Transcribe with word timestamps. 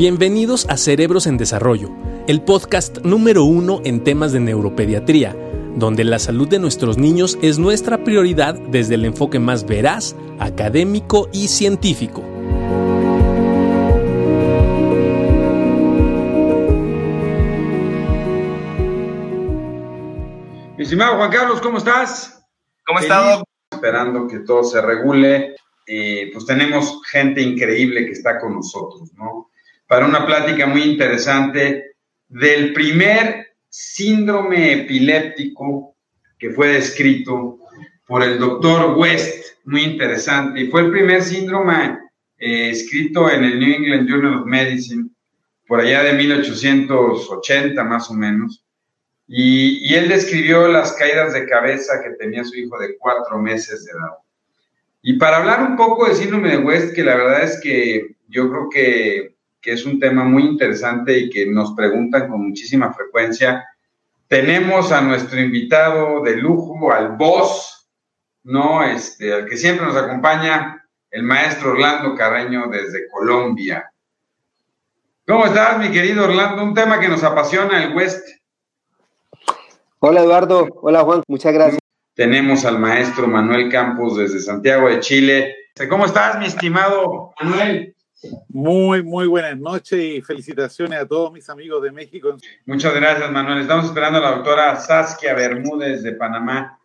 Bienvenidos 0.00 0.66
a 0.70 0.78
Cerebros 0.78 1.26
en 1.26 1.36
Desarrollo, 1.36 1.90
el 2.26 2.40
podcast 2.40 3.00
número 3.04 3.44
uno 3.44 3.82
en 3.84 4.02
temas 4.02 4.32
de 4.32 4.40
neuropediatría, 4.40 5.36
donde 5.76 6.04
la 6.04 6.18
salud 6.18 6.48
de 6.48 6.58
nuestros 6.58 6.96
niños 6.96 7.38
es 7.42 7.58
nuestra 7.58 8.02
prioridad 8.02 8.54
desde 8.54 8.94
el 8.94 9.04
enfoque 9.04 9.38
más 9.38 9.66
veraz, 9.66 10.16
académico 10.38 11.28
y 11.34 11.48
científico. 11.48 12.22
Mi 20.78 20.82
estimado 20.82 21.16
Juan 21.16 21.30
Carlos, 21.30 21.60
¿cómo 21.60 21.76
estás? 21.76 22.42
¿Cómo 22.86 23.00
estás? 23.00 23.42
Esperando 23.70 24.26
que 24.26 24.38
todo 24.38 24.64
se 24.64 24.80
regule. 24.80 25.56
Eh, 25.86 26.30
pues 26.32 26.46
tenemos 26.46 27.02
gente 27.10 27.42
increíble 27.42 28.06
que 28.06 28.12
está 28.12 28.38
con 28.38 28.54
nosotros, 28.54 29.12
¿no? 29.12 29.49
Para 29.90 30.06
una 30.06 30.24
plática 30.24 30.68
muy 30.68 30.82
interesante 30.82 31.96
del 32.28 32.72
primer 32.72 33.48
síndrome 33.68 34.72
epiléptico 34.74 35.96
que 36.38 36.50
fue 36.50 36.74
descrito 36.74 37.58
por 38.06 38.22
el 38.22 38.38
doctor 38.38 38.96
West, 38.96 39.56
muy 39.64 39.82
interesante, 39.82 40.60
y 40.60 40.68
fue 40.68 40.82
el 40.82 40.92
primer 40.92 41.24
síndrome 41.24 41.98
eh, 42.38 42.70
escrito 42.70 43.28
en 43.28 43.42
el 43.42 43.58
New 43.58 43.74
England 43.74 44.08
Journal 44.08 44.34
of 44.42 44.46
Medicine, 44.46 45.10
por 45.66 45.80
allá 45.80 46.04
de 46.04 46.12
1880 46.12 47.82
más 47.82 48.08
o 48.10 48.14
menos, 48.14 48.64
y, 49.26 49.90
y 49.90 49.96
él 49.96 50.08
describió 50.08 50.68
las 50.68 50.92
caídas 50.92 51.32
de 51.32 51.48
cabeza 51.48 52.00
que 52.00 52.10
tenía 52.10 52.44
su 52.44 52.56
hijo 52.56 52.78
de 52.78 52.96
cuatro 52.96 53.40
meses 53.40 53.84
de 53.86 53.90
edad. 53.90 54.18
Y 55.02 55.14
para 55.14 55.38
hablar 55.38 55.68
un 55.68 55.76
poco 55.76 56.06
del 56.06 56.14
síndrome 56.14 56.50
de 56.50 56.58
West, 56.58 56.94
que 56.94 57.02
la 57.02 57.16
verdad 57.16 57.42
es 57.42 57.60
que 57.60 58.14
yo 58.28 58.48
creo 58.48 58.68
que, 58.70 59.29
que, 59.60 59.72
es 59.72 59.84
un 59.86 59.98
tema 59.98 60.24
muy 60.24 60.44
interesante 60.44 61.18
y 61.18 61.30
que 61.30 61.46
nos 61.46 61.72
preguntan 61.72 62.28
con 62.28 62.48
muchísima 62.48 62.92
frecuencia, 62.92 63.64
tenemos 64.28 64.92
a 64.92 65.00
nuestro 65.00 65.40
invitado 65.40 66.22
de 66.22 66.36
lujo, 66.36 66.92
al 66.92 67.16
boss, 67.16 67.88
¿no? 68.44 68.84
Este, 68.84 69.32
al 69.32 69.46
que 69.46 69.56
siempre 69.56 69.86
nos 69.86 69.96
acompaña, 69.96 70.84
el 71.10 71.22
maestro 71.24 71.72
Orlando 71.72 72.14
Carreño 72.14 72.68
desde 72.68 73.08
Colombia. 73.08 73.90
¿Cómo 75.26 75.46
estás, 75.46 75.78
mi 75.78 75.90
querido 75.90 76.24
Orlando? 76.24 76.62
Un 76.62 76.74
tema 76.74 77.00
que 77.00 77.08
nos 77.08 77.22
apasiona, 77.24 77.82
el 77.82 77.94
West. 77.94 78.28
Hola, 79.98 80.22
Eduardo. 80.22 80.68
Hola, 80.82 81.02
Juan. 81.02 81.22
Muchas 81.28 81.52
gracias. 81.52 81.80
Tenemos 82.14 82.64
al 82.64 82.78
maestro 82.78 83.26
Manuel 83.26 83.70
Campos 83.70 84.16
desde 84.16 84.40
Santiago 84.40 84.88
de 84.88 85.00
Chile. 85.00 85.56
¿Cómo 85.88 86.04
estás, 86.04 86.38
mi 86.38 86.46
estimado 86.46 87.32
Manuel? 87.40 87.94
Muy, 88.48 89.02
muy 89.02 89.26
buenas 89.26 89.56
noches 89.58 89.98
y 89.98 90.20
felicitaciones 90.20 90.98
a 90.98 91.06
todos 91.06 91.32
mis 91.32 91.48
amigos 91.48 91.82
de 91.82 91.90
México. 91.90 92.36
Muchas 92.66 92.94
gracias, 92.94 93.30
Manuel. 93.30 93.62
Estamos 93.62 93.86
esperando 93.86 94.18
a 94.18 94.22
la 94.22 94.30
doctora 94.32 94.76
Saskia 94.76 95.34
Bermúdez 95.34 96.02
de 96.02 96.12
Panamá, 96.12 96.78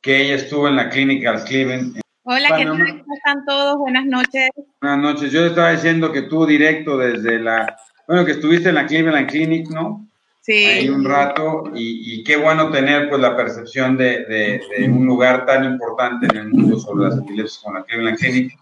que 0.00 0.22
ella 0.22 0.36
estuvo 0.36 0.68
en 0.68 0.76
la 0.76 0.88
clínica 0.88 1.42
Cleveland. 1.44 2.00
Hola, 2.22 2.56
¿qué 2.56 2.64
tal? 2.64 2.78
¿Cómo 2.78 3.14
están 3.16 3.44
todos? 3.44 3.78
Buenas 3.78 4.06
noches. 4.06 4.50
Buenas 4.80 4.98
noches. 4.98 5.32
Yo 5.32 5.40
le 5.40 5.48
estaba 5.48 5.72
diciendo 5.72 6.12
que 6.12 6.22
tú 6.22 6.46
directo 6.46 6.96
desde 6.96 7.40
la, 7.40 7.76
bueno, 8.06 8.24
que 8.24 8.32
estuviste 8.32 8.68
en 8.68 8.76
la 8.76 8.86
Cleveland 8.86 9.28
Clinic, 9.28 9.68
¿no? 9.70 10.08
Sí. 10.40 10.64
Ahí 10.64 10.88
un 10.88 11.04
rato 11.04 11.64
y, 11.74 12.20
y, 12.20 12.22
qué 12.22 12.36
bueno 12.36 12.70
tener 12.70 13.08
pues 13.08 13.20
la 13.20 13.36
percepción 13.36 13.96
de, 13.96 14.24
de, 14.26 14.60
de, 14.78 14.88
un 14.88 15.04
lugar 15.04 15.44
tan 15.44 15.64
importante 15.64 16.26
en 16.26 16.36
el 16.36 16.48
mundo 16.50 16.78
sobre 16.78 17.08
las 17.08 17.18
epilepsias 17.18 17.64
como 17.64 17.78
la 17.78 17.84
Cleveland 17.84 18.16
Clinic 18.16 18.56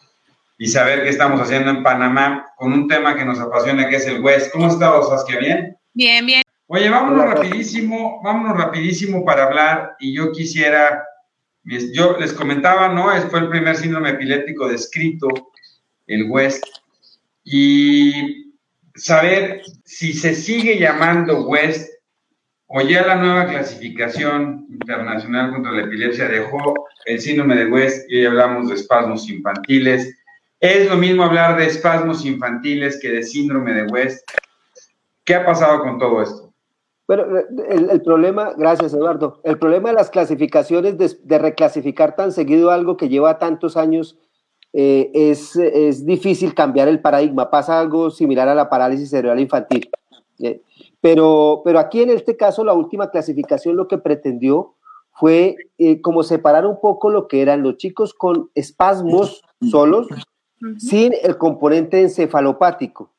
y 0.59 0.69
saber 0.69 1.03
qué 1.03 1.09
estamos 1.09 1.41
haciendo 1.41 1.71
en 1.71 1.83
Panamá 1.83 2.47
con 2.57 2.73
un 2.73 2.89
tema 2.89 3.17
que 3.17 3.25
nos 3.25 3.41
apasiona 3.41 3.89
que 3.89 3.97
es 3.97 4.07
el 4.07 4.21
West. 4.21 4.53
¿Cómo 4.53 4.69
estás, 4.69 5.09
Saskia? 5.09 5.39
¿Bien? 5.39 5.77
Bien, 5.93 6.25
bien. 6.25 6.43
Oye, 6.67 6.89
vámonos 6.89 7.27
rapidísimo, 7.27 8.21
vámonos 8.23 8.57
rapidísimo 8.57 9.25
para 9.25 9.45
hablar 9.45 9.97
y 10.01 10.15
yo 10.15 10.33
quisiera, 10.33 11.05
yo 11.93 12.17
les 12.19 12.33
comentaba, 12.33 12.89
¿no? 12.89 13.11
Fue 13.29 13.41
el 13.41 13.49
primer 13.49 13.77
síndrome 13.77 14.11
epiléptico 14.11 14.69
descrito, 14.69 15.29
el 16.07 16.31
West, 16.31 16.65
y 17.45 18.53
saber 18.95 19.63
si 19.85 20.15
se 20.15 20.35
sigue 20.35 20.79
llamando 20.79 21.47
West 21.47 21.93
o 22.67 22.81
ya 22.81 23.07
la 23.07 23.17
nueva 23.17 23.47
clasificación 23.47 24.67
internacional 24.71 25.53
contra 25.53 25.73
la 25.73 25.83
epilepsia 25.83 26.29
dejó 26.29 26.87
el 27.05 27.21
síndrome 27.21 27.57
de 27.57 27.67
West 27.67 28.11
y 28.11 28.21
hoy 28.21 28.27
hablamos 28.27 28.69
de 28.69 28.77
espasmos 28.77 29.29
infantiles. 29.29 30.17
Es 30.61 30.89
lo 30.89 30.97
mismo 30.97 31.25
hablar 31.25 31.59
de 31.59 31.67
espasmos 31.67 32.25
infantiles 32.25 32.99
que 33.01 33.11
de 33.11 33.23
síndrome 33.23 33.75
de 33.75 33.87
West. 33.87 34.29
¿Qué 35.25 35.35
ha 35.35 35.45
pasado 35.45 35.81
con 35.81 35.99
todo 35.99 36.23
esto? 36.23 36.53
Bueno, 37.07 37.25
el, 37.69 38.01
problema, 38.03 38.55
gracias 38.57 38.95
Eduardo, 38.95 39.41
el 39.45 39.59
problema 39.59 39.91
de 39.91 39.95
las 39.95 40.09
clasificaciones, 40.09 40.97
de, 40.97 41.11
de 41.23 41.39
reclasificar 41.39 42.17
tan 42.17 42.33
seguido 42.33 42.71
algo 42.71 42.97
que 42.97 43.11
lleva 43.11 43.39
tantos 43.39 43.77
años 43.77 44.17
eh, 44.77 45.11
es, 45.15 45.55
es, 45.55 46.05
difícil 46.05 46.53
cambiar 46.53 46.89
el 46.89 47.01
paradigma. 47.01 47.49
Pasa 47.49 47.79
algo 47.79 48.11
similar 48.11 48.49
a 48.49 48.57
la 48.57 48.69
parálisis 48.69 49.09
cerebral 49.11 49.39
infantil. 49.39 49.89
Eh, 50.41 50.63
pero, 51.01 51.63
pero 51.65 51.79
aquí 51.79 52.03
en 52.03 52.11
este 52.11 52.37
caso 52.37 52.65
la 52.65 52.73
última 52.73 53.11
clasificación 53.11 53.77
lo 53.77 53.87
que 53.87 53.99
pretendió 53.99 54.75
fue 55.13 55.55
eh, 55.79 56.01
como 56.01 56.25
separar 56.25 56.67
un 56.67 56.81
poco 56.81 57.09
lo 57.09 57.29
que 57.29 57.41
eran 57.41 57.63
los 57.63 57.77
chicos 57.77 58.15
con 58.15 58.51
espasmos 58.57 59.43
solos, 59.71 60.09
sin 60.79 61.13
el 61.23 61.37
componente 61.37 62.01
encefalopático, 62.01 63.11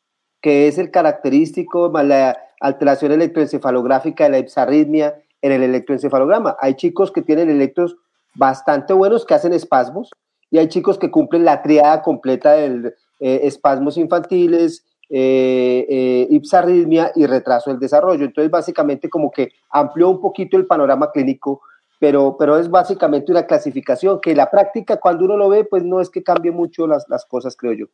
que 0.42 0.68
es 0.68 0.78
el 0.78 0.92
característico 0.92 1.90
más 1.90 2.06
la 2.06 2.38
alteración 2.60 3.12
electroencefalográfica 3.12 4.26
de 4.26 4.30
la 4.32 4.40
hipsarritmia 4.40 5.16
en 5.42 5.52
el 5.52 5.64
electroencefalograma. 5.64 6.58
Hay 6.60 6.76
chicos 6.76 7.12
que 7.12 7.22
tienen 7.22 7.50
electros 7.50 7.98
bastante 8.36 8.94
buenos 8.94 9.26
que 9.26 9.34
hacen 9.34 9.54
espasmos, 9.54 10.10
y 10.52 10.58
hay 10.58 10.68
chicos 10.68 10.98
que 10.98 11.12
cumplen 11.12 11.46
la 11.46 11.62
triada 11.62 12.02
completa 12.02 12.54
de 12.54 12.94
eh, 13.20 13.42
espasmos 13.44 13.98
infantiles, 13.98 14.86
eh, 15.10 15.86
eh, 15.90 16.28
hipsarritmia 16.30 17.12
y 17.16 17.26
retraso 17.26 17.70
del 17.70 17.80
desarrollo. 17.80 18.26
Entonces, 18.26 18.50
básicamente 18.50 19.10
como 19.10 19.32
que 19.32 19.50
amplió 19.70 20.10
un 20.10 20.22
poquito 20.22 20.58
el 20.58 20.66
panorama 20.66 21.12
clínico, 21.12 21.62
pero, 22.00 22.36
pero 22.38 22.58
es 22.58 22.70
básicamente 22.70 23.32
una 23.32 23.46
clasificación 23.46 24.20
que 24.22 24.36
la 24.36 24.50
práctica, 24.50 24.98
cuando 24.98 25.26
uno 25.26 25.38
lo 25.38 25.50
ve, 25.50 25.64
pues 25.64 25.84
no 25.84 26.02
es 26.02 26.10
que 26.10 26.24
cambie 26.24 26.52
mucho 26.52 26.88
las, 26.88 27.06
las 27.10 27.26
cosas, 27.26 27.56
creo 27.56 27.74
yo. 27.74 27.86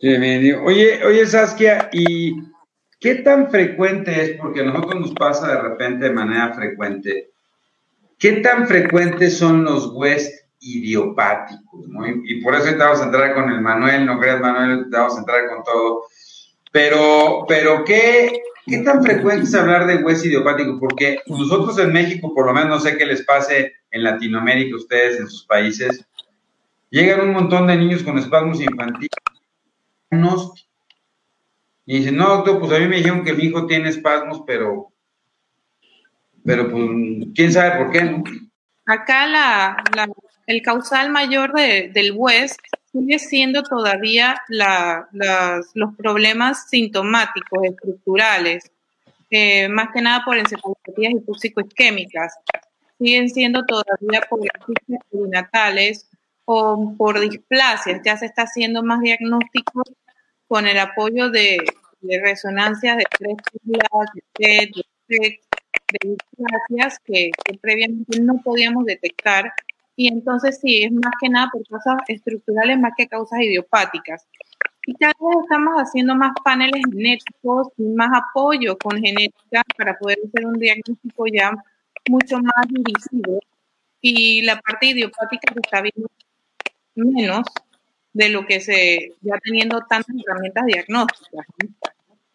Sí, 0.00 0.52
oye, 0.52 1.04
oye, 1.04 1.26
Saskia, 1.26 1.88
¿y 1.92 2.36
qué 3.00 3.16
tan 3.16 3.50
frecuente 3.50 4.22
es? 4.22 4.38
Porque 4.38 4.60
a 4.60 4.64
nosotros 4.64 5.00
nos 5.00 5.12
pasa 5.12 5.48
de 5.48 5.60
repente 5.60 6.04
de 6.06 6.14
manera 6.14 6.52
frecuente. 6.52 7.30
¿Qué 8.18 8.32
tan 8.34 8.66
frecuentes 8.66 9.38
son 9.38 9.64
los 9.64 9.92
West 9.94 10.44
idiopáticos, 10.64 11.86
y, 12.24 12.42
por 12.42 12.54
eso 12.54 12.70
te 12.70 12.76
vamos 12.76 13.00
a 13.00 13.04
entrar 13.04 13.34
con 13.34 13.50
el 13.50 13.60
Manuel, 13.60 14.06
no 14.06 14.18
creas, 14.18 14.40
Manuel, 14.40 14.88
te 14.90 14.96
vamos 14.96 15.16
a 15.16 15.18
entrar 15.20 15.46
con 15.48 15.62
todo. 15.62 16.04
Pero, 16.72 17.44
pero 17.46 17.84
¿qué, 17.84 18.42
qué 18.66 18.78
tan 18.78 19.02
frecuente 19.02 19.44
es 19.44 19.54
hablar 19.54 19.86
de 19.86 20.02
hueso 20.02 20.26
idiopático? 20.26 20.78
Porque 20.78 21.18
nosotros 21.26 21.78
en 21.78 21.92
México, 21.92 22.32
por 22.34 22.46
lo 22.46 22.52
menos 22.52 22.68
no 22.68 22.80
sé 22.80 22.96
qué 22.96 23.06
les 23.06 23.22
pase 23.24 23.72
en 23.90 24.02
Latinoamérica, 24.02 24.76
ustedes 24.76 25.20
en 25.20 25.28
sus 25.28 25.44
países, 25.44 26.04
llegan 26.90 27.20
un 27.20 27.32
montón 27.32 27.66
de 27.66 27.76
niños 27.76 28.02
con 28.02 28.18
espasmos 28.18 28.60
infantiles 28.60 29.10
y 31.86 31.98
dicen, 31.98 32.16
no, 32.16 32.28
doctor, 32.28 32.60
pues 32.60 32.72
a 32.72 32.78
mí 32.78 32.86
me 32.86 32.96
dijeron 32.96 33.24
que 33.24 33.34
mi 33.34 33.44
hijo 33.44 33.66
tiene 33.66 33.90
espasmos, 33.90 34.42
pero, 34.46 34.92
pero 36.44 36.70
pues, 36.70 36.88
quién 37.34 37.52
sabe 37.52 37.78
por 37.78 37.90
qué. 37.90 38.22
Acá 38.86 39.26
la, 39.26 39.76
el 40.46 40.62
causal 40.62 41.10
mayor 41.10 41.52
de, 41.52 41.90
del 41.92 42.12
WES 42.16 42.56
sigue 42.94 43.18
siendo 43.18 43.62
todavía 43.64 44.40
la, 44.48 45.08
los 45.74 45.96
problemas 45.96 46.68
sintomáticos 46.68 47.64
estructurales, 47.64 48.70
eh, 49.30 49.68
más 49.68 49.88
que 49.92 50.00
nada 50.00 50.24
por 50.24 50.38
encefalopatías 50.38 51.12
hipóxico-isquémicas. 51.14 52.34
Siguen 52.98 53.28
siendo 53.28 53.64
todavía 53.66 54.20
por 54.30 54.40
perinatales 55.10 56.08
o 56.44 56.94
por 56.96 57.18
displasias. 57.18 58.00
Ya 58.04 58.16
se 58.16 58.26
está 58.26 58.42
haciendo 58.42 58.84
más 58.84 59.00
diagnósticos 59.00 59.90
con 60.46 60.68
el 60.68 60.78
apoyo 60.78 61.30
de, 61.30 61.58
de 62.00 62.20
resonancias 62.20 62.96
de 62.96 63.04
tres 63.18 63.36
de, 63.64 63.78
de, 65.08 65.40
de 65.88 65.98
displasias 66.00 67.00
que, 67.04 67.32
que 67.44 67.58
previamente 67.58 68.20
no 68.20 68.40
podíamos 68.40 68.84
detectar 68.84 69.52
y 69.96 70.08
entonces 70.08 70.58
sí, 70.60 70.82
es 70.84 70.92
más 70.92 71.12
que 71.20 71.28
nada 71.28 71.48
por 71.52 71.66
causas 71.66 71.96
estructurales 72.08 72.78
más 72.78 72.92
que 72.96 73.06
causas 73.06 73.40
idiopáticas. 73.40 74.26
Y 74.86 74.94
cada 74.94 75.14
vez 75.18 75.36
estamos 75.42 75.74
haciendo 75.76 76.14
más 76.14 76.32
paneles 76.44 76.82
genéticos 76.90 77.68
y 77.78 77.84
más 77.84 78.10
apoyo 78.12 78.76
con 78.78 79.00
genética 79.00 79.62
para 79.78 79.96
poder 79.98 80.18
hacer 80.26 80.46
un 80.46 80.58
diagnóstico 80.58 81.26
ya 81.32 81.52
mucho 82.08 82.38
más 82.38 82.66
dirigido. 82.68 83.40
Y 84.00 84.42
la 84.42 84.60
parte 84.60 84.88
idiopática 84.88 85.54
se 85.54 85.60
está 85.60 85.80
viendo 85.80 86.08
menos, 86.94 87.46
de 88.12 88.28
lo 88.28 88.46
que 88.46 88.60
se, 88.60 89.12
ya 89.22 89.38
teniendo 89.42 89.80
tantas 89.88 90.14
herramientas 90.24 90.66
diagnósticas. 90.66 91.46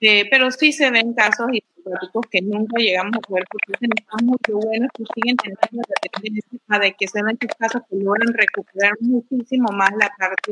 Eh, 0.02 0.28
pero 0.30 0.50
sí 0.52 0.72
se 0.72 0.90
ven 0.92 1.14
casos 1.14 1.48
hipocráticos 1.52 2.26
que 2.32 2.42
nunca 2.42 2.78
llegamos 2.78 3.18
a 3.18 3.20
poder 3.20 3.46
porque 3.52 3.74
están 3.74 4.26
muy 4.26 4.38
buenos 4.48 4.90
que 4.94 5.04
siguen 5.14 5.36
teniendo 5.36 5.82
la 5.90 6.10
tendencia 6.22 6.80
de 6.80 6.96
que 6.98 7.08
sean 7.08 7.30
estos 7.32 7.58
casos 7.58 7.82
que 7.90 7.98
logran 7.98 8.34
recuperar 8.34 8.94
muchísimo 9.02 9.70
más 9.74 9.92
la 10.00 10.10
parte 10.18 10.52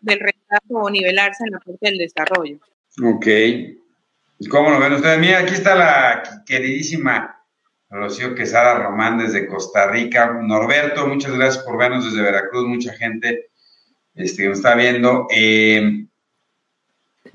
del 0.00 0.20
retraso 0.20 0.64
o 0.70 0.88
nivelarse 0.88 1.44
en 1.44 1.52
la 1.52 1.58
parte 1.58 1.78
del 1.82 1.98
desarrollo. 1.98 2.58
Ok. 3.02 3.26
¿Cómo 4.50 4.70
lo 4.70 4.80
ven 4.80 4.94
ustedes? 4.94 5.18
Mira, 5.18 5.40
aquí 5.40 5.52
está 5.52 5.74
la 5.74 6.42
queridísima 6.46 7.36
Rocío 7.90 8.34
Quesada 8.34 8.78
Román 8.78 9.18
desde 9.18 9.46
Costa 9.46 9.90
Rica. 9.90 10.32
Norberto, 10.42 11.06
muchas 11.06 11.36
gracias 11.36 11.64
por 11.64 11.78
vernos 11.78 12.04
desde 12.04 12.22
Veracruz. 12.22 12.66
Mucha 12.66 12.92
gente 12.94 13.50
este, 14.14 14.42
que 14.42 14.48
nos 14.48 14.58
está 14.58 14.74
viendo. 14.74 15.26
Eh, 15.30 16.06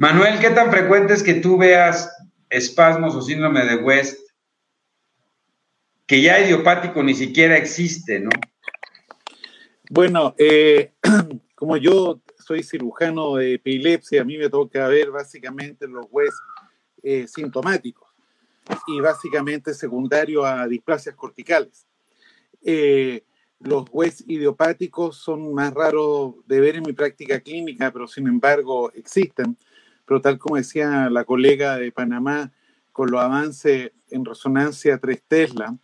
Manuel, 0.01 0.39
¿qué 0.39 0.50
tan 0.50 0.71
frecuente 0.71 1.13
es 1.13 1.21
que 1.21 1.36
tú 1.36 1.59
veas 1.59 2.12
espasmos 2.50 3.13
o 3.13 3.21
síndrome 3.21 3.63
de 3.63 3.75
West 3.75 4.18
que 6.07 6.24
ya 6.24 6.39
idiopático 6.39 7.03
ni 7.03 7.13
siquiera 7.13 7.56
existe, 7.56 8.19
¿no? 8.19 8.31
Bueno, 9.92 10.33
eh, 10.39 10.94
como 11.56 11.77
yo 11.77 12.19
soy 12.36 12.63
cirujano 12.63 13.36
de 13.36 13.53
epilepsia, 13.53 14.24
a 14.24 14.25
mí 14.25 14.39
me 14.39 14.50
toca 14.50 14.88
ver 14.88 15.12
básicamente 15.12 15.88
los 15.88 16.07
West 16.09 16.39
eh, 17.03 17.27
sintomáticos 17.27 18.09
y 18.88 19.00
básicamente 19.01 19.71
secundario 19.75 20.44
a 20.44 20.68
displasias 20.68 21.13
corticales. 21.13 21.86
Eh, 22.63 23.24
los 23.59 23.86
West 23.92 24.21
idiopáticos 24.25 25.18
son 25.18 25.53
más 25.53 25.71
raros 25.75 26.38
de 26.48 26.59
ver 26.59 26.77
en 26.77 26.86
mi 26.88 26.94
práctica 26.94 27.39
clínica, 27.39 27.92
pero 27.92 28.07
sin 28.07 28.27
embargo 28.27 28.92
existen. 28.94 29.56
Pero 30.12 30.19
tal 30.19 30.40
como 30.40 30.58
decía 30.58 31.10
la 31.10 31.24
colega 31.24 31.78
de 31.78 31.90
Panamá, 31.90 32.52
con 32.92 33.10
los 33.10 33.22
avances 33.22 33.94
en 34.10 34.25
resonancia 34.25 34.98
3 34.98 35.24
Tesla, 35.25 35.78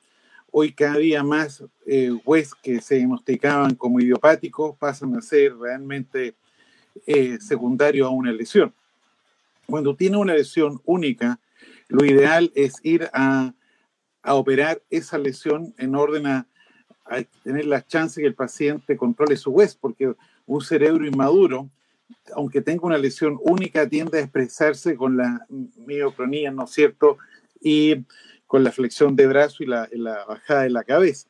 hoy 0.51 0.74
cada 0.74 0.97
día 0.97 1.24
más 1.24 1.63
eh, 1.85 2.12
que 2.62 2.81
se 2.81 2.95
diagnosticaban 2.95 3.75
como 3.75 4.01
idiopáticos 4.01 4.75
pasan 4.75 5.15
a 5.15 5.21
ser 5.21 5.56
realmente 5.56 6.35
eh, 7.06 7.38
secundarios 7.39 8.06
a 8.06 8.09
una 8.09 8.33
lesión. 8.33 8.74
Cuando 9.65 9.95
tiene 9.95 10.18
una 10.18 10.33
lesión 10.33 10.81
única, 10.83 11.39
lo 11.88 12.03
ideal 12.03 12.51
es 12.53 12.81
ir 12.83 13.09
a, 13.13 13.53
a 14.24 14.33
operar 14.33 14.81
esa 14.89 15.18
lesión 15.18 15.74
en 15.77 15.95
orden 15.95 16.27
a, 16.27 16.47
tener 17.44 17.65
la 17.65 17.81
chance 17.81 18.19
que 18.19 18.27
el 18.27 18.35
paciente 18.35 18.97
controle 18.97 19.38
su 19.38 19.51
hueso, 19.51 19.77
porque 19.79 20.13
un 20.45 20.59
cerebro 20.59 21.07
inmaduro 21.07 21.69
aunque 22.36 22.62
tenga 22.62 22.86
una 22.86 22.98
lesión 22.98 23.38
única, 23.42 23.88
tiende 23.88 24.19
a 24.19 24.21
expresarse 24.21 24.95
con 24.95 25.18
la 25.18 25.45
miocronía, 25.86 26.51
¿no 26.51 26.65
es 26.65 26.71
cierto? 26.71 27.18
Y 27.62 28.06
con 28.45 28.63
la 28.63 28.71
flexión 28.71 29.15
de 29.15 29.27
brazo 29.27 29.63
y 29.63 29.68
la, 29.68 29.88
bajada 30.27 30.63
de 30.63 30.69
la 30.69 30.83
cabeza. 30.83 31.27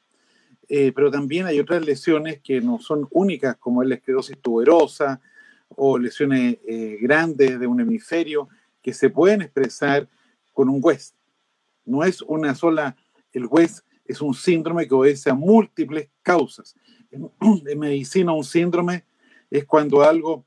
Eh, 0.70 0.92
pero 0.94 1.10
también 1.10 1.46
hay 1.46 1.60
otras 1.60 1.86
lesiones 1.86 2.42
que 2.42 2.62
no 2.62 2.80
son 2.80 3.08
únicas, 3.12 3.56
como 3.58 3.84
la 3.84 3.96
esclerosis 3.96 4.38
tuberosa 4.40 5.22
o 5.70 5.98
lesiones 5.98 6.58
eh, 6.68 6.98
grandes 7.02 7.60
de 7.60 7.68
un 7.68 7.80
hemisferio, 7.80 8.50
que 8.82 8.94
se 8.94 9.10
pueden 9.10 9.42
expresar 9.42 10.08
con 10.54 10.70
un 10.70 10.80
WES. 10.82 11.14
No 11.86 12.04
es 12.04 12.22
una 12.22 12.54
sola, 12.56 12.96
el 13.32 13.46
WES 13.46 13.84
es 14.06 14.22
un 14.22 14.34
síndrome 14.34 14.88
que 14.88 14.94
obedece 14.94 15.30
a 15.30 15.34
múltiples 15.34 16.10
causas. 16.22 16.76
En, 17.12 17.30
en 17.66 17.80
medicina, 17.80 18.34
un 18.34 18.44
síndrome 18.44 19.06
es 19.50 19.66
cuando 19.66 20.04
algo 20.04 20.46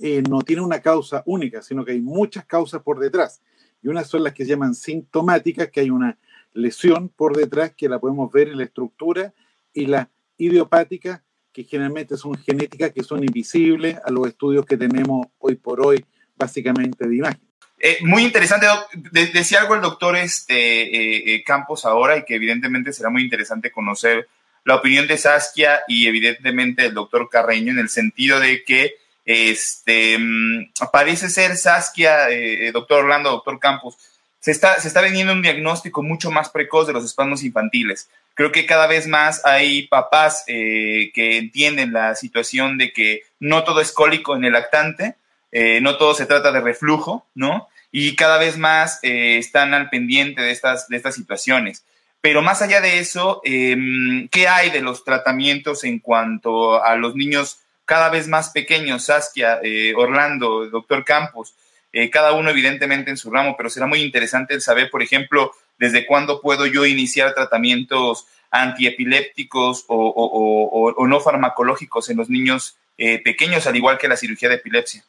eh, 0.00 0.22
no 0.28 0.42
tiene 0.42 0.62
una 0.62 0.80
causa 0.80 1.22
única, 1.26 1.62
sino 1.62 1.84
que 1.84 1.92
hay 1.92 2.00
muchas 2.00 2.44
causas 2.44 2.82
por 2.82 2.98
detrás. 2.98 3.40
Y 3.82 3.88
unas 3.88 4.08
son 4.08 4.24
las 4.24 4.32
que 4.32 4.44
se 4.44 4.50
llaman 4.50 4.74
sintomáticas, 4.74 5.70
que 5.70 5.80
hay 5.80 5.90
una 5.90 6.18
lesión 6.52 7.08
por 7.08 7.36
detrás 7.36 7.72
que 7.74 7.88
la 7.88 7.98
podemos 7.98 8.30
ver 8.32 8.48
en 8.48 8.58
la 8.58 8.64
estructura, 8.64 9.32
y 9.72 9.86
la 9.86 10.08
idiopática, 10.36 11.22
que 11.52 11.64
generalmente 11.64 12.16
son 12.16 12.34
genéticas 12.36 12.92
que 12.92 13.02
son 13.02 13.22
invisibles 13.22 13.96
a 14.04 14.10
los 14.10 14.26
estudios 14.26 14.66
que 14.66 14.76
tenemos 14.76 15.26
hoy 15.38 15.56
por 15.56 15.84
hoy, 15.84 16.04
básicamente 16.36 17.06
de 17.06 17.16
imagen. 17.16 17.40
Eh, 17.80 17.98
muy 18.02 18.24
interesante, 18.24 18.66
decía 19.12 19.60
algo 19.60 19.76
el 19.76 19.80
doctor 19.80 20.16
este, 20.16 21.34
eh, 21.34 21.44
Campos 21.44 21.84
ahora 21.84 22.16
y 22.16 22.24
que 22.24 22.34
evidentemente 22.34 22.92
será 22.92 23.08
muy 23.08 23.22
interesante 23.22 23.70
conocer 23.70 24.28
la 24.64 24.76
opinión 24.76 25.06
de 25.06 25.16
Saskia 25.16 25.80
y 25.86 26.06
evidentemente 26.06 26.86
el 26.86 26.94
doctor 26.94 27.28
Carreño 27.30 27.72
en 27.72 27.78
el 27.78 27.88
sentido 27.88 28.40
de 28.40 28.64
que 28.64 28.96
este, 29.28 30.16
mm, 30.18 30.70
parece 30.90 31.28
ser 31.28 31.54
Saskia, 31.58 32.30
eh, 32.30 32.72
doctor 32.72 33.04
Orlando, 33.04 33.28
doctor 33.28 33.60
Campos, 33.60 33.98
se 34.40 34.50
está, 34.50 34.80
se 34.80 34.88
está 34.88 35.02
vendiendo 35.02 35.34
un 35.34 35.42
diagnóstico 35.42 36.02
mucho 36.02 36.30
más 36.30 36.48
precoz 36.48 36.86
de 36.86 36.94
los 36.94 37.04
espasmos 37.04 37.44
infantiles. 37.44 38.08
Creo 38.32 38.52
que 38.52 38.64
cada 38.64 38.86
vez 38.86 39.06
más 39.06 39.44
hay 39.44 39.86
papás 39.86 40.44
eh, 40.46 41.10
que 41.12 41.36
entienden 41.36 41.92
la 41.92 42.14
situación 42.14 42.78
de 42.78 42.90
que 42.90 43.24
no 43.38 43.64
todo 43.64 43.82
es 43.82 43.92
cólico 43.92 44.34
en 44.34 44.46
el 44.46 44.54
lactante, 44.54 45.16
eh, 45.52 45.82
no 45.82 45.98
todo 45.98 46.14
se 46.14 46.24
trata 46.24 46.50
de 46.50 46.60
reflujo, 46.60 47.26
¿no? 47.34 47.68
Y 47.92 48.16
cada 48.16 48.38
vez 48.38 48.56
más 48.56 48.98
están 49.02 49.74
al 49.74 49.90
pendiente 49.90 50.40
de 50.40 50.52
estas, 50.52 50.88
de 50.88 50.96
estas 50.96 51.14
situaciones. 51.14 51.84
Pero 52.22 52.40
más 52.40 52.62
allá 52.62 52.80
de 52.80 52.98
eso, 52.98 53.42
em, 53.44 54.28
¿qué 54.28 54.48
hay 54.48 54.70
de 54.70 54.80
los 54.80 55.04
tratamientos 55.04 55.84
en 55.84 55.98
cuanto 55.98 56.82
a 56.82 56.96
los 56.96 57.14
niños 57.14 57.58
cada 57.88 58.10
vez 58.10 58.28
más 58.28 58.50
pequeños, 58.50 59.06
Saskia, 59.06 59.60
eh, 59.62 59.94
Orlando, 59.96 60.68
doctor 60.68 61.06
Campos, 61.06 61.54
eh, 61.90 62.10
cada 62.10 62.32
uno 62.32 62.50
evidentemente 62.50 63.10
en 63.10 63.16
su 63.16 63.30
ramo, 63.30 63.54
pero 63.56 63.70
será 63.70 63.86
muy 63.86 64.02
interesante 64.02 64.52
el 64.52 64.60
saber, 64.60 64.90
por 64.90 65.02
ejemplo, 65.02 65.52
desde 65.78 66.04
cuándo 66.04 66.42
puedo 66.42 66.66
yo 66.66 66.84
iniciar 66.84 67.32
tratamientos 67.32 68.26
antiepilépticos 68.50 69.86
o, 69.88 71.06
no 71.08 71.20
farmacológicos 71.20 72.10
en 72.10 72.18
los 72.18 72.28
niños 72.28 72.76
eh, 72.98 73.22
pequeños, 73.22 73.66
al 73.66 73.76
igual 73.76 73.96
que 73.96 74.06
la 74.06 74.18
cirugía 74.18 74.50
de 74.50 74.56
epilepsia. 74.56 75.02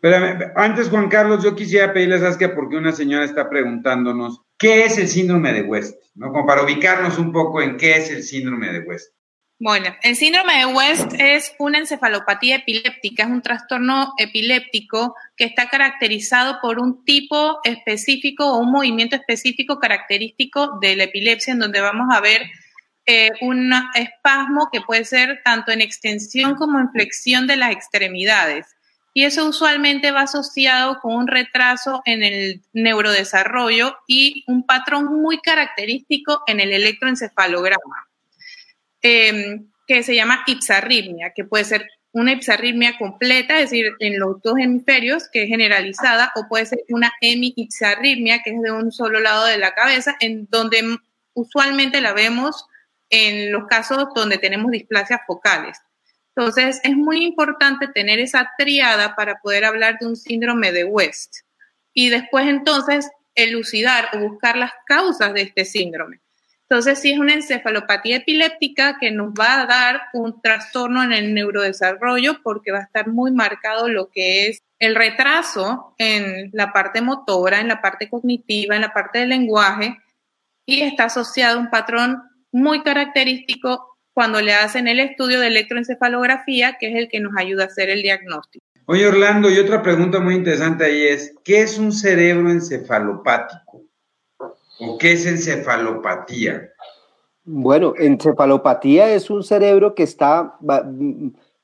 Pero 0.00 0.52
antes, 0.56 0.88
Juan 0.88 1.10
Carlos, 1.10 1.44
yo 1.44 1.54
quisiera 1.54 1.92
pedirle 1.92 2.16
a 2.16 2.20
Saskia 2.20 2.54
porque 2.54 2.76
una 2.76 2.92
señora 2.92 3.26
está 3.26 3.50
preguntándonos 3.50 4.40
qué 4.56 4.86
es 4.86 4.96
el 4.96 5.08
síndrome 5.08 5.52
de 5.52 5.62
West, 5.62 5.98
¿no? 6.14 6.32
Como 6.32 6.46
para 6.46 6.62
ubicarnos 6.62 7.18
un 7.18 7.30
poco 7.30 7.60
en 7.60 7.76
qué 7.76 7.98
es 7.98 8.10
el 8.10 8.22
síndrome 8.22 8.72
de 8.72 8.80
West. 8.80 9.13
Bueno, 9.64 9.96
el 10.02 10.14
síndrome 10.14 10.58
de 10.58 10.66
West 10.66 11.14
es 11.18 11.54
una 11.58 11.78
encefalopatía 11.78 12.56
epiléptica, 12.56 13.22
es 13.22 13.30
un 13.30 13.40
trastorno 13.40 14.12
epiléptico 14.18 15.16
que 15.38 15.44
está 15.44 15.70
caracterizado 15.70 16.58
por 16.60 16.78
un 16.78 17.02
tipo 17.06 17.60
específico 17.64 18.44
o 18.44 18.58
un 18.58 18.70
movimiento 18.70 19.16
específico 19.16 19.78
característico 19.78 20.78
de 20.82 20.96
la 20.96 21.04
epilepsia, 21.04 21.54
en 21.54 21.60
donde 21.60 21.80
vamos 21.80 22.14
a 22.14 22.20
ver 22.20 22.42
eh, 23.06 23.30
un 23.40 23.72
espasmo 23.94 24.68
que 24.70 24.82
puede 24.82 25.06
ser 25.06 25.40
tanto 25.42 25.72
en 25.72 25.80
extensión 25.80 26.56
como 26.56 26.78
en 26.78 26.90
flexión 26.90 27.46
de 27.46 27.56
las 27.56 27.72
extremidades. 27.72 28.66
Y 29.14 29.24
eso 29.24 29.48
usualmente 29.48 30.10
va 30.10 30.24
asociado 30.24 31.00
con 31.00 31.16
un 31.16 31.26
retraso 31.26 32.02
en 32.04 32.22
el 32.22 32.60
neurodesarrollo 32.74 33.96
y 34.06 34.44
un 34.46 34.66
patrón 34.66 35.22
muy 35.22 35.40
característico 35.40 36.42
en 36.48 36.60
el 36.60 36.70
electroencefalograma. 36.70 38.03
Em, 39.06 39.68
que 39.86 40.02
se 40.02 40.14
llama 40.14 40.42
ipsarritmia, 40.46 41.34
que 41.36 41.44
puede 41.44 41.64
ser 41.64 41.86
una 42.12 42.32
ipsarritmia 42.32 42.96
completa, 42.96 43.60
es 43.60 43.68
decir, 43.68 43.92
en 43.98 44.18
los 44.18 44.40
dos 44.40 44.54
hemisferios, 44.58 45.28
que 45.28 45.42
es 45.42 45.48
generalizada, 45.50 46.32
o 46.36 46.48
puede 46.48 46.64
ser 46.64 46.84
una 46.88 47.12
hemiipsarritmia, 47.20 48.42
que 48.42 48.52
es 48.52 48.62
de 48.62 48.72
un 48.72 48.90
solo 48.92 49.20
lado 49.20 49.44
de 49.44 49.58
la 49.58 49.74
cabeza, 49.74 50.16
en 50.20 50.48
donde 50.50 50.96
usualmente 51.34 52.00
la 52.00 52.14
vemos 52.14 52.64
en 53.10 53.52
los 53.52 53.66
casos 53.66 54.06
donde 54.14 54.38
tenemos 54.38 54.70
displasias 54.70 55.20
focales. 55.26 55.76
Entonces, 56.34 56.80
es 56.82 56.96
muy 56.96 57.26
importante 57.26 57.88
tener 57.88 58.20
esa 58.20 58.52
triada 58.56 59.14
para 59.16 59.38
poder 59.40 59.66
hablar 59.66 59.98
de 60.00 60.06
un 60.06 60.16
síndrome 60.16 60.72
de 60.72 60.84
West. 60.84 61.40
Y 61.92 62.08
después, 62.08 62.46
entonces, 62.46 63.10
elucidar 63.34 64.08
o 64.14 64.30
buscar 64.30 64.56
las 64.56 64.72
causas 64.86 65.34
de 65.34 65.42
este 65.42 65.66
síndrome. 65.66 66.23
Entonces, 66.68 66.98
sí 66.98 67.12
es 67.12 67.18
una 67.18 67.34
encefalopatía 67.34 68.16
epiléptica 68.16 68.96
que 68.98 69.10
nos 69.10 69.32
va 69.32 69.62
a 69.62 69.66
dar 69.66 70.00
un 70.14 70.40
trastorno 70.40 71.02
en 71.02 71.12
el 71.12 71.34
neurodesarrollo 71.34 72.42
porque 72.42 72.72
va 72.72 72.78
a 72.78 72.84
estar 72.84 73.08
muy 73.08 73.32
marcado 73.32 73.88
lo 73.88 74.08
que 74.10 74.48
es 74.48 74.62
el 74.78 74.94
retraso 74.94 75.94
en 75.98 76.50
la 76.52 76.72
parte 76.72 77.00
motora, 77.00 77.60
en 77.60 77.68
la 77.68 77.80
parte 77.80 78.08
cognitiva, 78.08 78.74
en 78.74 78.82
la 78.82 78.92
parte 78.92 79.20
del 79.20 79.28
lenguaje 79.30 79.98
y 80.66 80.80
está 80.80 81.04
asociado 81.04 81.58
a 81.58 81.60
un 81.60 81.70
patrón 81.70 82.22
muy 82.52 82.82
característico 82.82 83.98
cuando 84.12 84.40
le 84.40 84.54
hacen 84.54 84.86
el 84.88 85.00
estudio 85.00 85.40
de 85.40 85.48
electroencefalografía, 85.48 86.76
que 86.78 86.88
es 86.88 86.94
el 86.96 87.08
que 87.08 87.20
nos 87.20 87.36
ayuda 87.36 87.64
a 87.64 87.66
hacer 87.66 87.90
el 87.90 88.02
diagnóstico. 88.02 88.64
Oye, 88.86 89.06
Orlando, 89.06 89.50
y 89.50 89.58
otra 89.58 89.82
pregunta 89.82 90.20
muy 90.20 90.34
interesante 90.34 90.84
ahí 90.84 91.02
es, 91.02 91.34
¿qué 91.42 91.62
es 91.62 91.78
un 91.78 91.90
cerebro 91.90 92.50
encefalopático? 92.50 93.83
¿O 94.80 94.98
qué 94.98 95.12
es 95.12 95.26
encefalopatía? 95.26 96.70
Bueno, 97.44 97.94
encefalopatía 97.98 99.12
es 99.12 99.30
un 99.30 99.42
cerebro 99.42 99.94
que 99.94 100.02
está 100.02 100.56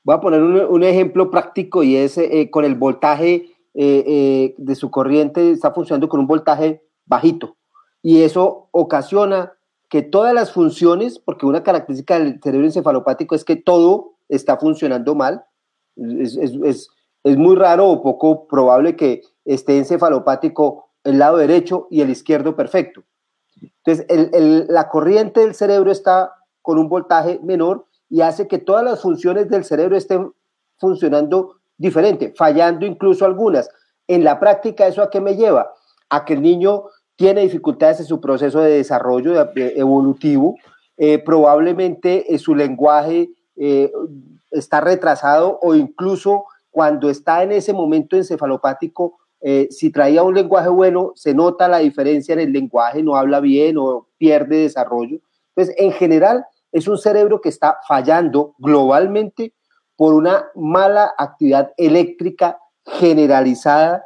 Voy 0.03 0.15
a 0.15 0.19
poner 0.19 0.41
un, 0.41 0.83
ejemplo 0.83 1.29
práctico 1.29 1.83
y 1.83 1.95
es 1.95 2.17
eh, 2.17 2.49
con 2.49 2.65
el 2.65 2.75
voltaje 2.75 3.51
eh, 3.75 4.55
de 4.57 4.75
su 4.75 4.89
corriente, 4.89 5.51
está 5.51 5.71
funcionando 5.71 6.09
con 6.09 6.19
un 6.19 6.27
voltaje 6.27 6.81
bajito. 7.05 7.55
Y 8.01 8.23
eso 8.23 8.67
ocasiona 8.71 9.53
que 9.89 10.01
todas 10.01 10.33
las 10.33 10.51
funciones, 10.51 11.19
porque 11.19 11.45
una 11.45 11.61
característica 11.61 12.17
del 12.17 12.39
cerebro 12.41 12.65
encefalopático 12.65 13.35
es 13.35 13.45
que 13.45 13.57
todo 13.57 14.13
está 14.27 14.57
funcionando 14.57 15.13
mal, 15.13 15.43
es, 15.95 16.35
es, 16.35 16.89
es 17.23 17.37
muy 17.37 17.55
raro 17.55 17.87
o 17.87 18.01
poco 18.01 18.47
probable 18.47 18.95
que 18.95 19.21
esté 19.45 19.77
encefalopático 19.77 20.89
el 21.03 21.19
lado 21.19 21.37
derecho 21.37 21.87
y 21.89 22.01
el 22.01 22.09
izquierdo 22.09 22.55
perfecto. 22.55 23.03
Entonces, 23.83 24.05
la 24.69 24.89
corriente 24.89 25.41
del 25.41 25.53
cerebro 25.53 25.91
está 25.91 26.33
con 26.61 26.77
un 26.77 26.89
voltaje 26.89 27.39
menor 27.43 27.85
y 28.09 28.21
hace 28.21 28.47
que 28.47 28.59
todas 28.59 28.83
las 28.83 29.01
funciones 29.01 29.49
del 29.49 29.63
cerebro 29.63 29.95
estén 29.95 30.31
funcionando 30.77 31.57
diferente, 31.77 32.33
fallando 32.35 32.85
incluso 32.85 33.25
algunas. 33.25 33.69
En 34.07 34.23
la 34.23 34.39
práctica, 34.39 34.87
¿eso 34.87 35.01
a 35.01 35.09
qué 35.09 35.21
me 35.21 35.35
lleva? 35.35 35.73
A 36.09 36.25
que 36.25 36.33
el 36.33 36.41
niño 36.41 36.85
tiene 37.15 37.41
dificultades 37.41 37.99
en 37.99 38.05
su 38.05 38.19
proceso 38.19 38.61
de 38.61 38.71
desarrollo 38.71 39.51
evolutivo, 39.55 40.55
eh, 40.97 41.19
probablemente 41.19 42.33
eh, 42.33 42.37
su 42.37 42.55
lenguaje 42.55 43.29
eh, 43.55 43.91
está 44.51 44.81
retrasado 44.81 45.59
o 45.61 45.75
incluso 45.75 46.45
cuando 46.69 47.09
está 47.09 47.43
en 47.43 47.51
ese 47.51 47.73
momento 47.73 48.15
encefalopático 48.15 49.19
eh, 49.41 49.67
si 49.71 49.91
traía 49.91 50.23
un 50.23 50.35
lenguaje 50.35 50.69
bueno, 50.69 51.13
se 51.15 51.33
nota 51.33 51.67
la 51.67 51.79
diferencia 51.79 52.33
en 52.33 52.39
el 52.39 52.53
lenguaje, 52.53 53.01
no 53.01 53.15
habla 53.15 53.39
bien 53.39 53.77
o 53.77 54.07
pierde 54.17 54.57
desarrollo. 54.57 55.19
Entonces, 55.55 55.75
en 55.77 55.91
general, 55.91 56.45
es 56.71 56.87
un 56.87 56.97
cerebro 56.97 57.41
que 57.41 57.49
está 57.49 57.79
fallando 57.87 58.55
globalmente 58.59 59.53
por 59.95 60.13
una 60.13 60.49
mala 60.55 61.13
actividad 61.17 61.73
eléctrica 61.77 62.59
generalizada 62.85 64.03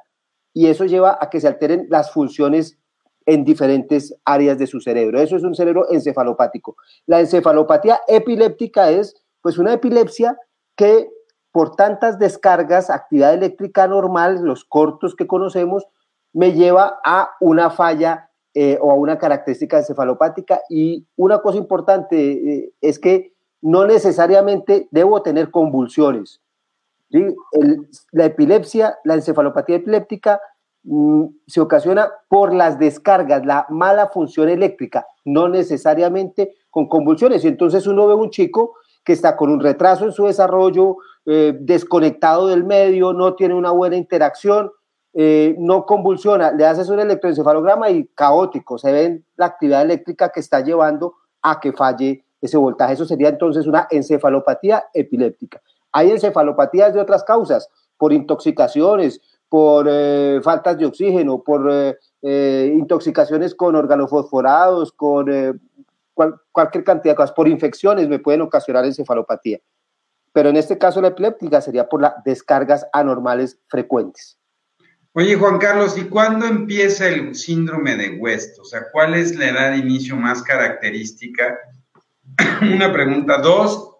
y 0.53 0.67
eso 0.67 0.85
lleva 0.85 1.17
a 1.19 1.29
que 1.29 1.41
se 1.41 1.47
alteren 1.47 1.87
las 1.89 2.11
funciones 2.11 2.77
en 3.25 3.43
diferentes 3.43 4.15
áreas 4.23 4.57
de 4.57 4.67
su 4.67 4.79
cerebro. 4.79 5.19
Eso 5.19 5.35
es 5.35 5.43
un 5.43 5.55
cerebro 5.55 5.91
encefalopático. 5.91 6.77
La 7.05 7.19
encefalopatía 7.19 8.01
epiléptica 8.07 8.89
es 8.89 9.15
pues 9.41 9.57
una 9.57 9.73
epilepsia 9.73 10.37
que 10.75 11.09
por 11.55 11.77
tantas 11.77 12.19
descargas, 12.19 12.89
actividad 12.89 13.33
eléctrica 13.33 13.87
normal, 13.87 14.41
los 14.43 14.65
cortos 14.65 15.15
que 15.15 15.25
conocemos, 15.25 15.87
me 16.33 16.51
lleva 16.51 16.99
a 17.05 17.29
una 17.39 17.69
falla 17.69 18.29
eh, 18.53 18.77
o 18.81 18.91
a 18.91 18.95
una 18.95 19.17
característica 19.17 19.77
encefalopática. 19.77 20.59
Y 20.69 21.07
una 21.15 21.41
cosa 21.41 21.57
importante 21.57 22.17
eh, 22.17 22.73
es 22.81 22.99
que 22.99 23.31
no 23.61 23.87
necesariamente 23.87 24.89
debo 24.91 25.21
tener 25.21 25.49
convulsiones. 25.49 26.41
la 28.11 28.25
epilepsia, 28.25 28.97
la 29.05 29.13
encefalopatía 29.13 29.77
epiléptica, 29.77 30.41
mm, 30.83 31.23
se 31.47 31.61
ocasiona 31.61 32.11
por 32.27 32.53
las 32.53 32.77
descargas, 32.79 33.45
la 33.45 33.65
mala 33.69 34.09
función 34.09 34.49
eléctrica, 34.49 35.07
no 35.23 35.47
necesariamente 35.47 36.53
con 36.69 36.89
convulsiones. 36.89 37.45
Y 37.45 37.47
entonces 37.47 37.87
uno 37.87 38.07
ve 38.07 38.13
un 38.15 38.29
chico 38.29 38.73
que 39.05 39.13
está 39.13 39.37
con 39.37 39.51
un 39.51 39.61
retraso 39.61 40.03
en 40.03 40.11
su 40.11 40.25
desarrollo, 40.25 40.97
eh, 41.27 41.57
desconectado 41.59 42.47
del 42.47 42.63
medio, 42.63 43.11
no 43.11 43.33
tiene 43.33 43.55
una 43.55 43.71
buena 43.71 43.95
interacción, 43.95 44.71
eh, 45.11 45.55
no 45.57 45.83
convulsiona, 45.87 46.51
le 46.51 46.67
haces 46.67 46.87
un 46.89 46.99
electroencefalograma 46.99 47.89
y 47.89 48.05
caótico, 48.13 48.77
se 48.77 48.91
ve 48.91 49.23
la 49.35 49.47
actividad 49.47 49.81
eléctrica 49.81 50.29
que 50.29 50.39
está 50.39 50.61
llevando 50.61 51.15
a 51.41 51.59
que 51.59 51.73
falle 51.73 52.23
ese 52.41 52.57
voltaje. 52.57 52.93
Eso 52.93 53.05
sería 53.05 53.29
entonces 53.29 53.65
una 53.65 53.87
encefalopatía 53.89 54.85
epiléptica. 54.93 55.61
Hay 55.91 56.11
encefalopatías 56.11 56.93
de 56.93 56.99
otras 56.99 57.23
causas, 57.23 57.69
por 57.97 58.13
intoxicaciones, 58.13 59.19
por 59.49 59.87
eh, 59.89 60.41
faltas 60.43 60.77
de 60.77 60.85
oxígeno, 60.85 61.41
por 61.41 61.97
intoxicaciones 62.21 63.55
con 63.55 63.75
organofosforados, 63.75 64.91
con 64.91 65.25
cualquier 66.51 66.83
cantidad 66.83 67.13
de 67.13 67.15
cosas, 67.15 67.31
por 67.31 67.47
infecciones 67.47 68.07
me 68.09 68.19
pueden 68.19 68.41
ocasionar 68.41 68.85
encefalopatía 68.85 69.59
pero 70.35 70.49
en 70.49 70.57
este 70.57 70.77
caso 70.77 70.99
la 70.99 71.07
epiléptica 71.07 71.61
sería 71.61 71.87
por 71.87 72.01
las 72.01 72.21
descargas 72.25 72.85
anormales 72.91 73.57
frecuentes. 73.69 74.37
Oye, 75.13 75.33
Juan 75.35 75.59
Carlos, 75.59 75.97
¿y 75.97 76.09
cuándo 76.09 76.45
empieza 76.45 77.07
el 77.07 77.33
síndrome 77.33 77.95
de 77.95 78.17
West? 78.19 78.59
O 78.59 78.65
sea, 78.65 78.81
¿cuál 78.91 79.13
es 79.13 79.33
la 79.37 79.47
edad 79.47 79.71
de 79.71 79.77
inicio 79.77 80.17
más 80.17 80.43
característica? 80.43 81.57
Una 82.61 82.91
pregunta. 82.91 83.37
Dos, 83.37 83.91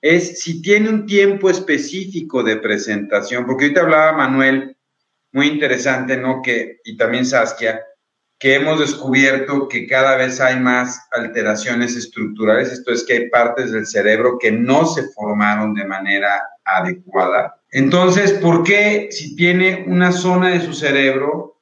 es 0.00 0.40
si 0.42 0.60
tiene 0.60 0.88
un 0.88 1.06
tiempo 1.06 1.48
específico 1.48 2.42
de 2.42 2.56
presentación, 2.56 3.46
porque 3.46 3.66
ahorita 3.66 3.82
hablaba 3.82 4.16
Manuel, 4.16 4.76
muy 5.30 5.46
interesante, 5.46 6.16
¿no? 6.16 6.42
Que, 6.42 6.80
y 6.82 6.96
también 6.96 7.24
Saskia, 7.24 7.80
que 8.44 8.56
hemos 8.56 8.78
descubierto 8.78 9.68
que 9.68 9.86
cada 9.86 10.16
vez 10.16 10.38
hay 10.38 10.60
más 10.60 11.08
alteraciones 11.12 11.96
estructurales, 11.96 12.72
esto 12.72 12.92
es 12.92 13.02
que 13.02 13.14
hay 13.14 13.30
partes 13.30 13.72
del 13.72 13.86
cerebro 13.86 14.36
que 14.38 14.52
no 14.52 14.84
se 14.84 15.04
formaron 15.12 15.72
de 15.72 15.86
manera 15.86 16.42
adecuada. 16.62 17.58
Entonces, 17.70 18.32
¿por 18.32 18.62
qué 18.62 19.08
si 19.10 19.34
tiene 19.34 19.86
una 19.88 20.12
zona 20.12 20.50
de 20.50 20.60
su 20.60 20.74
cerebro, 20.74 21.58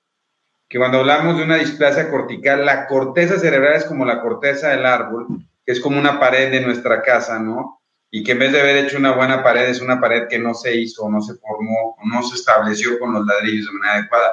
que 0.69 0.79
cuando 0.79 0.99
hablamos 0.99 1.37
de 1.37 1.45
una 1.45 1.55
displasia 1.55 2.11
cortical, 2.11 2.67
la 2.67 2.89
corteza 2.89 3.39
cerebral 3.39 3.77
es 3.77 3.85
como 3.85 4.05
la 4.05 4.21
corteza 4.21 4.71
del 4.71 4.85
árbol, 4.85 5.29
que 5.65 5.71
es 5.71 5.79
como 5.79 6.01
una 6.01 6.19
pared 6.19 6.51
de 6.51 6.63
nuestra 6.63 7.01
casa, 7.01 7.39
¿no? 7.39 7.81
Y 8.11 8.25
que 8.25 8.33
en 8.33 8.41
vez 8.41 8.51
de 8.51 8.61
haber 8.61 8.79
hecho 8.79 8.99
una 8.99 9.13
buena 9.13 9.41
pared, 9.45 9.69
es 9.69 9.81
una 9.81 10.01
pared 10.01 10.27
que 10.29 10.41
no 10.41 10.53
se 10.53 10.75
hizo, 10.75 11.09
no 11.09 11.23
se 11.23 11.35
formó, 11.35 11.97
no 12.05 12.25
se 12.25 12.35
estableció 12.35 12.99
con 12.99 13.13
los 13.13 13.25
ladrillos 13.25 13.67
de 13.67 13.73
manera 13.73 13.99
adecuada 14.01 14.33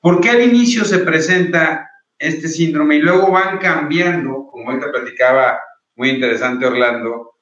¿Por 0.00 0.20
qué 0.20 0.30
al 0.30 0.42
inicio 0.42 0.84
se 0.84 0.98
presenta 0.98 1.90
este 2.18 2.48
síndrome 2.48 2.96
y 2.96 3.00
luego 3.00 3.30
van 3.30 3.58
cambiando, 3.58 4.46
como 4.50 4.70
ahorita 4.70 4.90
platicaba 4.90 5.58
muy 5.96 6.10
interesante 6.10 6.66
Orlando, 6.66 7.32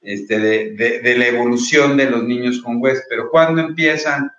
este, 0.00 0.38
de, 0.38 1.16
la 1.16 1.26
evolución 1.26 1.96
de 1.96 2.10
los 2.10 2.24
niños 2.24 2.60
con 2.62 2.78
West, 2.80 3.04
pero 3.08 3.30
¿cuándo 3.30 3.60
empiezan? 3.60 4.30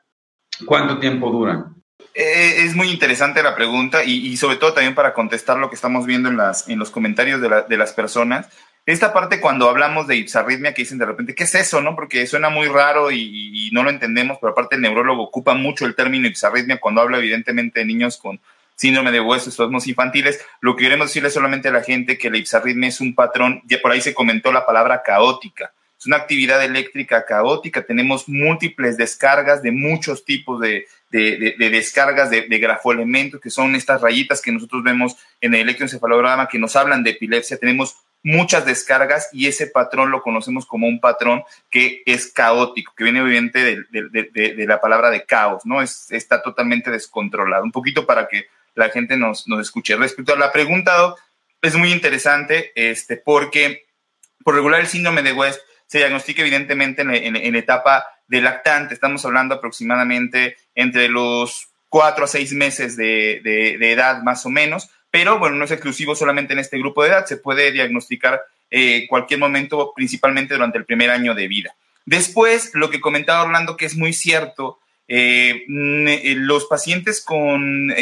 ¿Cuánto 0.66 1.00
tiempo 1.00 1.32
duran? 1.32 1.76
Eh, 2.14 2.66
es 2.66 2.76
muy 2.76 2.90
interesante 2.90 3.42
la 3.42 3.56
pregunta 3.56 4.04
y, 4.04 4.36
sobre 4.38 4.58
todo 4.58 4.74
también 4.74 4.94
para 4.94 5.14
contestar 5.14 5.58
lo 5.58 5.70
que 5.70 5.76
estamos 5.76 6.06
viendo 6.06 6.30
en, 6.30 6.38
las, 6.38 6.68
en 6.70 6.78
los 6.78 6.92
comentarios 6.92 7.42
de, 7.42 7.64
de 7.68 7.78
las 7.78 7.94
personas 7.94 8.50
esta 8.86 9.14
parte 9.14 9.40
cuando 9.40 9.70
hablamos 9.70 10.08
de 10.08 10.18
ipsarritmia 10.18 10.74
que 10.74 10.82
dicen 10.82 10.98
de 10.98 11.06
repente, 11.06 11.34
¿qué 11.34 11.44
es 11.44 11.56
eso? 11.56 11.80
no 11.80 11.96
Porque 11.96 12.28
suena 12.28 12.50
muy 12.50 12.68
raro 12.68 13.12
y, 13.12 13.70
no 13.72 13.82
lo 13.82 13.90
entendemos, 13.90 14.38
pero 14.42 14.52
aparte 14.52 14.76
el 14.76 14.82
neurólogo 14.82 15.24
ocupa 15.24 15.54
mucho 15.54 15.86
el 15.86 15.96
término 15.96 16.28
ipsarritmia 16.28 16.80
cuando 16.80 17.02
habla 17.02 17.18
evidentemente 17.18 17.80
de 17.80 17.86
niños 17.86 18.18
con 18.18 18.40
síndrome 18.76 19.12
de 19.12 19.22
huesos, 19.22 19.50
espasmos 19.50 19.88
infantiles. 19.88 20.46
Lo 20.60 20.76
que 20.76 20.84
queremos 20.84 21.08
decirle 21.08 21.30
solamente 21.30 21.70
a 21.70 21.72
la 21.72 21.82
gente 21.82 22.18
que 22.18 22.30
la 22.30 22.38
ipsarritmia 22.38 22.90
es 22.90 23.00
un 23.00 23.16
patrón, 23.16 23.62
ya 23.66 23.80
por 23.82 23.92
ahí 23.92 24.02
se 24.02 24.14
comentó 24.14 24.52
la 24.52 24.66
palabra 24.66 25.02
caótica. 25.02 25.74
Es 25.98 26.06
una 26.06 26.18
actividad 26.18 26.62
eléctrica 26.62 27.26
caótica, 27.26 27.84
tenemos 27.84 28.28
múltiples 28.28 28.98
descargas 28.98 29.64
de 29.64 29.72
muchos 29.72 30.26
tipos 30.26 30.60
de, 30.60 30.86
de, 31.10 31.56
de, 31.58 31.70
descargas 31.70 32.30
de, 32.30 32.42
de, 32.42 32.58
grafoelementos, 32.58 33.40
que 33.40 33.50
son 33.50 33.74
estas 33.76 34.02
rayitas 34.02 34.42
que 34.42 34.52
nosotros 34.52 34.84
vemos 34.84 35.16
en 35.40 35.54
el 35.54 35.62
electroencefalograma 35.62 36.50
que 36.50 36.60
nos 36.60 36.76
hablan 36.76 37.04
de 37.04 37.12
epilepsia. 37.12 37.58
Tenemos 37.58 37.96
muchas 38.24 38.66
descargas 38.66 39.30
y 39.34 39.48
ese 39.48 39.68
patrón 39.68 40.10
lo 40.10 40.22
conocemos 40.22 40.66
como 40.66 40.88
un 40.88 41.02
patrón 41.02 41.44
que 41.70 42.02
es 42.06 42.32
caótico, 42.32 42.94
que 42.96 43.04
viene 43.04 43.22
obviamente 43.22 43.86
de, 43.92 44.66
la 44.66 44.80
palabra 44.80 45.10
de 45.10 45.26
caos, 45.26 45.66
¿no? 45.66 45.82
Es, 45.82 46.10
está 46.10 46.42
totalmente 46.42 46.90
descontrolado. 46.90 47.64
Un 47.64 47.72
poquito 47.72 48.06
para 48.06 48.28
que 48.28 48.48
la 48.76 48.90
gente 48.90 49.18
nos, 49.18 49.48
nos 49.48 49.60
escuche. 49.60 49.96
Respecto 49.98 50.34
a 50.34 50.38
la 50.38 50.52
pregunta, 50.52 51.14
es 51.62 51.76
muy 51.76 51.92
interesante 51.92 52.72
este, 52.76 53.18
porque 53.18 53.86
por 54.44 54.56
regular 54.56 54.80
el 54.80 54.88
síndrome 54.88 55.22
de 55.22 55.34
West 55.34 55.62
se 55.88 56.00
diagnostica 56.00 56.42
evidentemente 56.42 57.02
en, 57.04 57.36
en, 57.36 57.56
etapa 57.56 58.06
de 58.28 58.42
lactante. 58.42 58.94
Estamos 58.94 59.24
hablando 59.26 59.56
aproximadamente 59.56 60.58
entre 60.74 61.08
los 61.10 61.68
cuatro 61.90 62.26
a 62.26 62.28
seis 62.28 62.54
meses 62.54 62.96
de, 62.96 63.42
de 63.44 63.92
edad 63.92 64.24
más 64.24 64.46
o 64.46 64.50
menos 64.50 64.90
pero 65.14 65.38
bueno, 65.38 65.58
no 65.58 65.66
es 65.66 65.70
exclusivo 65.70 66.16
solamente 66.16 66.54
en 66.54 66.60
este 66.60 66.80
grupo 66.80 67.04
de 67.04 67.10
edad, 67.10 67.28
se 67.28 67.38
puede 67.38 67.72
diagnosticar 67.72 68.42
eh, 68.72 69.06
cualquier 69.08 69.40
momento, 69.40 69.94
principalmente 69.96 70.56
durante 70.56 70.80
el 70.80 70.86
primer 70.86 71.12
año 71.12 71.36
de 71.36 71.48
vida. 71.48 71.76
Después, 72.04 72.72
lo 72.74 72.90
que 72.90 73.00
comentaba 73.00 73.44
Orlando, 73.44 73.78
que 73.78 73.86
es 73.86 73.96
muy 73.96 74.12
cierto, 74.12 74.80
eh, 75.08 75.66
eh, 75.68 76.34
los 76.36 76.66
pacientes 76.66 77.22
con 77.22 77.94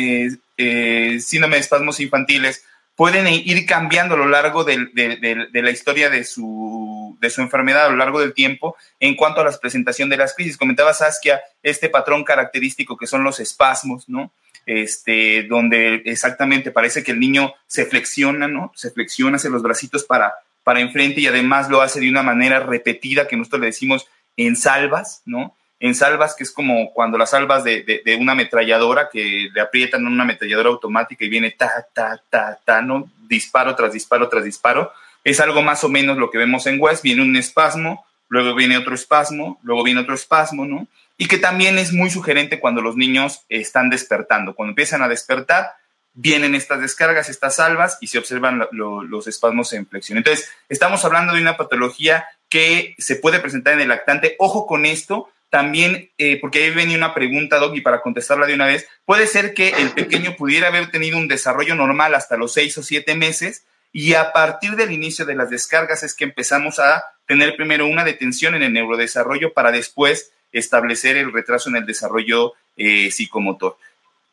síndrome 0.57 1.55
de 1.55 1.59
espasmos 1.59 1.99
infantiles 1.99 2.63
pueden 2.95 3.27
ir 3.27 3.65
cambiando 3.65 4.15
a 4.15 4.17
lo 4.17 4.29
largo 4.29 4.63
de, 4.63 4.77
de, 4.93 5.61
la 5.61 5.69
historia 5.69 6.09
de 6.09 6.23
su, 6.23 7.17
de 7.19 7.29
su 7.29 7.41
enfermedad, 7.41 7.87
a 7.87 7.89
lo 7.89 7.97
largo 7.97 8.21
del 8.21 8.33
tiempo, 8.33 8.77
en 9.01 9.17
cuanto 9.17 9.41
a 9.41 9.43
la 9.43 9.51
presentación 9.59 10.07
de 10.07 10.15
las 10.15 10.33
crisis. 10.33 10.55
Comentaba 10.55 10.93
Saskia 10.93 11.41
este 11.61 11.89
patrón 11.89 12.23
característico 12.23 12.95
que 12.95 13.07
son 13.07 13.25
los 13.25 13.41
espasmos, 13.41 14.07
¿no? 14.07 14.31
Este, 14.65 15.43
donde 15.43 16.01
exactamente 16.05 16.71
parece 16.71 17.03
que 17.03 17.11
el 17.11 17.19
niño 17.19 17.53
se 17.67 17.85
flexiona, 17.85 18.47
¿no? 18.47 18.71
Se 18.75 18.91
flexiona, 18.91 19.37
hace 19.37 19.49
los 19.49 19.63
bracitos 19.63 20.03
para, 20.03 20.33
para 20.63 20.79
enfrente 20.79 21.21
y 21.21 21.27
además 21.27 21.69
lo 21.69 21.81
hace 21.81 21.99
de 21.99 22.09
una 22.09 22.23
manera 22.23 22.59
repetida 22.59 23.27
que 23.27 23.37
nosotros 23.37 23.61
le 23.61 23.67
decimos 23.67 24.07
en 24.37 24.55
salvas, 24.55 25.21
¿no? 25.25 25.55
En 25.79 25.95
salvas, 25.95 26.35
que 26.35 26.43
es 26.43 26.51
como 26.51 26.93
cuando 26.93 27.17
las 27.17 27.31
salvas 27.31 27.63
de, 27.63 28.01
de, 28.05 28.15
una 28.15 28.33
ametralladora 28.33 29.09
que 29.11 29.49
le 29.51 29.61
aprietan 29.61 30.05
una 30.05 30.23
ametralladora 30.23 30.69
automática 30.69 31.25
y 31.25 31.29
viene 31.29 31.51
ta, 31.51 31.87
ta, 31.91 32.21
ta, 32.29 32.59
ta, 32.63 32.81
¿no? 32.81 33.11
Disparo 33.27 33.75
tras 33.75 33.93
disparo 33.93 34.29
tras 34.29 34.43
disparo. 34.43 34.91
Es 35.23 35.39
algo 35.39 35.63
más 35.63 35.83
o 35.83 35.89
menos 35.89 36.17
lo 36.17 36.29
que 36.29 36.37
vemos 36.37 36.67
en 36.67 36.79
West. 36.79 37.03
Viene 37.03 37.23
un 37.23 37.35
espasmo, 37.35 38.05
luego 38.29 38.53
viene 38.53 38.77
otro 38.77 38.93
espasmo, 38.93 39.59
luego 39.63 39.83
viene 39.83 40.01
otro 40.01 40.13
espasmo, 40.13 40.65
¿no? 40.65 40.87
Y 41.21 41.27
que 41.27 41.37
también 41.37 41.77
es 41.77 41.93
muy 41.93 42.09
sugerente 42.09 42.59
cuando 42.59 42.81
los 42.81 42.95
niños 42.95 43.45
están 43.47 43.91
despertando. 43.91 44.55
Cuando 44.55 44.71
empiezan 44.71 45.03
a 45.03 45.07
despertar, 45.07 45.75
vienen 46.13 46.55
estas 46.55 46.81
descargas, 46.81 47.29
estas 47.29 47.57
salvas 47.57 47.99
y 48.01 48.07
se 48.07 48.17
observan 48.17 48.67
los 48.71 49.27
espasmos 49.27 49.71
en 49.73 49.85
flexión. 49.85 50.17
Entonces, 50.17 50.49
estamos 50.67 51.05
hablando 51.05 51.33
de 51.33 51.41
una 51.41 51.57
patología 51.57 52.25
que 52.49 52.95
se 52.97 53.17
puede 53.17 53.39
presentar 53.39 53.75
en 53.75 53.81
el 53.81 53.89
lactante. 53.89 54.35
Ojo 54.39 54.65
con 54.65 54.83
esto, 54.87 55.29
también, 55.51 56.09
eh, 56.17 56.39
porque 56.41 56.63
ahí 56.63 56.71
venía 56.71 56.97
una 56.97 57.13
pregunta, 57.13 57.59
Doggy, 57.59 57.81
para 57.81 58.01
contestarla 58.01 58.47
de 58.47 58.55
una 58.55 58.65
vez, 58.65 58.87
puede 59.05 59.27
ser 59.27 59.53
que 59.53 59.69
el 59.69 59.91
pequeño 59.91 60.35
pudiera 60.35 60.69
haber 60.69 60.89
tenido 60.89 61.19
un 61.19 61.27
desarrollo 61.27 61.75
normal 61.75 62.15
hasta 62.15 62.35
los 62.35 62.51
seis 62.51 62.75
o 62.79 62.81
siete 62.81 63.13
meses 63.13 63.67
y 63.91 64.15
a 64.15 64.33
partir 64.33 64.75
del 64.75 64.89
inicio 64.89 65.25
de 65.25 65.35
las 65.35 65.51
descargas 65.51 66.01
es 66.01 66.15
que 66.15 66.23
empezamos 66.23 66.79
a 66.79 67.03
tener 67.27 67.55
primero 67.55 67.85
una 67.85 68.03
detención 68.03 68.55
en 68.55 68.63
el 68.63 68.73
neurodesarrollo 68.73 69.53
para 69.53 69.71
después 69.71 70.31
establecer 70.51 71.17
el 71.17 71.31
retraso 71.31 71.69
en 71.69 71.77
el 71.77 71.85
desarrollo 71.85 72.53
eh, 72.77 73.11
psicomotor. 73.11 73.77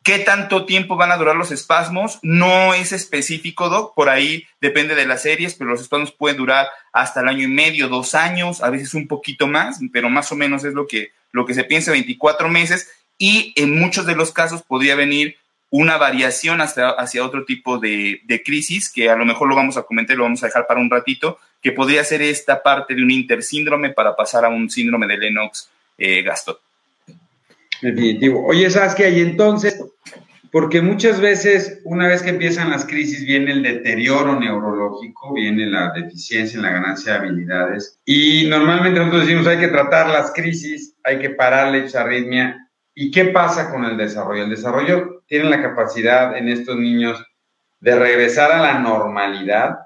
¿Qué 0.03 0.19
tanto 0.19 0.65
tiempo 0.65 0.95
van 0.95 1.11
a 1.11 1.17
durar 1.17 1.35
los 1.35 1.51
espasmos? 1.51 2.19
No 2.21 2.73
es 2.73 2.93
específico, 2.93 3.69
Doc, 3.69 3.93
por 3.95 4.09
ahí 4.09 4.45
depende 4.61 4.95
de 4.95 5.05
las 5.05 5.23
series, 5.23 5.55
pero 5.55 5.71
los 5.71 5.81
espasmos 5.81 6.11
pueden 6.11 6.37
durar 6.37 6.67
hasta 6.93 7.19
el 7.19 7.27
año 7.27 7.43
y 7.43 7.47
medio, 7.47 7.89
dos 7.89 8.15
años, 8.15 8.63
a 8.63 8.69
veces 8.69 8.93
un 8.93 9.07
poquito 9.07 9.45
más, 9.45 9.79
pero 9.91 10.09
más 10.09 10.31
o 10.31 10.35
menos 10.35 10.63
es 10.63 10.73
lo 10.73 10.87
que, 10.87 11.11
lo 11.31 11.45
que 11.45 11.53
se 11.53 11.65
piensa, 11.65 11.91
24 11.91 12.47
meses, 12.47 12.89
y 13.17 13.53
en 13.57 13.77
muchos 13.77 14.05
de 14.05 14.15
los 14.15 14.31
casos 14.31 14.63
podría 14.63 14.95
venir 14.95 15.35
una 15.69 15.97
variación 15.97 16.61
hasta, 16.61 16.91
hacia 16.91 17.23
otro 17.23 17.45
tipo 17.45 17.77
de, 17.77 18.21
crisis, 18.43 18.91
que 18.91 19.09
a 19.09 19.15
lo 19.15 19.25
mejor 19.25 19.49
lo 19.49 19.55
vamos 19.55 19.77
a 19.77 19.83
comentar 19.83 20.15
lo 20.15 20.23
vamos 20.23 20.41
a 20.41 20.47
dejar 20.47 20.65
para 20.65 20.79
un 20.79 20.89
ratito, 20.89 21.37
que 21.61 21.73
podría 21.73 22.03
ser 22.03 22.21
esta 22.21 22.63
parte 22.63 22.95
de 22.95 23.03
un 23.03 23.11
intersíndrome 23.11 23.89
para 23.89 24.15
pasar 24.15 24.45
a 24.45 24.49
un 24.49 24.69
síndrome 24.69 25.07
de 25.07 25.17
Lennox 25.17 25.69
eh. 25.99 26.23
Definitivo. 27.81 28.45
Oye, 28.45 28.69
¿sabes 28.69 28.95
qué 28.95 29.05
hay 29.05 29.21
entonces? 29.21 29.81
Porque 30.51 30.81
muchas 30.81 31.21
veces, 31.21 31.79
una 31.85 32.07
vez 32.07 32.23
que 32.23 32.29
empiezan 32.29 32.71
las 32.71 32.85
crisis, 32.85 33.25
viene 33.25 33.51
el 33.51 33.61
deterioro 33.61 34.39
neurológico, 34.39 35.33
viene 35.33 35.67
la 35.67 35.91
deficiencia 35.91 36.57
en 36.57 36.63
la 36.63 36.71
ganancia 36.71 37.13
de 37.13 37.19
habilidades. 37.19 37.99
Y 38.05 38.47
normalmente 38.47 38.99
nosotros 38.99 39.27
decimos, 39.27 39.47
hay 39.47 39.59
que 39.59 39.67
tratar 39.67 40.09
las 40.09 40.31
crisis, 40.31 40.95
hay 41.03 41.19
que 41.19 41.29
parar 41.29 41.71
la 41.71 42.01
arritmia. 42.01 42.69
¿Y 42.95 43.11
qué 43.11 43.25
pasa 43.25 43.69
con 43.69 43.85
el 43.85 43.95
desarrollo? 43.95 44.43
El 44.43 44.49
desarrollo 44.49 45.23
tiene 45.27 45.49
la 45.49 45.61
capacidad 45.61 46.35
en 46.35 46.49
estos 46.49 46.75
niños 46.77 47.23
de 47.79 47.97
regresar 47.97 48.51
a 48.51 48.59
la 48.59 48.79
normalidad 48.79 49.77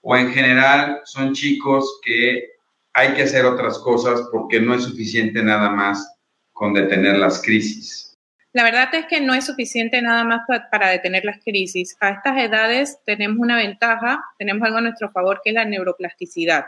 o 0.00 0.16
en 0.16 0.32
general 0.32 1.00
son 1.04 1.32
chicos 1.32 2.00
que 2.04 2.57
hay 2.98 3.14
que 3.14 3.22
hacer 3.22 3.44
otras 3.44 3.78
cosas 3.78 4.22
porque 4.32 4.60
no 4.60 4.74
es 4.74 4.82
suficiente 4.82 5.40
nada 5.42 5.70
más 5.70 6.16
con 6.52 6.74
detener 6.74 7.16
las 7.16 7.40
crisis? 7.40 8.16
La 8.52 8.64
verdad 8.64 8.92
es 8.92 9.06
que 9.06 9.20
no 9.20 9.34
es 9.34 9.46
suficiente 9.46 10.02
nada 10.02 10.24
más 10.24 10.40
para 10.70 10.88
detener 10.88 11.24
las 11.24 11.38
crisis. 11.44 11.96
A 12.00 12.10
estas 12.10 12.36
edades 12.38 12.98
tenemos 13.04 13.38
una 13.38 13.56
ventaja, 13.56 14.24
tenemos 14.36 14.66
algo 14.66 14.78
a 14.78 14.80
nuestro 14.80 15.12
favor 15.12 15.40
que 15.44 15.50
es 15.50 15.54
la 15.54 15.64
neuroplasticidad. 15.64 16.64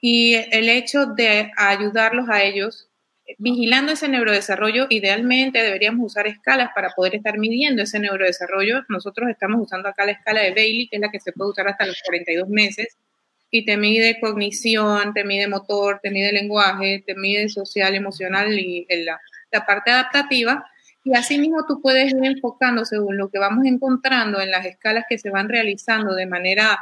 Y 0.00 0.34
el 0.50 0.68
hecho 0.68 1.06
de 1.06 1.52
ayudarlos 1.56 2.28
a 2.28 2.42
ellos, 2.42 2.88
vigilando 3.38 3.92
ese 3.92 4.08
neurodesarrollo, 4.08 4.86
idealmente 4.90 5.62
deberíamos 5.62 6.06
usar 6.06 6.26
escalas 6.26 6.70
para 6.74 6.90
poder 6.90 7.14
estar 7.14 7.38
midiendo 7.38 7.82
ese 7.82 8.00
neurodesarrollo. 8.00 8.82
Nosotros 8.88 9.30
estamos 9.30 9.62
usando 9.62 9.88
acá 9.88 10.04
la 10.04 10.12
escala 10.12 10.40
de 10.40 10.50
Bailey, 10.50 10.88
que 10.88 10.96
es 10.96 11.00
la 11.00 11.10
que 11.10 11.20
se 11.20 11.32
puede 11.32 11.50
usar 11.50 11.68
hasta 11.68 11.86
los 11.86 12.02
42 12.02 12.48
meses 12.48 12.96
y 13.56 13.64
te 13.64 13.76
mide 13.76 14.18
cognición, 14.18 15.14
te 15.14 15.22
mide 15.22 15.46
motor, 15.46 16.00
te 16.02 16.10
mide 16.10 16.32
lenguaje, 16.32 17.04
te 17.06 17.14
mide 17.14 17.48
social, 17.48 17.94
emocional 17.94 18.58
y 18.58 18.84
la, 19.04 19.20
la 19.52 19.64
parte 19.64 19.92
adaptativa. 19.92 20.66
Y 21.04 21.14
así 21.14 21.38
mismo 21.38 21.64
tú 21.64 21.80
puedes 21.80 22.12
ir 22.12 22.24
enfocando 22.24 22.84
según 22.84 23.16
lo 23.16 23.30
que 23.30 23.38
vamos 23.38 23.64
encontrando 23.64 24.40
en 24.40 24.50
las 24.50 24.66
escalas 24.66 25.04
que 25.08 25.18
se 25.18 25.30
van 25.30 25.48
realizando 25.48 26.16
de 26.16 26.26
manera 26.26 26.80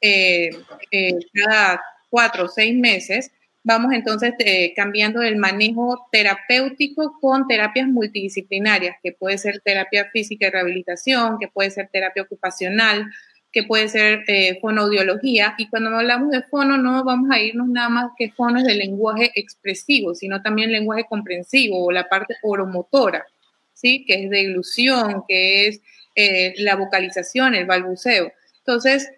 eh, 0.00 0.48
eh, 0.90 1.18
cada 1.34 1.82
cuatro 2.08 2.46
o 2.46 2.48
seis 2.48 2.74
meses. 2.74 3.30
Vamos 3.62 3.92
entonces 3.92 4.32
eh, 4.38 4.72
cambiando 4.74 5.20
el 5.20 5.36
manejo 5.36 6.08
terapéutico 6.10 7.18
con 7.20 7.46
terapias 7.46 7.86
multidisciplinarias, 7.86 8.96
que 9.02 9.12
puede 9.12 9.36
ser 9.36 9.60
terapia 9.60 10.08
física 10.10 10.46
y 10.46 10.50
rehabilitación, 10.50 11.36
que 11.38 11.48
puede 11.48 11.70
ser 11.70 11.90
terapia 11.92 12.22
ocupacional, 12.22 13.12
que 13.54 13.62
puede 13.62 13.88
ser 13.88 14.24
eh, 14.26 14.58
fonoaudiología. 14.60 15.54
Y 15.56 15.68
cuando 15.68 15.90
hablamos 15.90 16.30
de 16.32 16.42
fono, 16.42 16.76
no 16.76 17.04
vamos 17.04 17.30
a 17.30 17.38
irnos 17.38 17.68
nada 17.68 17.88
más 17.88 18.10
que 18.18 18.32
fono 18.32 18.58
es 18.58 18.64
de 18.64 18.74
lenguaje 18.74 19.30
expresivo, 19.36 20.12
sino 20.16 20.42
también 20.42 20.72
lenguaje 20.72 21.06
comprensivo 21.08 21.84
o 21.84 21.92
la 21.92 22.08
parte 22.08 22.34
oromotora, 22.42 23.24
¿sí? 23.72 24.04
que 24.06 24.24
es 24.24 24.30
de 24.30 24.40
ilusión, 24.40 25.22
que 25.28 25.68
es 25.68 25.80
eh, 26.16 26.54
la 26.58 26.74
vocalización, 26.74 27.54
el 27.54 27.64
balbuceo. 27.64 28.32
Entonces, 28.58 29.08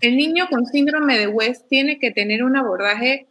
el 0.00 0.16
niño 0.16 0.48
con 0.48 0.64
síndrome 0.64 1.18
de 1.18 1.26
West 1.26 1.68
tiene 1.68 1.98
que 1.98 2.10
tener 2.10 2.42
un 2.42 2.56
abordaje 2.56 3.26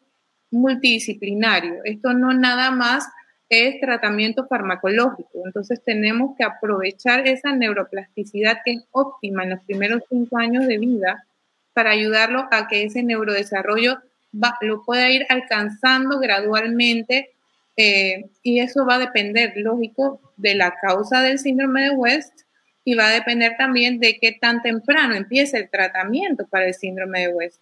multidisciplinario. 0.52 1.84
Esto 1.84 2.14
no 2.14 2.32
nada 2.34 2.70
más 2.70 3.08
es 3.52 3.80
tratamiento 3.82 4.48
farmacológico. 4.48 5.42
Entonces 5.46 5.84
tenemos 5.84 6.36
que 6.38 6.44
aprovechar 6.44 7.28
esa 7.28 7.54
neuroplasticidad 7.54 8.60
que 8.64 8.72
es 8.72 8.84
óptima 8.92 9.44
en 9.44 9.52
los 9.52 9.60
primeros 9.66 10.04
cinco 10.10 10.38
años 10.38 10.68
de 10.68 10.78
vida 10.78 11.26
para 11.74 11.92
ayudarlo 11.92 12.48
a 12.50 12.68
que 12.68 12.84
ese 12.84 13.04
neurodesarrollo 13.04 13.98
lo 14.62 14.84
pueda 14.84 15.10
ir 15.10 15.26
alcanzando 15.30 16.20
gradualmente 16.20 17.32
eh, 17.76 18.30
y 18.42 18.60
eso 18.62 18.86
va 18.86 18.96
a 18.96 19.00
depender, 19.00 19.54
lógico, 19.58 20.22
de 20.38 20.56
la 20.56 20.74
causa 20.82 21.22
del 21.22 21.38
síndrome 21.38 21.84
de 21.84 21.92
West 21.92 22.42
y 22.86 22.96
va 22.96 23.08
a 23.08 23.12
depender 23.12 23.56
también 23.58 24.00
de 24.00 24.18
qué 24.18 24.32
tan 24.32 24.62
temprano 24.62 25.14
empieza 25.14 25.58
el 25.58 25.70
tratamiento 25.70 26.48
para 26.48 26.68
el 26.68 26.74
síndrome 26.74 27.28
de 27.28 27.34
West 27.34 27.62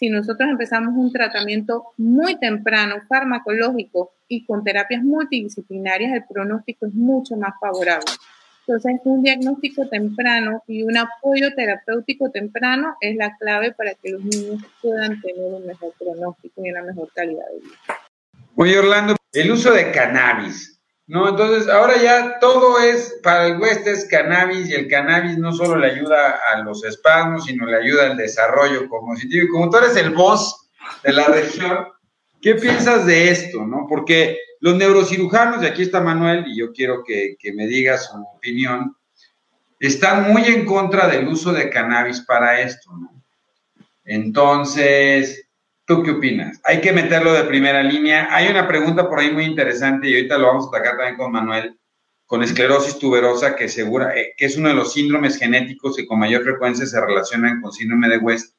si 0.00 0.08
nosotros 0.08 0.48
empezamos 0.48 0.94
un 0.96 1.12
tratamiento 1.12 1.92
muy 1.98 2.36
temprano, 2.40 3.02
farmacológico 3.06 4.12
y 4.30 4.44
con 4.46 4.62
terapias 4.62 5.02
multidisciplinarias, 5.02 6.12
el 6.14 6.24
pronóstico 6.24 6.86
es 6.86 6.94
mucho 6.94 7.36
más 7.36 7.52
favorable. 7.60 8.12
Entonces, 8.60 9.00
un 9.04 9.22
diagnóstico 9.22 9.88
temprano 9.88 10.62
y 10.68 10.84
un 10.84 10.96
apoyo 10.96 11.52
terapéutico 11.56 12.30
temprano 12.30 12.94
es 13.00 13.16
la 13.16 13.36
clave 13.38 13.72
para 13.72 13.92
que 13.94 14.10
los 14.10 14.22
niños 14.22 14.62
puedan 14.80 15.20
tener 15.20 15.52
un 15.52 15.66
mejor 15.66 15.92
pronóstico 15.98 16.64
y 16.64 16.70
una 16.70 16.82
mejor 16.84 17.10
calidad 17.12 17.44
de 17.52 17.58
vida. 17.58 17.76
Oye, 18.54 18.78
Orlando, 18.78 19.16
el 19.32 19.50
uso 19.50 19.72
de 19.72 19.90
cannabis. 19.90 20.80
¿no? 21.08 21.30
Entonces, 21.30 21.68
ahora 21.68 22.00
ya 22.00 22.38
todo 22.38 22.78
es, 22.78 23.18
para 23.24 23.48
el 23.48 23.60
West 23.60 23.84
es 23.88 24.06
cannabis 24.08 24.70
y 24.70 24.74
el 24.74 24.86
cannabis 24.86 25.38
no 25.38 25.52
solo 25.52 25.76
le 25.76 25.90
ayuda 25.90 26.38
a 26.52 26.60
los 26.60 26.84
espasmos, 26.84 27.46
sino 27.46 27.66
le 27.66 27.78
ayuda 27.78 28.06
al 28.06 28.16
desarrollo 28.16 28.88
cognitivo. 28.88 29.46
Y 29.46 29.48
como 29.48 29.70
tú 29.70 29.78
eres 29.78 29.96
el 29.96 30.10
boss 30.10 30.70
de 31.02 31.12
la 31.12 31.26
región, 31.26 31.88
¿qué 32.40 32.54
piensas 32.54 33.06
de 33.06 33.30
esto, 33.30 33.66
no? 33.66 33.86
Porque 33.88 34.38
los 34.60 34.76
neurocirujanos, 34.76 35.62
y 35.62 35.66
aquí 35.66 35.82
está 35.82 36.00
Manuel, 36.00 36.44
y 36.46 36.58
yo 36.58 36.72
quiero 36.72 37.02
que, 37.04 37.36
que 37.38 37.52
me 37.52 37.66
diga 37.66 37.98
su 37.98 38.16
opinión, 38.36 38.96
están 39.78 40.32
muy 40.32 40.44
en 40.44 40.66
contra 40.66 41.08
del 41.08 41.28
uso 41.28 41.52
de 41.52 41.70
cannabis 41.70 42.20
para 42.20 42.60
esto, 42.60 42.90
¿no? 42.96 43.22
Entonces, 44.04 45.50
¿Tú 45.90 46.04
qué 46.04 46.12
opinas? 46.12 46.60
Hay 46.62 46.80
que 46.80 46.92
meterlo 46.92 47.32
de 47.32 47.42
primera 47.42 47.82
línea. 47.82 48.28
Hay 48.30 48.46
una 48.46 48.68
pregunta 48.68 49.08
por 49.08 49.18
ahí 49.18 49.32
muy 49.32 49.42
interesante 49.42 50.08
y 50.08 50.14
ahorita 50.14 50.38
lo 50.38 50.46
vamos 50.46 50.66
a 50.66 50.68
atacar 50.68 50.96
también 50.96 51.16
con 51.16 51.32
Manuel, 51.32 51.80
con 52.26 52.44
esclerosis 52.44 52.96
tuberosa, 53.00 53.56
que, 53.56 53.68
segura, 53.68 54.16
eh, 54.16 54.32
que 54.36 54.44
es 54.44 54.56
uno 54.56 54.68
de 54.68 54.76
los 54.76 54.92
síndromes 54.92 55.36
genéticos 55.36 55.96
que 55.96 56.06
con 56.06 56.20
mayor 56.20 56.44
frecuencia 56.44 56.86
se 56.86 57.00
relacionan 57.00 57.60
con 57.60 57.72
síndrome 57.72 58.08
de 58.08 58.18
West 58.18 58.54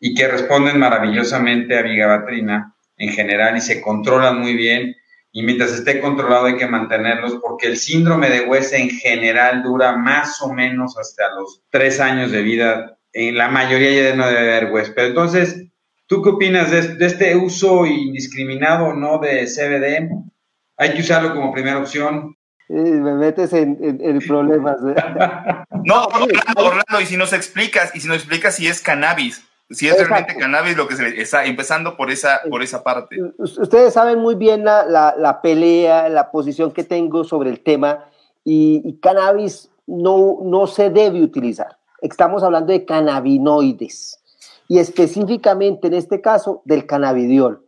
y 0.00 0.12
que 0.12 0.26
responden 0.26 0.80
maravillosamente 0.80 1.78
a 1.78 1.82
vigabatrina 1.82 2.74
en 2.96 3.10
general 3.10 3.56
y 3.56 3.60
se 3.60 3.80
controlan 3.80 4.40
muy 4.40 4.54
bien. 4.54 4.94
Y 5.32 5.42
mientras 5.42 5.72
esté 5.72 6.00
controlado 6.00 6.46
hay 6.46 6.56
que 6.56 6.66
mantenerlos 6.66 7.38
porque 7.42 7.66
el 7.66 7.76
síndrome 7.76 8.30
de 8.30 8.42
West 8.42 8.72
en 8.72 8.90
general 8.90 9.62
dura 9.62 9.96
más 9.96 10.40
o 10.40 10.52
menos 10.52 10.96
hasta 10.98 11.34
los 11.34 11.62
tres 11.70 12.00
años 12.00 12.30
de 12.32 12.42
vida. 12.42 12.98
En 13.12 13.36
la 13.36 13.48
mayoría 13.48 14.10
ya 14.10 14.16
no 14.16 14.26
debe 14.26 14.56
haber 14.56 14.72
West. 14.72 14.92
Pero 14.94 15.08
entonces, 15.08 15.66
¿Tú 16.08 16.22
qué 16.22 16.30
opinas 16.30 16.70
de, 16.70 17.04
este 17.04 17.34
uso 17.34 17.84
indiscriminado 17.84 18.94
no 18.94 19.18
de 19.18 19.44
CBD? 19.46 20.08
¿Hay 20.76 20.94
que 20.94 21.00
usarlo 21.00 21.34
como 21.34 21.52
primera 21.52 21.78
opción? 21.78 22.36
me 22.68 23.14
metes 23.14 23.52
en, 23.52 23.76
problemas. 24.26 24.76
no, 25.84 26.04
Orlando, 26.56 27.00
y 27.00 27.06
si 27.06 27.16
nos 27.16 27.32
explicas, 27.32 27.90
y 27.94 28.00
si 28.00 28.08
nos 28.08 28.18
explicas 28.18 28.54
si 28.54 28.68
es 28.68 28.80
cannabis, 28.80 29.44
si 29.70 29.88
es 29.88 29.96
realmente 29.96 30.36
cannabis 30.36 30.76
lo 30.76 30.86
que 30.86 30.96
se 30.96 31.20
está 31.20 31.44
empezando 31.44 31.96
por 31.96 32.10
esa, 32.10 32.40
por 32.48 32.62
esa 32.62 32.84
parte. 32.84 33.16
Ustedes 33.38 33.94
saben 33.94 34.20
muy 34.20 34.36
bien 34.36 34.64
la, 34.64 35.14
la, 35.16 35.40
pelea, 35.42 36.08
la 36.08 36.30
posición 36.30 36.72
que 36.72 36.84
tengo 36.84 37.24
sobre 37.24 37.50
el 37.50 37.60
tema 37.60 38.04
y, 38.44 38.98
cannabis 39.00 39.70
no, 39.86 40.38
no 40.42 40.66
se 40.66 40.90
debe 40.90 41.22
utilizar. 41.22 41.78
Estamos 42.00 42.42
hablando 42.42 42.72
de 42.72 42.84
cannabinoides 42.84 44.22
y 44.68 44.78
específicamente 44.78 45.88
en 45.88 45.94
este 45.94 46.20
caso 46.20 46.62
del 46.64 46.86
cannabidiol. 46.86 47.64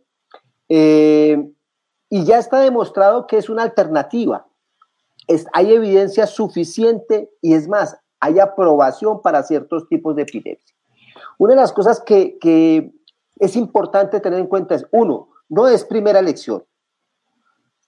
Eh, 0.69 1.49
y 2.09 2.23
ya 2.23 2.37
está 2.37 2.59
demostrado 2.61 3.27
que 3.27 3.37
es 3.37 3.49
una 3.49 3.63
alternativa. 3.63 4.47
Es, 5.27 5.45
hay 5.53 5.73
evidencia 5.73 6.27
suficiente 6.27 7.29
y 7.41 7.53
es 7.53 7.67
más, 7.67 7.97
hay 8.19 8.39
aprobación 8.39 9.21
para 9.21 9.43
ciertos 9.43 9.87
tipos 9.87 10.15
de 10.15 10.23
epilepsia. 10.23 10.75
Una 11.39 11.53
de 11.53 11.61
las 11.61 11.71
cosas 11.71 12.01
que, 12.01 12.91
es 13.39 13.55
importante 13.55 14.19
tener 14.19 14.39
en 14.39 14.47
cuenta 14.47 14.75
es, 14.75 14.85
uno, 14.91 15.29
no 15.47 15.69
es 15.69 15.85
primera 15.85 16.19
elección. 16.19 16.65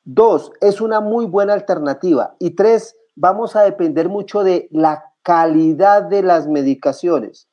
Dos, 0.05 0.53
es 0.61 0.79
una 0.79 1.01
muy 1.01 1.25
buena 1.25 1.53
alternativa. 1.53 2.35
Y 2.39 2.51
tres, 2.51 2.95
vamos 3.13 3.57
a 3.57 3.63
depender 3.63 4.07
mucho 4.07 4.45
de 4.45 4.69
la 4.71 5.03
calidad 5.21 6.03
de 6.03 6.23
las 6.23 6.47
medicaciones. 6.47 7.49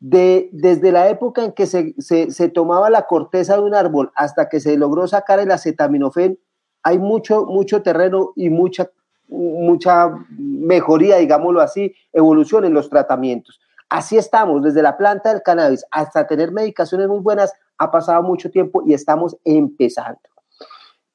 De, 0.00 0.50
desde 0.52 0.90
la 0.90 1.08
época 1.08 1.44
en 1.44 1.52
que 1.52 1.66
se, 1.66 1.94
se, 2.00 2.48
tomaba 2.48 2.90
la 2.90 3.06
corteza 3.06 3.54
de 3.54 3.62
un 3.62 3.74
árbol 3.74 4.10
hasta 4.16 4.48
que 4.48 4.58
se 4.58 4.76
logró 4.76 5.06
sacar 5.06 5.38
el 5.38 5.52
acetaminofén, 5.52 6.40
hay 6.82 6.98
mucho, 6.98 7.46
mucho 7.46 7.82
terreno 7.82 8.32
y 8.34 8.50
mucha, 8.50 8.90
mucha 9.28 10.12
mejoría, 10.30 11.18
digámoslo 11.18 11.60
así, 11.60 11.94
evolución 12.12 12.64
en 12.64 12.74
los 12.74 12.90
tratamientos. 12.90 13.60
Así 13.96 14.18
estamos, 14.18 14.62
desde 14.62 14.82
la 14.82 14.98
planta 14.98 15.32
del 15.32 15.42
cannabis 15.42 15.82
hasta 15.90 16.26
tener 16.26 16.52
medicaciones 16.52 17.08
muy 17.08 17.20
buenas, 17.20 17.54
ha 17.78 17.90
pasado 17.90 18.22
mucho 18.22 18.50
tiempo 18.50 18.82
y 18.84 18.92
estamos 18.92 19.38
empezando. 19.42 20.20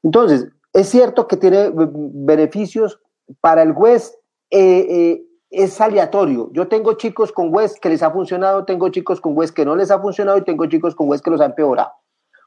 Entonces, 0.02 0.48
es 0.74 0.90
cierto 0.90 1.28
que 1.28 1.38
tiene 1.38 1.72
beneficios 1.76 3.00
para 3.40 3.62
el 3.62 3.74
juez, 3.74 4.18
eh, 4.50 4.88
eh, 4.90 5.24
es 5.52 5.80
aleatorio. 5.80 6.50
Yo 6.54 6.68
tengo 6.68 6.94
chicos 6.94 7.32
con 7.32 7.54
West 7.54 7.78
que 7.78 7.90
les 7.90 8.02
ha 8.02 8.10
funcionado, 8.10 8.66
tengo 8.66 8.90
chicos 8.90 9.22
con 9.22 9.38
West 9.38 9.56
que 9.56 9.64
no 9.64 9.76
les 9.76 9.92
ha 9.92 10.00
funcionado 10.00 10.40
y 10.40 10.44
tengo 10.44 10.66
chicos 10.66 10.96
con 10.96 11.08
West 11.08 11.24
que 11.24 11.30
los 11.30 11.42
ha 11.42 11.46
empeorado. 11.46 11.92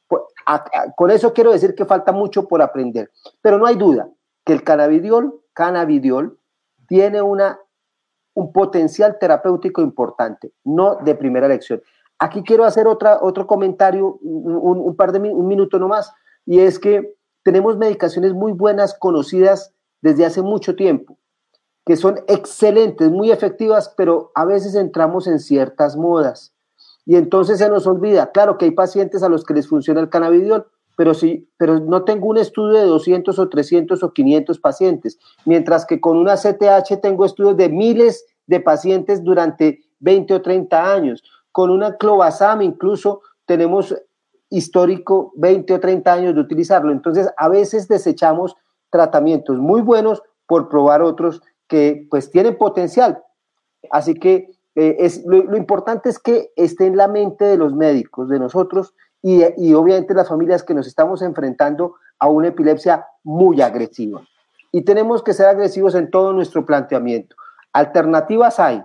Pues, 0.09 0.23
con 0.97 1.13
eso 1.13 1.33
quiero 1.33 1.53
decir 1.53 1.77
que 1.77 1.85
falta 1.85 2.11
mucho 2.11 2.49
por 2.49 2.61
aprender, 2.61 3.09
pero 3.41 3.57
no 3.57 3.67
hay 3.67 3.77
duda 3.77 4.09
que 4.45 4.53
el 4.53 4.65
cannabidiol, 4.65 5.33
cannabidiol 5.53 6.37
tiene 6.89 7.23
una 7.23 7.61
un 8.35 8.53
potencial 8.53 9.19
terapéutico 9.19 9.81
importante, 9.81 10.53
no 10.65 10.97
de 10.97 11.15
primera 11.15 11.47
elección. 11.47 11.83
Aquí 12.19 12.43
quiero 12.43 12.65
hacer 12.65 12.87
otra, 12.87 13.19
otro 13.23 13.47
comentario, 13.47 14.19
un, 14.21 14.95
par 14.97 15.13
de 15.13 15.19
un 15.19 15.47
minuto 15.47 15.79
nomás, 15.79 16.13
y 16.47 16.61
es 16.61 16.79
que 16.79 17.15
tenemos 17.43 17.77
medicaciones 17.77 18.33
muy 18.33 18.53
buenas, 18.53 18.95
conocidas 18.99 19.73
desde 20.01 20.25
hace 20.25 20.43
mucho 20.43 20.77
tiempo, 20.77 21.19
que 21.87 21.97
son 21.97 22.21
excelentes, 22.27 23.11
muy 23.11 23.31
efectivas, 23.31 23.93
pero 23.97 24.33
a 24.35 24.45
veces 24.45 24.75
entramos 24.75 25.27
en 25.27 25.39
ciertas 25.39 25.97
modas. 25.97 26.55
Y 27.07 27.17
entonces 27.17 27.59
se 27.59 27.69
nos 27.69 27.87
olvida, 27.87 28.33
claro 28.33 28.57
que 28.57 28.65
hay 28.65 28.71
pacientes 28.71 29.23
a 29.23 29.29
los 29.29 29.45
que 29.45 29.55
les 29.55 29.69
funciona 29.69 30.01
el 30.01 30.09
cannabidiol, 30.09 30.67
pero 30.97 31.15
sí, 31.15 31.49
pero 31.57 31.81
no 31.81 32.05
tengo 32.05 32.29
un 32.29 32.39
estudio 32.39 32.79
de 32.79 32.87
200 32.87 33.39
o 33.39 33.49
300 33.49 34.03
o 34.03 34.13
500 34.13 34.59
pacientes, 34.59 35.19
mientras 35.45 35.87
que 35.87 36.01
con 36.01 36.17
una 36.17 36.37
CTH 36.37 37.01
tengo 37.03 37.25
estudios 37.25 37.57
de 37.57 37.69
miles 37.69 38.27
de 38.47 38.61
pacientes 38.61 39.25
durante 39.25 39.81
20 40.01 40.35
o 40.35 40.43
30 40.43 40.93
años. 40.93 41.23
Con 41.53 41.71
una 41.71 41.97
clobazam 41.97 42.63
incluso 42.63 43.23
tenemos 43.47 43.95
histórico 44.51 45.33
20 45.37 45.75
o 45.75 45.81
30 45.81 46.13
años 46.13 46.35
de 46.35 46.41
utilizarlo. 46.41 46.93
Entonces, 46.93 47.29
a 47.37 47.49
veces 47.49 47.89
desechamos 47.89 48.57
tratamientos 48.91 49.59
muy 49.59 49.81
buenos 49.81 50.23
por 50.47 50.69
probar 50.69 51.03
otros 51.03 51.43
que 51.67 52.07
pues 52.11 52.31
tienen 52.31 52.57
potencial. 52.57 53.23
Así 53.91 54.15
que 54.15 54.51
eh, 54.77 54.97
es, 54.99 55.25
lo, 55.25 55.57
importante 55.57 56.09
es 56.09 56.19
que 56.19 56.53
esté 56.57 56.87
en 56.87 56.97
la 56.97 57.09
mente 57.09 57.45
de 57.45 57.57
los 57.57 57.75
médicos, 57.75 58.29
de 58.29 58.39
nosotros, 58.39 58.95
y, 59.27 59.73
obviamente 59.73 60.13
las 60.13 60.29
familias 60.29 60.63
que 60.63 60.75
nos 60.75 60.87
estamos 60.87 61.23
enfrentando 61.23 61.95
a 62.19 62.29
una 62.29 62.49
epilepsia 62.49 63.07
muy 63.23 63.63
agresiva. 63.63 64.23
Y 64.71 64.83
tenemos 64.83 65.23
que 65.23 65.33
ser 65.33 65.47
agresivos 65.47 65.95
en 65.95 66.11
todo 66.11 66.35
nuestro 66.35 66.67
planteamiento. 66.67 67.35
Alternativas 67.73 68.61
hay. 68.61 68.83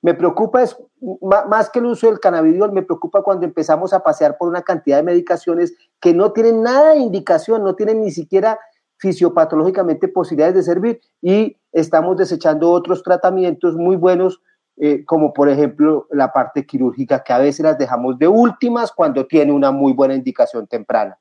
Me 0.00 0.14
preocupa 0.14 0.62
es 0.62 0.74
más 1.22 1.68
que 1.68 1.80
el 1.80 1.86
uso 1.86 2.06
del 2.06 2.18
cannabidiol, 2.18 2.72
me 2.72 2.82
preocupa 2.82 3.22
cuando 3.22 3.44
empezamos 3.44 3.92
a 3.92 4.00
pasear 4.00 4.38
por 4.38 4.48
una 4.48 4.62
cantidad 4.62 4.96
de 4.96 5.02
medicaciones 5.02 5.74
que 6.00 6.14
no 6.14 6.32
tienen 6.32 6.62
nada 6.62 6.92
de 6.92 7.00
indicación, 7.00 7.62
no 7.62 7.74
tienen 7.74 8.00
ni 8.00 8.10
siquiera 8.10 8.58
fisiopatológicamente 8.96 10.08
posibilidades 10.08 10.54
de 10.54 10.62
servir 10.62 11.00
y 11.20 11.58
estamos 11.72 12.16
desechando 12.16 12.70
otros 12.70 13.02
tratamientos 13.02 13.76
muy 13.76 13.96
buenos 13.96 14.40
eh, 14.76 15.04
como 15.04 15.32
por 15.32 15.48
ejemplo 15.48 16.08
la 16.10 16.32
parte 16.32 16.66
quirúrgica, 16.66 17.22
que 17.22 17.32
a 17.32 17.38
veces 17.38 17.64
las 17.64 17.78
dejamos 17.78 18.18
de 18.18 18.26
últimas 18.26 18.90
cuando 18.90 19.26
tiene 19.26 19.52
una 19.52 19.70
muy 19.70 19.92
buena 19.92 20.14
indicación 20.14 20.66
temprana. 20.66 21.16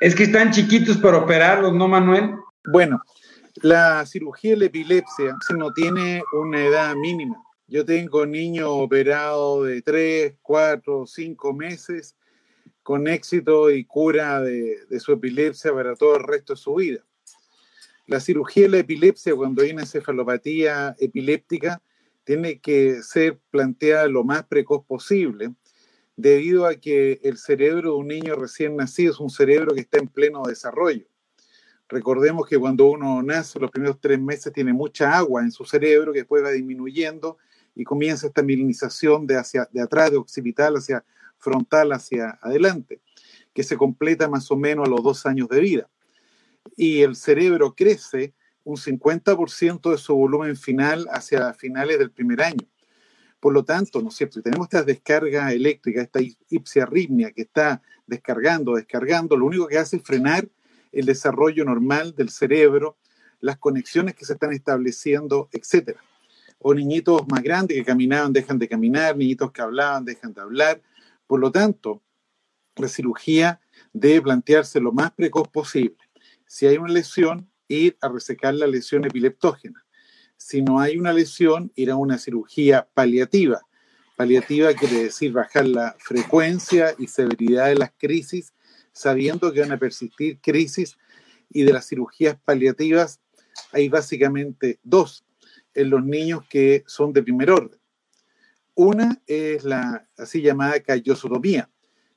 Es 0.00 0.14
que 0.14 0.24
están 0.24 0.50
chiquitos 0.50 0.96
para 0.98 1.18
operarlos, 1.18 1.72
¿no, 1.72 1.86
Manuel? 1.86 2.34
Bueno, 2.72 3.00
la 3.62 4.04
cirugía 4.04 4.52
de 4.52 4.56
la 4.58 4.64
epilepsia 4.66 5.36
no 5.56 5.72
tiene 5.72 6.22
una 6.32 6.66
edad 6.66 6.94
mínima. 6.96 7.42
Yo 7.68 7.84
tengo 7.84 8.26
niños 8.26 8.68
operados 8.70 9.66
de 9.66 9.82
3, 9.82 10.34
4, 10.42 11.06
5 11.06 11.52
meses 11.52 12.16
con 12.82 13.08
éxito 13.08 13.70
y 13.70 13.84
cura 13.84 14.40
de, 14.40 14.86
de, 14.88 15.00
su 15.00 15.12
epilepsia 15.12 15.72
para 15.72 15.94
todo 15.94 16.16
el 16.16 16.24
resto 16.24 16.52
de 16.52 16.58
su 16.58 16.74
vida. 16.74 17.04
La 18.06 18.20
cirugía 18.20 18.64
de 18.64 18.68
la 18.68 18.78
epilepsia, 18.78 19.34
cuando 19.34 19.62
hay 19.62 19.70
una 19.72 19.82
encefalopatía 19.82 20.94
epiléptica, 20.98 21.80
tiene 22.26 22.58
que 22.58 23.04
ser 23.04 23.38
planteada 23.50 24.08
lo 24.08 24.24
más 24.24 24.44
precoz 24.44 24.84
posible, 24.84 25.54
debido 26.16 26.66
a 26.66 26.74
que 26.74 27.20
el 27.22 27.38
cerebro 27.38 27.92
de 27.92 27.96
un 27.98 28.08
niño 28.08 28.34
recién 28.34 28.74
nacido 28.74 29.12
es 29.12 29.20
un 29.20 29.30
cerebro 29.30 29.74
que 29.74 29.82
está 29.82 29.98
en 29.98 30.08
pleno 30.08 30.42
desarrollo. 30.42 31.06
Recordemos 31.88 32.48
que 32.48 32.58
cuando 32.58 32.86
uno 32.86 33.22
nace, 33.22 33.60
los 33.60 33.70
primeros 33.70 34.00
tres 34.00 34.20
meses 34.20 34.52
tiene 34.52 34.72
mucha 34.72 35.16
agua 35.16 35.42
en 35.42 35.52
su 35.52 35.64
cerebro 35.64 36.12
que 36.12 36.20
después 36.20 36.42
va 36.42 36.50
disminuyendo 36.50 37.38
y 37.76 37.84
comienza 37.84 38.26
esta 38.26 38.42
milinización 38.42 39.24
de, 39.28 39.36
hacia, 39.36 39.68
de 39.72 39.82
atrás, 39.82 40.10
de 40.10 40.16
occipital 40.16 40.74
hacia 40.74 41.04
frontal, 41.38 41.92
hacia 41.92 42.40
adelante, 42.42 43.00
que 43.54 43.62
se 43.62 43.76
completa 43.76 44.28
más 44.28 44.50
o 44.50 44.56
menos 44.56 44.88
a 44.88 44.90
los 44.90 45.00
dos 45.04 45.26
años 45.26 45.48
de 45.48 45.60
vida. 45.60 45.88
Y 46.76 47.02
el 47.02 47.14
cerebro 47.14 47.76
crece 47.76 48.34
un 48.66 48.76
50% 48.76 49.92
de 49.92 49.96
su 49.96 50.16
volumen 50.16 50.56
final 50.56 51.06
hacia 51.12 51.54
finales 51.54 52.00
del 52.00 52.10
primer 52.10 52.42
año. 52.42 52.66
Por 53.38 53.52
lo 53.52 53.64
tanto, 53.64 54.02
¿no 54.02 54.08
es 54.08 54.16
cierto? 54.16 54.34
Si 54.34 54.42
tenemos 54.42 54.66
esta 54.66 54.82
descarga 54.82 55.52
eléctrica, 55.52 56.02
esta 56.02 56.18
ipsiarritmia 56.48 57.30
que 57.30 57.42
está 57.42 57.80
descargando, 58.08 58.74
descargando, 58.74 59.36
lo 59.36 59.46
único 59.46 59.68
que 59.68 59.78
hace 59.78 59.98
es 59.98 60.02
frenar 60.02 60.48
el 60.90 61.06
desarrollo 61.06 61.64
normal 61.64 62.16
del 62.16 62.28
cerebro, 62.28 62.96
las 63.38 63.56
conexiones 63.56 64.16
que 64.16 64.24
se 64.24 64.32
están 64.32 64.52
estableciendo, 64.52 65.48
etc. 65.52 65.96
O 66.58 66.74
niñitos 66.74 67.22
más 67.28 67.44
grandes 67.44 67.76
que 67.76 67.84
caminaban 67.84 68.32
dejan 68.32 68.58
de 68.58 68.68
caminar, 68.68 69.16
niñitos 69.16 69.52
que 69.52 69.62
hablaban 69.62 70.04
dejan 70.04 70.34
de 70.34 70.40
hablar. 70.40 70.82
Por 71.28 71.38
lo 71.38 71.52
tanto, 71.52 72.02
la 72.74 72.88
cirugía 72.88 73.60
debe 73.92 74.22
plantearse 74.22 74.80
lo 74.80 74.90
más 74.90 75.12
precoz 75.12 75.46
posible. 75.46 75.98
Si 76.46 76.66
hay 76.66 76.78
una 76.78 76.92
lesión, 76.92 77.48
ir 77.68 77.96
a 78.00 78.08
resecar 78.08 78.54
la 78.54 78.66
lesión 78.66 79.04
epileptógena. 79.04 79.84
Si 80.36 80.62
no 80.62 80.80
hay 80.80 80.98
una 80.98 81.12
lesión, 81.12 81.72
ir 81.74 81.90
a 81.90 81.96
una 81.96 82.18
cirugía 82.18 82.88
paliativa. 82.94 83.60
Paliativa 84.16 84.72
quiere 84.74 85.04
decir 85.04 85.32
bajar 85.32 85.66
la 85.66 85.96
frecuencia 85.98 86.94
y 86.98 87.06
severidad 87.06 87.66
de 87.66 87.76
las 87.76 87.92
crisis, 87.96 88.52
sabiendo 88.92 89.52
que 89.52 89.60
van 89.60 89.72
a 89.72 89.78
persistir 89.78 90.40
crisis 90.40 90.96
y 91.50 91.64
de 91.64 91.72
las 91.72 91.86
cirugías 91.86 92.36
paliativas 92.44 93.20
hay 93.72 93.88
básicamente 93.88 94.78
dos 94.82 95.24
en 95.74 95.90
los 95.90 96.04
niños 96.04 96.44
que 96.48 96.84
son 96.86 97.12
de 97.12 97.22
primer 97.22 97.50
orden. 97.50 97.78
Una 98.74 99.22
es 99.26 99.64
la 99.64 100.06
así 100.16 100.42
llamada 100.42 100.80
callosotomía, 100.80 101.70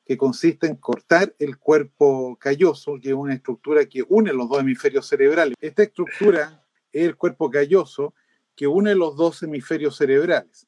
que 0.10 0.18
consiste 0.18 0.66
en 0.66 0.76
cortar 0.76 1.36
el 1.38 1.60
cuerpo 1.60 2.36
calloso, 2.42 2.98
que 3.00 3.10
es 3.10 3.14
una 3.14 3.36
estructura 3.36 3.86
que 3.86 4.04
une 4.10 4.34
los 4.34 4.50
dos 4.50 4.62
hemisferios 4.62 5.06
cerebrales. 5.06 5.56
Esta 5.62 5.84
estructura 5.84 6.66
es 6.92 7.06
el 7.06 7.16
cuerpo 7.16 7.52
calloso 7.52 8.16
que 8.56 8.66
une 8.66 8.96
los 8.96 9.16
dos 9.16 9.44
hemisferios 9.44 9.96
cerebrales. 9.98 10.66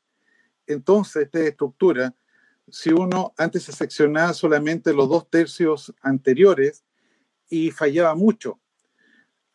Entonces, 0.67 1.23
esta 1.23 1.39
estructura, 1.39 2.13
si 2.69 2.91
uno 2.91 3.33
antes 3.35 3.63
se 3.63 3.71
seccionaba 3.71 4.35
solamente 4.35 4.93
los 4.93 5.09
dos 5.09 5.27
tercios 5.27 5.91
anteriores 6.03 6.83
y 7.49 7.71
fallaba 7.71 8.13
mucho. 8.13 8.59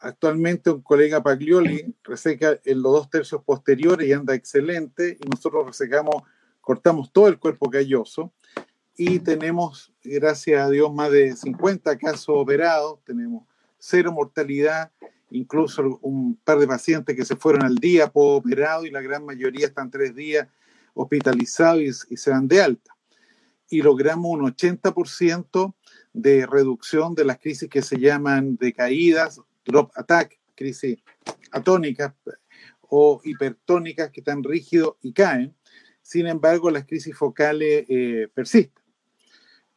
Actualmente 0.00 0.68
un 0.68 0.82
colega 0.82 1.22
Paglioli 1.22 1.94
reseca 2.02 2.58
en 2.64 2.82
los 2.82 2.92
dos 2.92 3.08
tercios 3.08 3.44
posteriores 3.44 4.08
y 4.08 4.12
anda 4.12 4.34
excelente 4.34 5.16
y 5.22 5.28
nosotros 5.28 5.64
resecamos, 5.64 6.24
cortamos 6.60 7.12
todo 7.12 7.28
el 7.28 7.38
cuerpo 7.38 7.70
calloso 7.70 8.32
y 8.96 9.18
tenemos, 9.20 9.92
gracias 10.02 10.62
a 10.62 10.70
Dios, 10.70 10.92
más 10.92 11.10
de 11.10 11.36
50 11.36 11.98
casos 11.98 12.30
operados, 12.30 12.98
tenemos 13.04 13.44
cero 13.78 14.10
mortalidad, 14.10 14.90
incluso 15.30 15.98
un 16.00 16.36
par 16.36 16.58
de 16.58 16.66
pacientes 16.66 17.14
que 17.14 17.24
se 17.24 17.36
fueron 17.36 17.64
al 17.64 17.76
día 17.76 18.10
por 18.10 18.38
operado 18.38 18.86
y 18.86 18.90
la 18.90 19.02
gran 19.02 19.24
mayoría 19.24 19.66
están 19.66 19.90
tres 19.90 20.14
días 20.14 20.48
hospitalizados 20.94 22.06
y, 22.10 22.16
se 22.16 22.30
dan 22.30 22.48
de 22.48 22.62
alta. 22.62 22.96
Y 23.68 23.82
logramos 23.82 24.30
un 24.32 24.40
80% 24.40 25.74
de 26.14 26.46
reducción 26.46 27.14
de 27.14 27.24
las 27.24 27.38
crisis 27.38 27.68
que 27.68 27.82
se 27.82 27.98
llaman 27.98 28.56
decaídas, 28.56 29.40
drop 29.66 29.90
attack, 29.94 30.38
crisis 30.54 30.98
atónicas 31.50 32.14
o 32.80 33.20
hipertónicas 33.24 34.10
que 34.10 34.20
están 34.20 34.42
rígidos 34.42 34.94
y 35.02 35.12
caen. 35.12 35.54
Sin 36.00 36.26
embargo, 36.28 36.70
las 36.70 36.86
crisis 36.86 37.14
focales 37.14 37.84
eh, 37.88 38.28
persisten. 38.32 38.85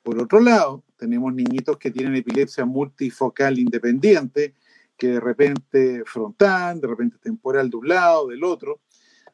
Por 0.10 0.24
otro 0.24 0.40
lado, 0.40 0.84
tenemos 0.98 1.32
niñitos 1.36 1.78
que 1.78 1.92
tienen 1.92 2.16
epilepsia 2.16 2.66
multifocal 2.66 3.60
independiente, 3.60 4.56
que 4.98 5.10
de 5.10 5.20
repente 5.20 6.02
frontal, 6.04 6.82
de 6.82 6.88
repente 6.88 7.18
temporal 7.20 7.70
de 7.70 7.78
un 7.78 7.88
lado, 7.88 8.28
del 8.30 8.44
otro, 8.44 8.82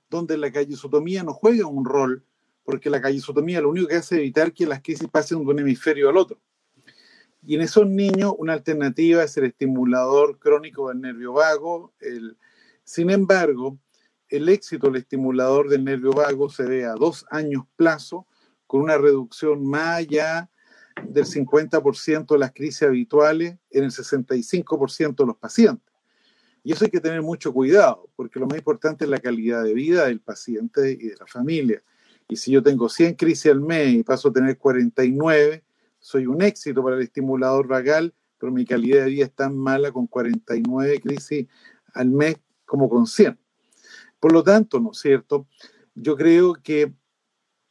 donde 0.09 0.37
la 0.37 0.51
callosotomía 0.51 1.23
no 1.23 1.31
juega 1.33 1.65
un 1.65 1.85
rol, 1.85 2.25
porque 2.65 2.89
la 2.89 3.01
callosotomía 3.01 3.61
lo 3.61 3.69
único 3.69 3.87
que 3.87 3.95
hace 3.95 4.15
es 4.15 4.19
evitar 4.19 4.51
que 4.51 4.65
las 4.65 4.81
crisis 4.81 5.07
pasen 5.07 5.45
de 5.45 5.45
un 5.45 5.59
hemisferio 5.59 6.09
al 6.09 6.17
otro. 6.17 6.41
Y 7.41 7.55
en 7.55 7.61
esos 7.61 7.87
niños 7.87 8.33
una 8.37 8.51
alternativa 8.51 9.23
es 9.23 9.37
el 9.37 9.45
estimulador 9.45 10.39
crónico 10.39 10.89
del 10.89 10.99
nervio 10.99 11.31
vago. 11.31 11.93
El, 12.01 12.35
sin 12.83 13.11
embargo, 13.11 13.79
el 14.27 14.49
éxito 14.49 14.87
del 14.87 14.97
estimulador 14.97 15.69
del 15.69 15.85
nervio 15.85 16.11
vago 16.11 16.49
se 16.49 16.63
ve 16.63 16.83
a 16.83 16.95
dos 16.95 17.25
años 17.31 17.63
plazo, 17.77 18.27
con 18.67 18.81
una 18.81 18.97
reducción 18.97 19.65
más 19.65 19.99
allá 19.99 20.49
del 21.03 21.25
50% 21.25 22.27
de 22.27 22.39
las 22.39 22.53
crisis 22.53 22.83
habituales 22.83 23.57
en 23.69 23.83
el 23.83 23.91
65% 23.91 25.15
de 25.15 25.25
los 25.25 25.37
pacientes. 25.37 25.93
Y 26.63 26.71
eso 26.71 26.85
hay 26.85 26.91
que 26.91 27.01
tener 27.01 27.21
mucho 27.21 27.53
cuidado, 27.53 28.09
porque 28.15 28.39
lo 28.39 28.47
más 28.47 28.57
importante 28.57 29.05
es 29.05 29.09
la 29.09 29.19
calidad 29.19 29.63
de 29.63 29.73
vida 29.73 30.05
del 30.05 30.19
paciente 30.19 30.91
y 30.91 31.09
de 31.09 31.15
la 31.19 31.27
familia. 31.27 31.83
Y 32.27 32.37
si 32.37 32.51
yo 32.51 32.63
tengo 32.63 32.89
100 32.89 33.15
crisis 33.15 33.51
al 33.51 33.61
mes 33.61 33.93
y 33.93 34.03
paso 34.03 34.29
a 34.29 34.33
tener 34.33 34.57
49, 34.57 35.63
soy 35.99 36.25
un 36.25 36.41
éxito 36.41 36.83
para 36.83 36.95
el 36.95 37.03
estimulador 37.03 37.67
vagal, 37.67 38.13
pero 38.39 38.51
mi 38.51 38.65
calidad 38.65 39.03
de 39.03 39.11
vida 39.11 39.25
es 39.25 39.33
tan 39.33 39.55
mala 39.55 39.91
con 39.91 40.07
49 40.07 41.01
crisis 41.01 41.47
al 41.93 42.09
mes 42.09 42.37
como 42.65 42.89
con 42.89 43.05
100. 43.05 43.37
Por 44.19 44.31
lo 44.31 44.43
tanto, 44.43 44.79
¿no 44.79 44.91
es 44.91 44.97
cierto? 44.97 45.47
Yo 45.93 46.15
creo 46.15 46.55
que 46.55 46.91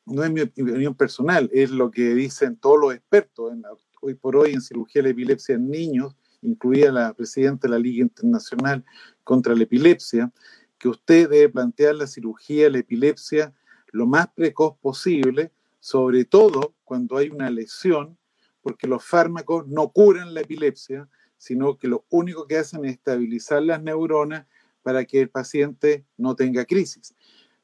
no 0.07 0.25
es 0.25 0.31
mi 0.31 0.43
opinión 0.43 0.95
personal, 0.95 1.51
es 1.53 1.71
lo 1.71 1.91
que 1.91 2.15
dicen 2.15 2.57
todos 2.57 2.79
los 2.79 2.95
expertos 2.95 3.53
hoy 4.01 4.15
por 4.15 4.37
hoy 4.37 4.53
en 4.53 4.61
cirugía 4.61 5.01
de 5.01 5.09
la 5.09 5.13
epilepsia 5.13 5.55
en 5.55 5.71
niños, 5.71 6.15
incluida 6.43 6.93
la 6.93 7.15
presidenta 7.15 7.67
de 7.67 7.73
la 7.73 7.79
Liga 7.79 8.03
Internacional 8.03 8.85
contra 9.23 9.55
la 9.55 9.63
Epilepsia, 9.63 10.31
que 10.77 10.89
usted 10.89 11.31
debe 11.31 11.49
plantear 11.49 11.95
la 11.95 12.07
cirugía 12.07 12.65
de 12.65 12.71
la 12.71 12.79
epilepsia 12.79 13.55
lo 13.93 14.07
más 14.07 14.29
precoz 14.35 14.77
posible, 14.79 15.53
sobre 15.81 16.25
todo 16.25 16.75
cuando 16.85 17.17
hay 17.17 17.31
una 17.31 17.49
lesión 17.49 18.19
porque 18.65 18.87
los 18.87 19.05
fármacos 19.05 19.69
no 19.69 19.91
curan 19.91 20.33
la 20.33 20.41
epilepsia, 20.41 21.07
sino 21.37 21.77
que 21.77 21.87
lo 21.87 22.07
único 22.09 22.47
que 22.47 22.57
hacen 22.57 22.85
es 22.87 22.93
estabilizar 22.93 23.63
las 23.63 23.83
neuronas 23.83 24.47
para 24.83 25.05
que 25.05 25.21
el 25.21 25.29
paciente 25.29 26.07
no 26.17 26.35
tenga 26.35 26.65
crisis. 26.65 27.15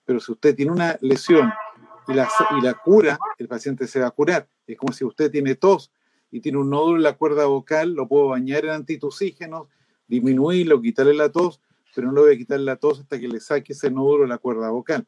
Pero 0.05 0.20
si 0.20 0.33
usted 0.33 0.55
tiene 0.55 0.72
una 0.72 0.98
lesión 1.00 1.50
y 2.09 2.15
la, 2.15 2.29
y 2.59 2.65
la 2.65 2.75
cura, 2.75 3.19
el 3.39 3.49
paciente 3.49 3.87
se 3.87 4.01
va 4.01 4.09
a 4.09 4.11
curar. 4.11 4.49
Es 4.67 4.77
como 4.77 4.93
si 4.93 5.05
usted 5.05 5.31
tiene 5.31 5.55
tos 5.55 5.93
y 6.31 6.41
tiene 6.41 6.59
un 6.59 6.71
nódulo 6.71 6.97
en 6.97 7.03
la 7.03 7.15
cuerda 7.15 7.47
vocal, 7.47 7.93
lo 7.95 8.09
puedo 8.09 8.29
bañar 8.29 8.65
en 8.65 8.71
antitusígenos, 8.71 9.69
disminuirlo, 10.07 10.81
quitarle 10.81 11.15
la 11.15 11.31
tos, 11.31 11.61
pero 11.95 12.09
no 12.09 12.15
le 12.15 12.21
voy 12.21 12.35
a 12.35 12.39
quitar 12.39 12.61
la 12.61 12.77
tos 12.77 13.01
hasta 13.01 13.19
que 13.19 13.29
le 13.29 13.41
saque 13.41 13.73
ese 13.73 13.91
nódulo 13.91 14.23
de 14.23 14.29
la 14.29 14.39
cuerda 14.39 14.71
vocal. 14.71 15.07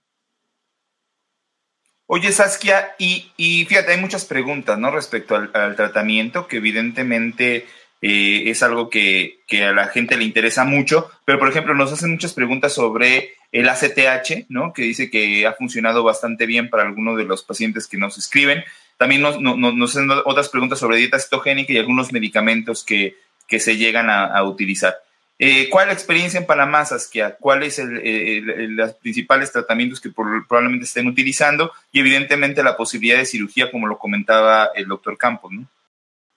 Oye, 2.06 2.30
Saskia, 2.30 2.94
y, 2.98 3.32
y, 3.36 3.64
fíjate, 3.64 3.92
hay 3.92 4.00
muchas 4.00 4.26
preguntas, 4.26 4.78
¿no? 4.78 4.90
Respecto 4.90 5.34
al, 5.34 5.50
al 5.54 5.76
tratamiento, 5.76 6.46
que 6.46 6.58
evidentemente 6.58 7.66
eh, 8.04 8.50
es 8.50 8.64
algo 8.64 8.90
que, 8.90 9.38
que, 9.46 9.64
a 9.64 9.72
la 9.72 9.86
gente 9.86 10.16
le 10.16 10.24
interesa 10.24 10.64
mucho, 10.64 11.08
pero 11.24 11.38
por 11.38 11.48
ejemplo, 11.48 11.72
nos 11.72 11.92
hacen 11.92 12.10
muchas 12.10 12.34
preguntas 12.34 12.74
sobre 12.74 13.34
el 13.52 13.68
ACTH, 13.68 14.46
¿no? 14.48 14.72
Que 14.72 14.82
dice 14.82 15.08
que 15.08 15.46
ha 15.46 15.52
funcionado 15.52 16.02
bastante 16.02 16.44
bien 16.44 16.68
para 16.68 16.82
algunos 16.82 17.16
de 17.16 17.24
los 17.24 17.44
pacientes 17.44 17.86
que 17.86 17.98
nos 17.98 18.18
escriben. 18.18 18.64
También 18.96 19.22
nos, 19.22 19.40
nos, 19.40 19.90
hacen 19.90 20.10
otras 20.24 20.48
preguntas 20.48 20.80
sobre 20.80 20.96
dieta 20.96 21.18
cetogénica 21.20 21.72
y 21.72 21.78
algunos 21.78 22.12
medicamentos 22.12 22.82
que, 22.82 23.16
que 23.46 23.60
se 23.60 23.76
llegan 23.76 24.10
a, 24.10 24.42
utilizar. 24.42 24.96
Eh, 25.38 25.68
¿Cuál 25.70 25.84
es 25.84 25.88
la 25.88 25.94
experiencia 25.94 26.40
en 26.40 26.46
Panamá, 26.46 26.84
Saskia? 26.84 27.36
¿Cuáles 27.36 27.76
son 27.76 28.00
los 28.02 28.94
principales 28.94 29.52
tratamientos 29.52 30.00
que 30.00 30.10
probablemente 30.10 30.86
estén 30.86 31.06
utilizando? 31.06 31.72
Y 31.92 32.00
evidentemente 32.00 32.64
la 32.64 32.76
posibilidad 32.76 33.18
de 33.18 33.26
cirugía, 33.26 33.70
como 33.70 33.86
lo 33.86 33.98
comentaba 33.98 34.70
el 34.74 34.88
doctor 34.88 35.16
Campos, 35.16 35.52
¿no? 35.52 35.66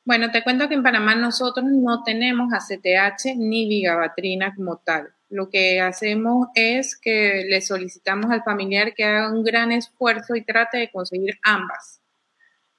Bueno, 0.06 0.30
te 0.30 0.44
cuento 0.44 0.70
que 0.70 0.76
en 0.76 0.84
Panamá 0.84 1.16
nosotros 1.16 1.66
no 1.66 2.04
tenemos 2.04 2.54
ACTH 2.54 3.36
ni 3.38 3.68
vigabatrina 3.68 4.54
como 4.56 4.78
tal. 4.78 5.10
Lo 5.30 5.50
que 5.50 5.82
hacemos 5.82 6.50
es 6.54 6.96
que 6.96 7.44
le 7.50 7.60
solicitamos 7.62 8.30
al 8.30 8.44
familiar 8.44 8.94
que 8.94 9.04
haga 9.04 9.32
un 9.32 9.44
gran 9.44 9.72
esfuerzo 9.72 10.36
y 10.36 10.46
trate 10.46 10.78
de 10.78 10.92
conseguir 10.92 11.40
ambas. 11.42 12.02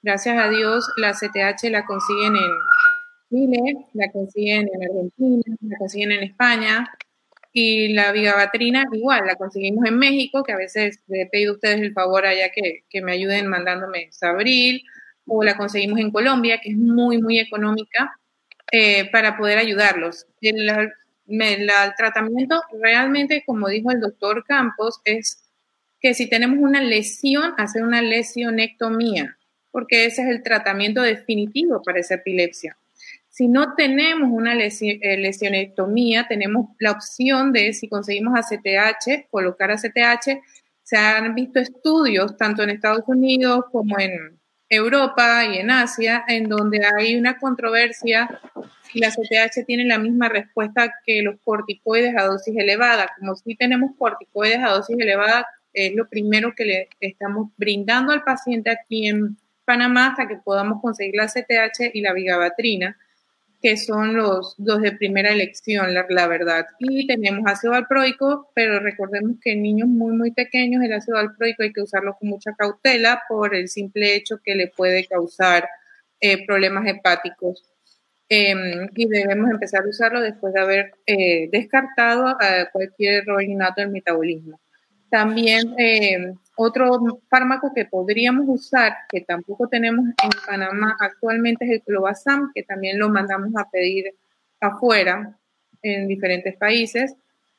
Gracias 0.01 0.37
a 0.37 0.49
Dios, 0.49 0.89
la 0.95 1.09
ACTH 1.09 1.63
la 1.69 1.85
consiguen 1.85 2.37
en 2.37 2.51
Chile, 3.29 3.85
la 3.93 4.09
consiguen 4.09 4.69
en 4.73 4.83
Argentina, 4.83 5.57
la 5.67 5.77
consiguen 5.79 6.11
en 6.13 6.23
España 6.23 6.89
y 7.51 7.89
la 7.93 8.13
vigabatrina 8.13 8.85
igual, 8.93 9.25
la 9.25 9.35
conseguimos 9.35 9.85
en 9.85 9.97
México, 9.97 10.43
que 10.43 10.53
a 10.53 10.57
veces 10.57 11.01
le 11.07 11.23
he 11.23 11.25
pedido 11.25 11.51
a 11.51 11.55
ustedes 11.55 11.81
el 11.81 11.91
favor 11.91 12.25
allá 12.25 12.51
que, 12.55 12.85
que 12.89 13.01
me 13.01 13.11
ayuden 13.11 13.47
mandándome 13.47 14.07
Sabril, 14.11 14.81
o 15.27 15.43
la 15.43 15.57
conseguimos 15.57 15.99
en 15.99 16.11
Colombia, 16.11 16.59
que 16.61 16.69
es 16.69 16.77
muy, 16.77 17.21
muy 17.21 17.39
económica, 17.39 18.17
eh, 18.71 19.09
para 19.11 19.37
poder 19.37 19.57
ayudarlos. 19.57 20.25
El, 20.41 20.69
el, 21.27 21.71
tratamiento 21.97 22.61
realmente, 22.81 23.43
como 23.45 23.67
dijo 23.69 23.91
el 23.91 23.99
doctor 23.99 24.43
Campos, 24.45 24.99
es 25.05 25.43
que 25.99 26.13
si 26.13 26.29
tenemos 26.29 26.59
una 26.59 26.81
lesión, 26.81 27.53
hacer 27.57 27.83
una 27.83 28.01
lesionectomía, 28.01 29.37
porque 29.71 30.05
ese 30.05 30.23
es 30.23 30.29
el 30.29 30.43
tratamiento 30.43 31.01
definitivo 31.01 31.81
para 31.81 31.99
esa 31.99 32.15
epilepsia. 32.15 32.77
Si 33.29 33.47
no 33.47 33.75
tenemos 33.75 34.29
una 34.31 34.55
eh, 34.55 35.17
lesionectomía, 35.17 36.25
tenemos 36.27 36.69
la 36.79 36.91
opción 36.91 37.51
de, 37.51 37.71
si 37.71 37.87
conseguimos 37.87 38.33
ACTH, 38.35 39.29
colocar 39.29 39.69
ACTH. 39.69 40.41
Se 40.81 40.97
han 40.97 41.35
visto 41.35 41.59
estudios 41.59 42.35
tanto 42.35 42.63
en 42.63 42.71
Estados 42.71 43.03
Unidos 43.05 43.65
como 43.71 43.99
en 43.99 44.36
Europa 44.69 45.45
y 45.45 45.57
en 45.57 45.71
Asia, 45.71 46.23
en 46.27 46.49
donde 46.49 46.81
hay 46.97 47.15
una 47.15 47.37
controversia 47.37 48.41
si 48.83 48.99
la 48.99 49.07
ACTH 49.07 49.65
tiene 49.65 49.85
la 49.85 49.97
misma 49.97 50.29
respuesta 50.29 50.93
que 51.05 51.21
los 51.21 51.35
corticoides 51.43 52.15
a 52.17 52.23
dosis 52.23 52.55
elevada. 52.57 53.09
Como 53.19 53.35
si 53.35 53.55
tenemos 53.55 53.91
corticoides 53.97 54.59
a 54.63 54.69
dosis 54.69 54.97
elevada, 54.99 55.45
es 55.73 55.93
lo 55.93 56.07
primero 56.07 56.53
que 56.55 56.65
le 56.65 56.89
estamos 56.99 57.49
brindando 57.57 58.11
al 58.11 58.23
paciente 58.23 58.69
aquí 58.69 59.07
en 59.07 59.37
Panamá 59.65 60.07
hasta 60.07 60.27
que 60.27 60.37
podamos 60.37 60.81
conseguir 60.81 61.15
la 61.15 61.23
ACTH 61.23 61.91
y 61.93 62.01
la 62.01 62.13
vigabatrina 62.13 62.97
que 63.61 63.77
son 63.77 64.15
los 64.15 64.55
dos 64.57 64.81
de 64.81 64.91
primera 64.91 65.31
elección, 65.31 65.93
la, 65.93 66.05
la, 66.09 66.27
verdad. 66.27 66.65
Y 66.79 67.07
tenemos 67.07 67.41
ácido 67.45 67.71
valproico, 67.71 68.51
pero 68.53 68.79
recordemos 68.79 69.37
que 69.41 69.53
en 69.53 69.63
niños 69.63 69.87
muy, 69.87 70.15
muy 70.15 70.31
pequeños 70.31 70.83
el 70.83 70.93
ácido 70.93 71.17
valproico 71.17 71.63
hay 71.63 71.73
que 71.73 71.81
usarlo 71.81 72.15
con 72.19 72.29
mucha 72.29 72.53
cautela 72.53 73.23
por 73.27 73.55
el 73.55 73.67
simple 73.67 74.15
hecho 74.15 74.37
que 74.43 74.55
le 74.55 74.67
puede 74.67 75.05
causar 75.05 75.67
eh, 76.19 76.45
problemas 76.45 76.87
hepáticos. 76.87 77.63
Eh, 78.29 78.53
y 78.95 79.07
debemos 79.07 79.49
empezar 79.49 79.83
a 79.83 79.89
usarlo 79.89 80.21
después 80.21 80.53
de 80.53 80.59
haber 80.59 80.91
eh, 81.05 81.47
descartado 81.51 82.27
a 82.27 82.69
cualquier 82.71 83.23
error 83.23 83.41
innato 83.41 83.81
del 83.81 83.89
metabolismo. 83.89 84.59
También 85.09 85.73
eh, 85.77 86.33
otro 86.55 86.99
fármaco 87.29 87.71
que 87.73 87.85
podríamos 87.85 88.45
usar, 88.47 88.93
que 89.09 89.21
tampoco 89.21 89.67
tenemos 89.67 90.05
en 90.05 90.29
Panamá 90.45 90.97
actualmente, 90.99 91.65
es 91.65 91.71
el 91.71 91.81
clobazam, 91.81 92.51
que 92.53 92.63
también 92.63 92.99
lo 92.99 93.09
mandamos 93.09 93.51
a 93.55 93.69
pedir 93.69 94.13
afuera 94.59 95.37
en 95.81 96.07
diferentes 96.07 96.57
países. 96.57 97.15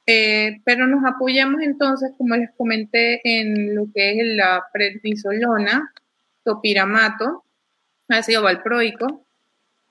Eh, 0.06 0.60
pero 0.64 0.86
nos 0.86 1.04
apoyamos 1.04 1.60
entonces, 1.62 2.12
como 2.16 2.34
les 2.34 2.50
comenté, 2.56 3.20
en 3.24 3.74
lo 3.74 3.86
que 3.94 4.20
es 4.20 4.36
la 4.36 4.64
prednisolona, 4.72 5.92
topiramato, 6.42 7.44
ácido 8.08 8.42
valproico, 8.42 9.26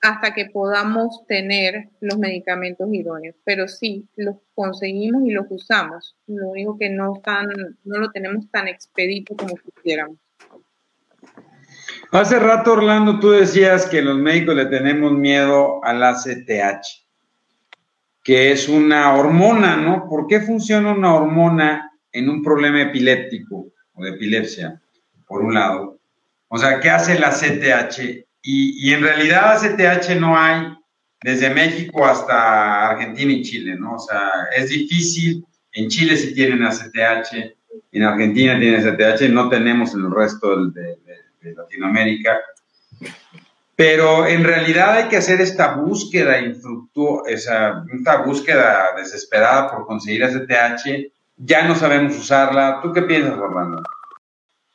hasta 0.01 0.33
que 0.33 0.45
podamos 0.45 1.25
tener 1.27 1.89
los 2.01 2.17
medicamentos 2.17 2.87
idóneos. 2.91 3.35
Pero 3.43 3.67
sí, 3.67 4.07
los 4.15 4.35
conseguimos 4.53 5.23
y 5.25 5.31
los 5.31 5.45
usamos. 5.49 6.15
Lo 6.27 6.49
único 6.49 6.77
que 6.77 6.89
no, 6.89 7.21
tan, 7.23 7.47
no 7.83 7.97
lo 7.99 8.11
tenemos 8.11 8.49
tan 8.51 8.67
expedito 8.67 9.35
como 9.35 9.55
quisiéramos. 9.55 10.17
Hace 12.11 12.39
rato, 12.39 12.73
Orlando, 12.73 13.19
tú 13.19 13.31
decías 13.31 13.85
que 13.87 14.01
los 14.01 14.17
médicos 14.17 14.55
le 14.55 14.67
tenemos 14.67 15.11
miedo 15.11 15.83
al 15.83 16.01
ACTH, 16.03 17.05
que 18.23 18.51
es 18.51 18.69
una 18.69 19.13
hormona, 19.15 19.75
¿no? 19.75 20.07
¿Por 20.07 20.27
qué 20.27 20.39
funciona 20.39 20.93
una 20.93 21.13
hormona 21.13 21.91
en 22.11 22.29
un 22.29 22.41
problema 22.41 22.83
epiléptico 22.83 23.67
o 23.93 24.03
de 24.03 24.11
epilepsia, 24.11 24.81
por 25.27 25.41
un 25.41 25.55
lado? 25.55 25.99
O 26.47 26.57
sea, 26.57 26.79
¿qué 26.79 26.89
hace 26.89 27.19
la 27.19 27.27
ACTH? 27.27 28.26
Y, 28.49 28.93
en 28.93 29.01
realidad 29.01 29.57
ACTH 29.57 30.17
no 30.21 30.37
hay 30.37 30.73
desde 31.21 31.49
México 31.49 32.05
hasta 32.05 32.91
Argentina 32.91 33.33
y 33.33 33.41
Chile, 33.41 33.75
¿no? 33.77 33.95
O 33.95 33.99
sea, 33.99 34.31
es 34.55 34.69
difícil. 34.69 35.45
En 35.73 35.89
Chile 35.89 36.15
sí 36.15 36.33
tienen 36.33 36.63
ACTH, 36.63 37.33
en 37.91 38.03
Argentina 38.03 38.57
tienen 38.57 38.87
ACTH, 38.87 39.29
no 39.31 39.49
tenemos 39.49 39.93
en 39.93 40.05
el 40.05 40.11
resto 40.11 40.65
de, 40.67 40.97
de 41.41 41.55
Latinoamérica. 41.55 42.39
Pero 43.75 44.25
en 44.25 44.45
realidad 44.45 44.93
hay 44.93 45.09
que 45.09 45.17
hacer 45.17 45.41
esta 45.41 45.75
búsqueda 45.75 46.39
infructuosa, 46.39 47.83
esta 47.93 48.21
búsqueda 48.21 48.95
desesperada 48.95 49.69
por 49.71 49.85
conseguir 49.85 50.23
ACTH. 50.23 51.11
Ya 51.35 51.67
no 51.67 51.75
sabemos 51.75 52.17
usarla. 52.17 52.79
¿Tú 52.81 52.93
qué 52.93 53.01
piensas, 53.01 53.37
Orlando? 53.37 53.83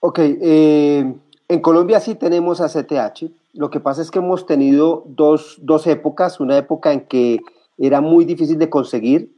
Ok, 0.01 0.19
eh, 0.19 1.15
en 1.49 1.61
Colombia 1.61 2.01
sí 2.01 2.17
tenemos 2.17 2.61
ACTH. 2.61 3.41
Lo 3.53 3.71
que 3.71 3.81
pasa 3.81 4.03
es 4.03 4.11
que 4.11 4.19
hemos 4.19 4.47
tenido 4.47 5.05
dos, 5.07 5.59
dos 5.62 5.87
épocas. 5.87 6.41
Una 6.41 6.57
época 6.57 6.93
en 6.93 7.07
que 7.07 7.41
era 7.79 8.01
muy 8.01 8.25
difícil 8.25 8.59
de 8.59 8.71
conseguir, 8.71 9.33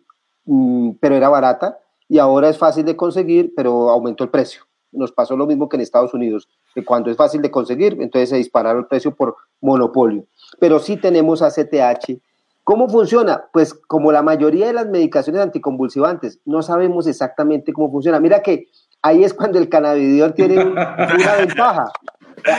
mmm, 0.44 0.92
pero 1.00 1.16
era 1.16 1.29
barata. 1.29 1.79
Y 2.09 2.18
ahora 2.18 2.48
es 2.48 2.59
fácil 2.59 2.85
de 2.85 2.96
conseguir, 2.96 3.53
pero 3.57 3.90
aumentó 3.90 4.24
el 4.24 4.31
precio. 4.31 4.62
Nos 4.92 5.11
pasó 5.11 5.37
lo 5.37 5.46
mismo 5.46 5.68
que 5.68 5.77
en 5.77 5.81
Estados 5.81 6.14
Unidos 6.14 6.48
que 6.74 6.85
cuando 6.85 7.11
es 7.11 7.16
fácil 7.16 7.40
de 7.40 7.50
conseguir, 7.50 7.96
entonces 8.00 8.31
se 8.31 8.37
dispararon 8.37 8.83
el 8.83 8.87
precio 8.87 9.14
por 9.14 9.37
monopolio. 9.61 10.27
Pero 10.59 10.79
sí 10.79 10.96
tenemos 10.96 11.40
ACTH. 11.40 12.20
¿Cómo 12.64 12.88
funciona? 12.88 13.44
Pues 13.53 13.74
como 13.74 14.11
la 14.11 14.22
mayoría 14.22 14.66
de 14.66 14.72
las 14.72 14.87
medicaciones 14.87 15.42
anticonvulsivantes, 15.42 16.40
no 16.44 16.62
sabemos 16.62 17.07
exactamente 17.07 17.72
cómo 17.72 17.90
funciona. 17.90 18.18
Mira 18.18 18.42
que 18.42 18.66
ahí 19.03 19.22
es 19.22 19.35
cuando 19.35 19.59
el 19.59 19.68
cannabidiol 19.68 20.35
tiene 20.35 20.64
una 20.64 21.37
ventaja. 21.38 21.92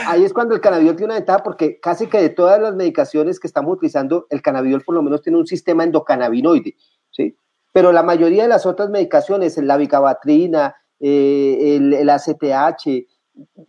Ahí 0.06 0.24
es 0.24 0.32
cuando 0.32 0.54
el 0.54 0.60
cannabidiol 0.60 0.96
tiene 0.96 1.12
una 1.12 1.20
ventaja 1.20 1.42
porque 1.42 1.78
casi 1.80 2.08
que 2.08 2.20
de 2.20 2.30
todas 2.30 2.60
las 2.60 2.74
medicaciones 2.74 3.38
que 3.38 3.46
estamos 3.46 3.76
utilizando, 3.76 4.26
el 4.30 4.42
cannabidiol 4.42 4.82
por 4.82 4.94
lo 4.94 5.02
menos 5.02 5.22
tiene 5.22 5.38
un 5.38 5.46
sistema 5.46 5.84
endocannabinoide, 5.84 6.74
¿sí? 7.10 7.36
Pero 7.72 7.92
la 7.92 8.02
mayoría 8.02 8.42
de 8.42 8.48
las 8.48 8.66
otras 8.66 8.90
medicaciones, 8.90 9.56
la 9.58 9.76
vicabatrina, 9.76 10.74
eh, 10.98 11.76
el, 11.76 11.92
el 11.92 12.10
ACTH, 12.10 13.06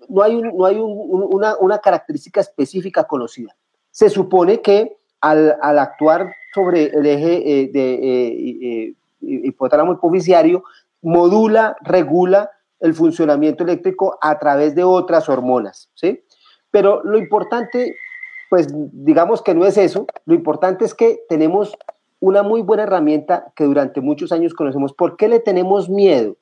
no 0.10 0.24
hay, 0.24 0.42
no 0.42 0.66
hay 0.66 0.78
una, 0.80 1.80
característica 1.80 2.42
específica 2.42 3.04
conocida. 3.04 3.56
Se 3.92 4.10
supone 4.10 4.62
que 4.62 4.98
al, 5.22 5.58
actuar 5.62 6.32
sobre 6.54 6.86
el 6.86 7.06
eje 7.06 7.62
eh, 7.62 7.70
de 7.72 7.94
eh, 7.94 8.60
eh, 8.62 8.94
hipotálamo 9.22 9.94
hipofisiario, 9.94 10.64
modula, 11.02 11.76
regula 11.82 12.52
el 12.80 12.94
funcionamiento 12.94 13.64
eléctrico 13.64 14.18
a 14.22 14.38
través 14.40 14.76
de 14.76 14.84
otras 14.84 15.30
hormonas, 15.30 15.90
¿sí? 15.96 16.24
Pero 16.72 17.02
lo 17.04 17.18
importante, 17.18 17.96
pues 18.50 18.68
digamos 18.72 19.42
que 19.42 19.56
no 19.56 19.66
es 19.66 19.78
eso, 19.78 20.06
lo 20.26 20.36
importante 20.36 20.86
es 20.86 20.94
que 20.94 21.22
tenemos 21.30 21.78
una 22.20 22.44
muy 22.44 22.62
buena 22.62 22.84
herramienta 22.84 23.52
que 23.56 23.64
durante 23.64 24.02
muchos 24.02 24.32
años 24.32 24.54
conocemos. 24.54 24.94
¿Por 24.94 25.18
qué 25.18 25.28
le 25.28 25.40
tenemos 25.40 25.90
miedo? 25.90 26.36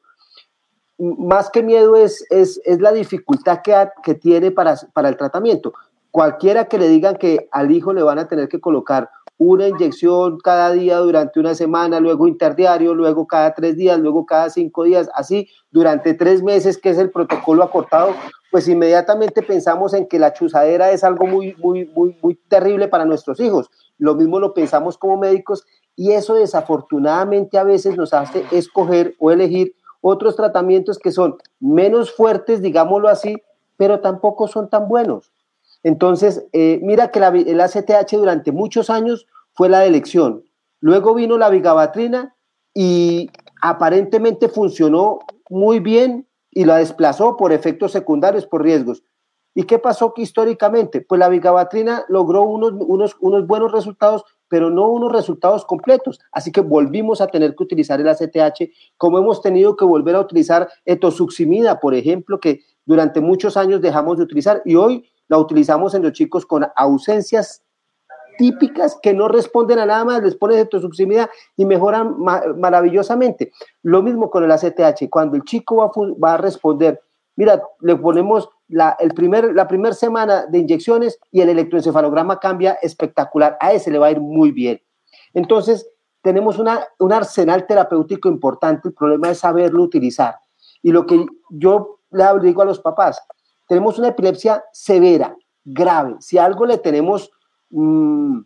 más 0.97 1.49
que 1.49 1.63
miedo 1.63 1.95
es, 1.95 2.25
es, 2.29 2.59
la 2.79 2.91
dificultad 2.91 3.61
que, 3.61 3.75
que 4.03 4.15
tiene 4.15 4.51
para, 4.51 4.75
para 4.93 5.09
el 5.09 5.17
tratamiento. 5.17 5.73
Cualquiera 6.11 6.65
que 6.65 6.77
le 6.77 6.87
digan 6.87 7.17
que 7.17 7.49
al 7.51 7.71
hijo 7.71 7.93
le 7.93 8.03
van 8.03 8.19
a 8.19 8.27
tener 8.27 8.47
que 8.47 8.61
colocar 8.61 9.09
una 9.37 9.67
inyección 9.67 10.37
cada 10.39 10.71
día 10.71 10.97
durante 10.97 11.39
una 11.39 11.55
semana, 11.55 11.99
luego 11.99 12.27
interdiario, 12.27 12.93
luego 12.93 13.27
cada 13.27 13.53
tres 13.53 13.75
días, 13.75 13.99
luego 13.99 14.25
cada 14.25 14.49
cinco 14.49 14.83
días, 14.83 15.09
así 15.13 15.49
durante 15.71 16.13
tres 16.13 16.41
meses, 16.41 16.77
que 16.77 16.89
es 16.89 16.97
el 16.97 17.11
protocolo 17.11 17.63
acortado, 17.63 18.13
pues 18.51 18.67
inmediatamente 18.67 19.41
pensamos 19.41 19.93
en 19.93 20.07
que 20.07 20.19
la 20.19 20.33
chuzadera 20.33 20.91
es 20.91 21.03
algo 21.03 21.27
muy, 21.27 21.53
muy, 21.57 21.85
muy, 21.93 22.17
muy 22.21 22.35
terrible 22.47 22.87
para 22.87 23.03
nuestros 23.03 23.39
hijos. 23.41 23.69
Lo 23.97 24.15
mismo 24.15 24.39
lo 24.39 24.53
pensamos 24.53 24.97
como 24.97 25.17
médicos 25.17 25.65
y 25.95 26.11
eso 26.11 26.35
desafortunadamente 26.35 27.57
a 27.57 27.63
veces 27.63 27.97
nos 27.97 28.13
hace 28.13 28.45
escoger 28.51 29.15
o 29.19 29.31
elegir 29.31 29.75
otros 29.99 30.35
tratamientos 30.35 30.99
que 30.99 31.11
son 31.11 31.35
menos 31.59 32.13
fuertes, 32.13 32.61
digámoslo 32.61 33.09
así, 33.09 33.35
pero 33.75 33.99
tampoco 33.99 34.47
son 34.47 34.69
tan 34.69 34.87
buenos. 34.87 35.31
Entonces, 35.85 36.43
eh, 36.51 36.79
mira 36.81 37.11
que 37.11 37.19
el 37.19 37.61
ACTH 37.61 38.13
durante 38.13 38.51
muchos 38.51 38.89
años 38.89 39.27
fue 39.53 39.69
la 39.69 39.85
elección. 39.85 40.43
Luego 40.81 41.13
vino 41.13 41.37
la 41.37 41.51
vigabatrina 41.51 42.35
y 42.73 43.29
aparentemente 43.61 44.49
funcionó 44.49 45.19
muy 45.47 45.79
bien 45.79 46.27
y 46.49 46.65
la 46.65 46.77
desplazó 46.77 47.37
por 47.37 47.53
efectos 47.53 47.91
secundarios, 47.91 48.47
por 48.47 48.63
riesgos. 48.63 49.03
¿Y 49.53 49.65
qué 49.65 49.77
pasó 49.77 50.15
que 50.15 50.23
históricamente? 50.23 51.01
Pues 51.01 51.19
la 51.19 51.29
vigabatrina 51.29 52.03
logró 52.09 52.41
unos, 52.41 52.73
unos, 52.79 53.15
unos 53.19 53.45
buenos 53.45 53.71
resultados, 53.71 54.23
pero 54.47 54.71
no 54.71 54.87
unos 54.87 55.11
resultados 55.11 55.65
completos. 55.65 56.19
Así 56.31 56.51
que 56.51 56.61
volvimos 56.61 57.21
a 57.21 57.27
tener 57.27 57.55
que 57.55 57.63
utilizar 57.63 58.01
el 58.01 58.09
ACTH, 58.09 58.71
como 58.97 59.19
hemos 59.19 59.39
tenido 59.39 59.75
que 59.75 59.85
volver 59.85 60.15
a 60.15 60.21
utilizar 60.21 60.67
etosuximida, 60.83 61.79
por 61.79 61.93
ejemplo, 61.93 62.39
que 62.39 62.61
durante 62.85 63.21
muchos 63.21 63.57
años 63.57 63.81
dejamos 63.81 64.17
de 64.17 64.23
utilizar 64.23 64.61
y 64.65 64.75
hoy 64.75 65.09
la 65.27 65.37
utilizamos 65.37 65.93
en 65.95 66.03
los 66.03 66.13
chicos 66.13 66.45
con 66.45 66.65
ausencias 66.75 67.63
típicas 68.37 68.97
que 69.01 69.13
no 69.13 69.27
responden 69.27 69.79
a 69.79 69.85
nada 69.85 70.03
más, 70.05 70.21
les 70.21 70.35
pones 70.35 70.57
etosuximida 70.57 71.29
y 71.55 71.65
mejoran 71.65 72.15
maravillosamente. 72.19 73.51
Lo 73.81 74.01
mismo 74.01 74.29
con 74.29 74.43
el 74.43 74.51
ACTH, 74.51 75.09
cuando 75.09 75.35
el 75.35 75.43
chico 75.43 75.77
va 75.77 75.91
va 76.21 76.33
a 76.33 76.37
responder, 76.37 77.01
mira, 77.35 77.61
le 77.81 77.95
ponemos 77.95 78.49
la, 78.67 78.95
el 78.99 79.13
primer, 79.13 79.53
primera 79.67 79.93
semana 79.93 80.45
de 80.47 80.59
inyecciones 80.59 81.19
y 81.31 81.41
el 81.41 81.49
electroencefalograma 81.49 82.39
cambia 82.39 82.73
espectacular. 82.81 83.57
A 83.59 83.73
ese 83.73 83.91
le 83.91 83.99
va 83.99 84.07
a 84.07 84.11
ir 84.11 84.19
muy 84.19 84.51
bien. 84.51 84.81
Entonces, 85.33 85.87
tenemos 86.21 86.57
una, 86.57 86.85
un 86.99 87.13
arsenal 87.13 87.67
terapéutico 87.67 88.29
importante. 88.29 88.87
El 88.87 88.93
problema 88.93 89.29
es 89.29 89.39
saberlo 89.39 89.83
utilizar. 89.83 90.35
Y 90.81 90.91
lo 90.91 91.05
que 91.05 91.25
yo 91.49 91.99
le 92.15 92.47
digo 92.47 92.61
a 92.61 92.65
los 92.65 92.79
papás, 92.79 93.21
tenemos 93.67 93.99
una 93.99 94.09
epilepsia 94.09 94.63
severa, 94.71 95.35
grave. 95.63 96.15
Si 96.19 96.37
algo 96.37 96.65
le 96.65 96.77
tenemos 96.77 97.31
mmm, 97.69 98.39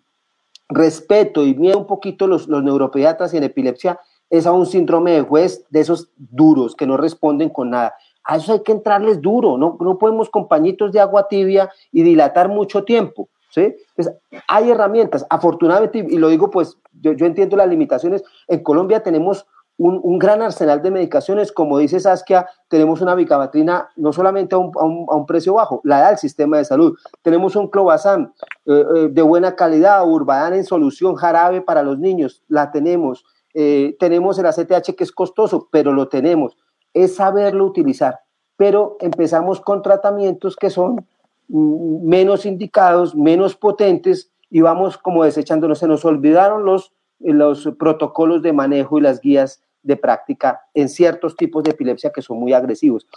respeto 0.70 1.44
y 1.44 1.56
miedo 1.56 1.78
un 1.78 1.88
poquito 1.88 2.28
los, 2.28 2.48
los 2.48 2.64
neuropediatras 2.64 3.34
y 3.34 3.38
en 3.38 3.44
epilepsia, 3.44 4.00
es 4.30 4.46
a 4.46 4.52
un 4.52 4.66
síndrome 4.66 5.12
de 5.12 5.22
juez 5.22 5.66
de 5.70 5.80
esos 5.80 6.10
duros 6.16 6.76
que 6.76 6.86
no 6.86 6.98
responden 6.98 7.50
con 7.50 7.72
nada 7.72 7.96
a 8.30 8.38
eso 8.38 8.54
hay 8.54 8.62
que 8.62 8.72
entrarles 8.72 9.22
duro, 9.22 9.58
no, 9.58 9.76
no 9.80 9.98
podemos 9.98 10.30
con 10.30 10.48
pañitos 10.48 10.92
de 10.92 11.00
agua 11.00 11.28
tibia 11.28 11.70
y 11.92 12.04
dilatar 12.04 12.48
mucho 12.48 12.84
tiempo. 12.84 13.28
¿sí? 13.50 13.76
Pues 13.96 14.12
hay 14.48 14.70
herramientas, 14.70 15.26
afortunadamente, 15.32 16.06
y 16.08 16.18
lo 16.18 16.28
digo 16.30 16.52
pues, 16.52 16.78
yo 16.94 17.26
entiendo 17.26 17.58
las 17.58 17.68
limitaciones, 17.68 18.24
en 18.48 18.62
Colombia 18.62 19.02
tenemos 19.02 19.48
un, 19.80 20.20
gran 20.20 20.42
arsenal 20.42 20.82
de 20.82 20.92
medicaciones, 20.92 21.54
como 21.54 21.78
dice 21.78 22.02
Saskia, 22.02 22.48
tenemos 22.68 23.00
una 23.00 23.16
bicabatrina 23.16 23.90
no 23.96 24.12
solamente 24.12 24.54
a 24.54 24.58
un, 24.58 24.72
a 24.78 25.16
un, 25.16 25.26
precio 25.26 25.54
bajo, 25.54 25.80
la 25.86 26.02
da 26.02 26.10
el 26.12 26.18
sistema 26.18 26.58
de 26.58 26.66
salud, 26.66 26.98
tenemos 27.22 27.56
un 27.56 27.70
clobazam 27.70 28.34
eh, 28.66 28.84
eh, 28.96 29.08
de 29.10 29.22
buena 29.22 29.56
calidad, 29.56 30.06
Urbadan 30.06 30.54
en 30.54 30.66
solución, 30.66 31.16
jarabe 31.16 31.62
para 31.62 31.82
los 31.82 31.98
niños, 31.98 32.44
la 32.50 32.72
tenemos, 32.72 33.24
eh, 33.54 33.96
tenemos 34.00 34.38
el 34.38 34.48
ACTH 34.48 34.96
que 34.98 35.04
es 35.06 35.14
costoso, 35.14 35.70
pero 35.72 35.94
lo 35.94 36.10
tenemos, 36.10 36.58
es 36.94 37.16
saberlo 37.16 37.66
utilizar, 37.66 38.20
pero 38.58 38.98
empezamos 39.00 39.62
con 39.62 39.82
tratamientos 39.82 40.58
que 40.58 40.70
son 40.70 41.08
mm, 41.48 42.06
menos 42.06 42.46
indicados, 42.46 43.16
menos 43.16 43.56
potentes 43.56 44.30
y 44.50 44.60
vamos 44.60 44.98
como 44.98 45.24
desechándonos. 45.24 45.80
Se 45.80 45.88
nos 45.88 46.04
olvidaron 46.04 46.66
los, 46.66 46.92
los 47.20 47.70
protocolos 47.80 48.42
de 48.42 48.52
manejo 48.52 48.98
y 48.98 49.02
las 49.02 49.22
guías 49.22 49.62
de 49.84 49.98
práctica 49.98 50.62
en 50.74 50.90
ciertos 50.90 51.36
tipos 51.36 51.64
de 51.64 51.72
epilepsia 51.72 52.12
que 52.12 52.22
son 52.22 52.40
muy 52.40 52.54
agresivos. 52.54 53.08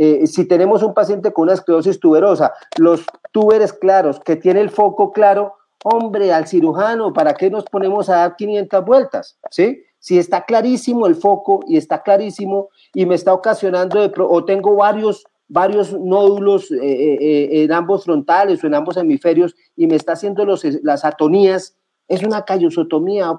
Eh, 0.00 0.28
si 0.28 0.44
tenemos 0.44 0.84
un 0.84 0.94
paciente 0.94 1.32
con 1.32 1.42
una 1.42 1.54
esclerosis 1.54 1.98
tuberosa, 1.98 2.54
los 2.78 3.04
túberes 3.32 3.72
claros, 3.72 4.20
que 4.20 4.36
tiene 4.36 4.60
el 4.60 4.70
foco 4.70 5.12
claro, 5.12 5.54
hombre, 5.82 6.32
al 6.32 6.46
cirujano, 6.46 7.12
¿para 7.12 7.34
qué 7.34 7.50
nos 7.50 7.64
ponemos 7.64 8.08
a 8.08 8.18
dar 8.18 8.36
500 8.36 8.84
vueltas? 8.84 9.38
¿Sí? 9.50 9.82
Si 9.98 10.16
está 10.16 10.44
clarísimo 10.44 11.08
el 11.08 11.16
foco 11.16 11.60
y 11.66 11.76
está 11.76 12.04
clarísimo 12.04 12.68
y 12.94 13.06
me 13.06 13.16
está 13.16 13.34
ocasionando, 13.34 14.08
o 14.28 14.44
tengo 14.44 14.76
varios, 14.76 15.26
varios 15.48 15.92
nódulos 15.92 16.70
eh, 16.70 16.78
eh, 16.80 17.64
en 17.64 17.72
ambos 17.72 18.04
frontales 18.04 18.62
o 18.62 18.68
en 18.68 18.74
ambos 18.74 18.96
hemisferios 18.96 19.56
y 19.74 19.88
me 19.88 19.96
está 19.96 20.12
haciendo 20.12 20.46
las 20.46 21.04
atonías, 21.04 21.76
es 22.06 22.22
una 22.22 22.44
callosotomía. 22.44 23.32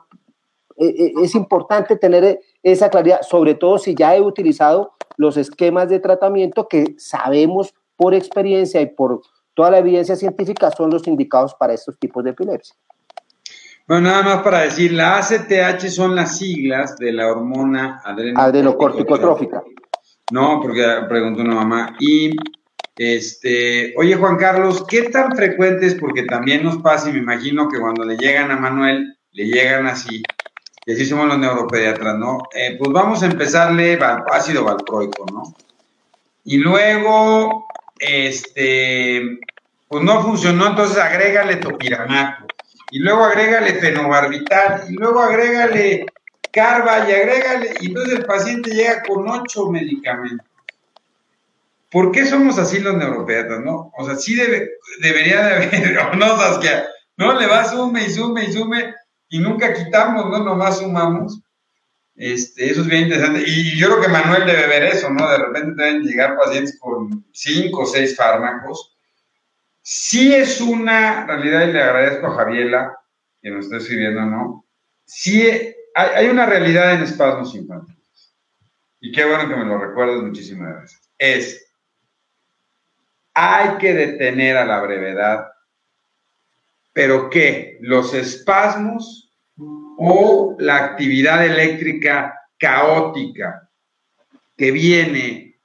es 0.76 1.36
importante 1.36 1.96
tener 1.96 2.42
esa 2.64 2.90
claridad, 2.90 3.22
sobre 3.22 3.56
todo 3.56 3.78
si 3.78 3.96
ya 3.96 4.16
he 4.16 4.22
utilizado 4.22 4.94
los 5.18 5.38
esquemas 5.38 5.90
de 5.90 6.00
tratamiento 6.00 6.68
que 6.68 6.96
sabemos 6.98 7.74
por 7.96 8.14
experiencia 8.14 8.82
y 8.82 8.88
por 8.88 9.22
toda 9.54 9.72
la 9.72 9.80
evidencia 9.80 10.16
científica 10.16 10.72
son 10.72 10.90
los 10.90 11.06
indicados 11.08 11.54
para 11.56 11.74
estos 11.74 11.98
tipos 12.00 12.24
de 12.24 12.30
epilepsia. 12.32 12.76
Bueno, 13.88 14.10
nada 14.10 14.22
más 14.22 14.44
para 14.44 14.62
decir, 14.62 14.94
la 14.94 15.18
ACTH 15.18 15.88
son 15.90 16.16
las 16.16 16.38
siglas 16.38 16.96
de 16.98 17.12
la 17.12 17.28
hormona 17.28 18.02
adrenocorticotrófica. 18.06 19.64
No, 20.32 20.62
porque 20.62 20.84
preguntó 21.10 21.42
una 21.42 21.56
mamá. 21.56 21.96
Y, 22.00 22.36
este, 22.96 23.94
oye 23.98 24.16
Juan 24.16 24.38
Carlos, 24.38 24.86
¿qué 24.88 25.10
tan 25.10 25.36
frecuente 25.36 25.88
es? 25.88 25.96
Porque 25.96 26.24
también 26.24 26.64
nos 26.64 26.78
pasa 26.78 27.10
y 27.10 27.14
me 27.14 27.20
imagino 27.20 27.68
que 27.68 27.80
cuando 27.80 28.06
le 28.06 28.16
llegan 28.16 28.52
a 28.52 28.58
Manuel, 28.58 29.18
le 29.32 29.46
llegan 29.46 29.88
así, 29.88 30.22
y 30.90 30.94
así 30.94 31.06
somos 31.06 31.28
los 31.28 31.38
neuropediatras, 31.38 32.18
¿no? 32.18 32.50
Eh, 32.52 32.76
pues 32.80 32.92
vamos 32.92 33.22
a 33.22 33.28
empezarle 33.28 34.00
ácido 34.32 34.64
valproico, 34.64 35.24
¿no? 35.32 35.56
Y 36.46 36.58
luego, 36.58 37.68
este, 38.00 39.38
pues 39.88 40.04
no 40.04 40.24
funcionó, 40.24 40.66
entonces 40.66 40.98
agrégale 40.98 41.58
topiramato 41.58 42.48
y 42.90 42.98
luego 42.98 43.24
agrégale 43.24 43.76
fenobarbital, 43.76 44.86
y 44.90 44.94
luego 44.94 45.22
agrégale 45.22 46.08
carva, 46.52 47.08
y 47.08 47.14
agrégale, 47.14 47.76
y 47.82 47.90
entonces 47.90 48.18
el 48.18 48.26
paciente 48.26 48.72
llega 48.72 49.04
con 49.04 49.30
ocho 49.30 49.70
medicamentos. 49.70 50.48
¿Por 51.92 52.12
qué 52.12 52.26
somos 52.26 52.58
así 52.58 52.80
los 52.80 52.98
neuropediatras, 52.98 53.60
no? 53.60 53.92
O 53.96 54.06
sea, 54.08 54.16
sí 54.16 54.34
debe, 54.34 54.72
debería 55.04 55.44
de 55.44 55.54
haber, 55.54 56.16
no, 56.18 56.36
Saskia, 56.36 56.88
no, 57.16 57.40
le 57.40 57.46
va 57.46 57.64
sume 57.66 58.06
y 58.06 58.10
sume 58.10 58.46
y 58.46 58.54
sume, 58.54 58.96
y 59.30 59.40
nunca 59.40 59.74
quitamos, 59.74 60.30
¿no? 60.30 60.44
Nomás 60.44 60.80
sumamos. 60.80 61.42
Este, 62.16 62.70
eso 62.70 62.82
es 62.82 62.88
bien 62.88 63.04
interesante. 63.04 63.44
Y 63.46 63.78
yo 63.78 63.88
creo 63.88 64.02
que 64.02 64.08
Manuel 64.10 64.46
debe 64.46 64.68
ver 64.68 64.84
eso, 64.84 65.10
¿no? 65.10 65.30
De 65.30 65.38
repente 65.38 65.82
deben 65.82 66.04
llegar 66.04 66.36
pacientes 66.38 66.78
con 66.80 67.26
cinco 67.32 67.84
o 67.84 67.86
seis 67.86 68.16
fármacos 68.16 68.96
Sí 69.92 70.36
es 70.36 70.62
una 70.62 71.26
realidad, 71.26 71.68
y 71.68 71.74
le 71.74 71.82
agradezco 71.82 72.28
a 72.28 72.36
Javiela 72.36 72.96
que 73.42 73.50
nos 73.50 73.66
está 73.66 73.78
escribiendo, 73.78 74.22
¿no? 74.22 74.66
Sí 75.04 75.50
hay, 75.96 76.28
una 76.28 76.46
realidad 76.46 76.94
en 76.94 77.02
espasmos 77.02 77.56
infantiles. 77.56 78.36
Y 79.00 79.12
qué 79.12 79.26
bueno 79.26 79.50
que 79.50 79.56
me 79.56 79.66
lo 79.66 79.80
recuerdas 79.80 80.22
muchísimas 80.22 80.82
veces. 80.82 81.12
Es, 81.18 81.74
hay 83.34 83.78
que 83.80 83.96
detener 83.96 84.58
a 84.58 84.66
la 84.66 84.80
brevedad, 84.82 85.48
pero 87.00 87.30
¿qué? 87.30 87.78
Los 87.80 88.14
espasmos 88.14 89.32
o 89.56 90.58
la 90.60 90.76
actividad 90.76 91.46
eléctrica 91.46 92.38
caótica 92.58 93.70
que 94.58 94.70
viene 94.72 95.62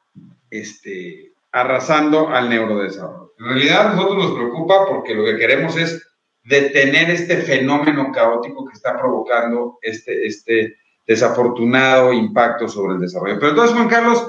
este, 0.48 1.32
arrasando 1.50 2.28
al 2.28 2.48
neurodesarrollo. 2.48 3.32
En 3.40 3.46
realidad 3.46 3.80
a 3.80 3.94
nosotros 3.96 4.16
nos 4.16 4.34
preocupa 4.36 4.86
porque 4.86 5.12
lo 5.12 5.24
que 5.24 5.36
queremos 5.36 5.76
es 5.76 6.08
detener 6.44 7.10
este 7.10 7.38
fenómeno 7.38 8.12
caótico 8.12 8.64
que 8.66 8.74
está 8.74 8.96
provocando 8.96 9.80
este, 9.82 10.28
este 10.28 10.76
desafortunado 11.04 12.12
impacto 12.12 12.68
sobre 12.68 12.94
el 12.94 13.00
desarrollo. 13.00 13.40
Pero 13.40 13.50
entonces, 13.50 13.74
Juan 13.74 13.88
Carlos, 13.88 14.24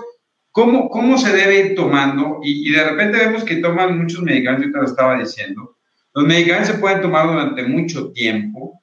¿cómo, 0.50 0.90
cómo 0.90 1.20
se 1.20 1.32
debe 1.32 1.60
ir 1.60 1.76
tomando? 1.76 2.40
Y, 2.42 2.72
de 2.72 2.84
repente 2.84 3.20
vemos 3.20 3.44
que 3.44 3.58
toman 3.58 3.96
muchos 3.96 4.24
medicamentos, 4.24 4.66
yo 4.66 4.72
te 4.72 4.80
lo 4.80 4.86
estaba 4.86 5.20
diciendo. 5.20 5.75
Los 6.16 6.26
medicamentos 6.26 6.70
se 6.70 6.80
pueden 6.80 7.02
tomar 7.02 7.28
durante 7.28 7.62
mucho 7.64 8.12
tiempo. 8.14 8.82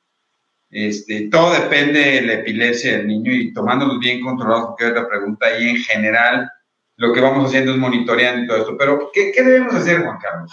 Este, 0.71 1.29
todo 1.31 1.55
depende 1.55 1.99
de 1.99 2.23
la 2.23 2.33
epilepsia 2.35 2.99
del 2.99 3.07
niño 3.07 3.33
y 3.33 3.55
tomándolos 3.55 3.99
bien 3.99 4.21
controlados, 4.21 4.67
porque 4.69 4.85
hay 4.85 4.91
otra 4.91 5.09
pregunta, 5.09 5.59
y 5.59 5.71
en 5.71 5.77
general 5.77 6.51
lo 6.97 7.13
que 7.13 7.21
vamos 7.23 7.47
haciendo 7.49 7.73
es 7.73 7.79
monitoreando 7.79 8.47
todo 8.47 8.63
esto. 8.63 8.77
Pero, 8.79 9.11
¿qué, 9.15 9.33
debemos 9.35 9.75
hacer, 9.75 10.03
Juan 10.03 10.19
Carlos? 10.19 10.53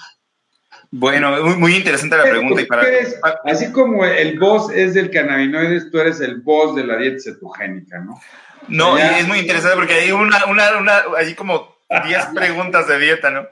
Bueno, 0.89 1.43
muy, 1.43 1.55
muy 1.57 1.75
interesante 1.75 2.15
la 2.15 2.23
pregunta. 2.23 2.61
Y 2.61 2.65
para... 2.65 2.83
así 3.43 3.71
como 3.73 4.05
el 4.05 4.39
boss 4.39 4.71
es 4.71 4.93
del 4.93 5.11
cannabinoides, 5.11 5.91
tú 5.91 5.99
eres 5.99 6.21
el 6.21 6.39
boss 6.41 6.77
de 6.77 6.85
la 6.85 6.97
dieta 6.97 7.19
cetogénica, 7.19 7.99
¿no? 7.99 8.19
No, 8.69 8.97
y 8.97 9.01
es 9.01 9.27
muy 9.27 9.39
interesante 9.39 9.75
porque 9.75 9.95
hay 9.95 10.11
una, 10.11 10.45
una, 10.45 10.77
una, 10.77 11.01
hay 11.17 11.33
como 11.35 11.75
10 11.89 12.25
preguntas 12.35 12.87
de 12.87 12.99
dieta, 12.99 13.31
¿no? 13.31 13.47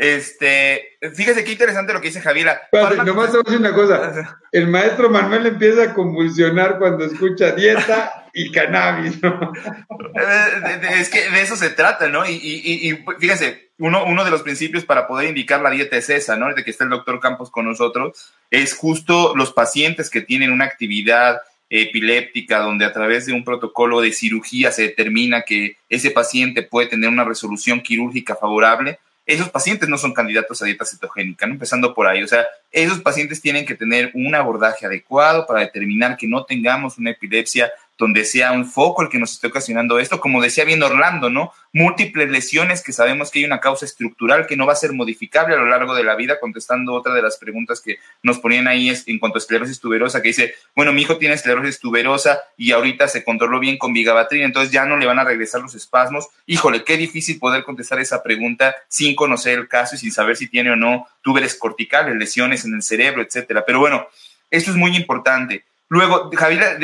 Este, 0.00 0.96
fíjese 1.12 1.44
qué 1.44 1.52
interesante 1.52 1.92
lo 1.92 2.00
que 2.00 2.08
dice 2.08 2.22
Javiera. 2.22 2.58
Nomás 2.72 3.32
te 3.32 3.36
voy 3.36 3.40
a 3.40 3.42
decir 3.44 3.58
una 3.58 3.74
cosa. 3.74 4.40
El 4.50 4.68
maestro 4.68 5.10
Manuel 5.10 5.44
empieza 5.44 5.82
a 5.82 5.92
convulsionar 5.92 6.78
cuando 6.78 7.04
escucha 7.04 7.52
dieta 7.52 8.26
y 8.32 8.50
cannabis, 8.50 9.22
¿no? 9.22 9.52
Es 10.98 11.10
que 11.10 11.30
de 11.30 11.42
eso 11.42 11.54
se 11.54 11.68
trata, 11.68 12.08
¿no? 12.08 12.26
Y, 12.26 12.32
y, 12.32 12.90
y 12.90 13.04
fíjese, 13.18 13.72
uno, 13.76 14.06
uno 14.06 14.24
de 14.24 14.30
los 14.30 14.40
principios 14.40 14.86
para 14.86 15.06
poder 15.06 15.28
indicar 15.28 15.60
la 15.60 15.68
dieta 15.68 15.98
es 15.98 16.08
esa, 16.08 16.34
¿no? 16.34 16.54
De 16.54 16.64
que 16.64 16.70
está 16.70 16.84
el 16.84 16.90
doctor 16.90 17.20
Campos 17.20 17.50
con 17.50 17.66
nosotros, 17.66 18.32
es 18.50 18.74
justo 18.74 19.34
los 19.36 19.52
pacientes 19.52 20.08
que 20.08 20.22
tienen 20.22 20.50
una 20.50 20.64
actividad 20.64 21.42
epiléptica, 21.68 22.60
donde 22.60 22.86
a 22.86 22.92
través 22.94 23.26
de 23.26 23.34
un 23.34 23.44
protocolo 23.44 24.00
de 24.00 24.12
cirugía 24.12 24.72
se 24.72 24.84
determina 24.84 25.42
que 25.42 25.76
ese 25.90 26.10
paciente 26.10 26.62
puede 26.62 26.88
tener 26.88 27.10
una 27.10 27.24
resolución 27.24 27.82
quirúrgica 27.82 28.34
favorable, 28.34 28.98
esos 29.30 29.48
pacientes 29.48 29.88
no 29.88 29.96
son 29.96 30.12
candidatos 30.12 30.60
a 30.60 30.64
dieta 30.64 30.84
cetogénica, 30.84 31.46
¿no? 31.46 31.52
empezando 31.52 31.94
por 31.94 32.06
ahí. 32.06 32.22
O 32.22 32.26
sea, 32.26 32.46
esos 32.72 33.00
pacientes 33.00 33.40
tienen 33.40 33.64
que 33.64 33.76
tener 33.76 34.10
un 34.14 34.34
abordaje 34.34 34.86
adecuado 34.86 35.46
para 35.46 35.60
determinar 35.60 36.16
que 36.16 36.26
no 36.26 36.44
tengamos 36.44 36.98
una 36.98 37.10
epilepsia 37.10 37.70
donde 38.00 38.24
sea 38.24 38.52
un 38.52 38.64
foco 38.64 39.02
el 39.02 39.10
que 39.10 39.18
nos 39.18 39.32
esté 39.32 39.48
ocasionando 39.48 39.98
esto, 39.98 40.20
como 40.20 40.40
decía 40.40 40.64
bien 40.64 40.82
Orlando, 40.82 41.28
¿no? 41.28 41.52
Múltiples 41.70 42.30
lesiones 42.30 42.82
que 42.82 42.94
sabemos 42.94 43.30
que 43.30 43.40
hay 43.40 43.44
una 43.44 43.60
causa 43.60 43.84
estructural 43.84 44.46
que 44.46 44.56
no 44.56 44.64
va 44.66 44.72
a 44.72 44.76
ser 44.76 44.94
modificable 44.94 45.54
a 45.54 45.58
lo 45.58 45.66
largo 45.66 45.94
de 45.94 46.02
la 46.02 46.16
vida, 46.16 46.40
contestando 46.40 46.94
otra 46.94 47.12
de 47.12 47.20
las 47.20 47.36
preguntas 47.36 47.82
que 47.82 47.98
nos 48.22 48.38
ponían 48.38 48.68
ahí 48.68 48.90
en 49.06 49.18
cuanto 49.18 49.36
a 49.36 49.40
esclerosis 49.40 49.78
tuberosa, 49.80 50.22
que 50.22 50.28
dice, 50.28 50.54
bueno, 50.74 50.94
mi 50.94 51.02
hijo 51.02 51.18
tiene 51.18 51.34
esclerosis 51.34 51.78
tuberosa 51.78 52.40
y 52.56 52.72
ahorita 52.72 53.06
se 53.06 53.22
controló 53.22 53.60
bien 53.60 53.76
con 53.76 53.92
vigabatrin, 53.92 54.44
entonces 54.44 54.72
ya 54.72 54.86
no 54.86 54.96
le 54.96 55.04
van 55.04 55.18
a 55.18 55.24
regresar 55.24 55.60
los 55.60 55.74
espasmos. 55.74 56.28
Híjole, 56.46 56.84
qué 56.84 56.96
difícil 56.96 57.38
poder 57.38 57.64
contestar 57.64 58.00
esa 58.00 58.22
pregunta 58.22 58.74
sin 58.88 59.14
conocer 59.14 59.58
el 59.58 59.68
caso 59.68 59.94
y 59.94 59.98
sin 59.98 60.10
saber 60.10 60.38
si 60.38 60.48
tiene 60.48 60.70
o 60.70 60.76
no 60.76 61.06
túberes 61.20 61.54
corticales, 61.54 62.16
lesiones 62.16 62.64
en 62.64 62.74
el 62.74 62.82
cerebro, 62.82 63.20
etcétera. 63.20 63.62
Pero 63.66 63.78
bueno, 63.78 64.08
esto 64.50 64.70
es 64.70 64.76
muy 64.78 64.96
importante. 64.96 65.64
Luego, 65.92 66.30
Javier, 66.32 66.78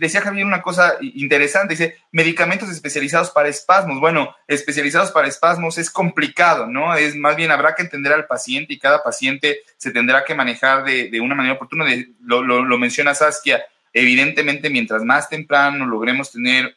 decía 0.00 0.22
Javier 0.22 0.46
una 0.46 0.62
cosa 0.62 0.96
interesante, 1.02 1.74
dice, 1.74 1.98
medicamentos 2.10 2.70
especializados 2.70 3.30
para 3.30 3.50
espasmos. 3.50 4.00
Bueno, 4.00 4.34
especializados 4.48 5.10
para 5.10 5.28
espasmos 5.28 5.76
es 5.76 5.90
complicado, 5.90 6.66
¿no? 6.66 6.94
Es 6.94 7.14
más 7.16 7.36
bien 7.36 7.50
habrá 7.50 7.74
que 7.74 7.82
entender 7.82 8.14
al 8.14 8.26
paciente 8.26 8.72
y 8.72 8.78
cada 8.78 9.02
paciente 9.02 9.58
se 9.76 9.90
tendrá 9.90 10.24
que 10.24 10.34
manejar 10.34 10.84
de, 10.84 11.20
una 11.20 11.34
manera 11.34 11.56
oportuna. 11.56 11.84
lo, 12.22 12.42
lo, 12.42 12.78
menciona 12.78 13.14
Saskia, 13.14 13.62
evidentemente 13.92 14.70
mientras 14.70 15.04
más 15.04 15.28
temprano 15.28 15.84
logremos 15.84 16.32
tener 16.32 16.74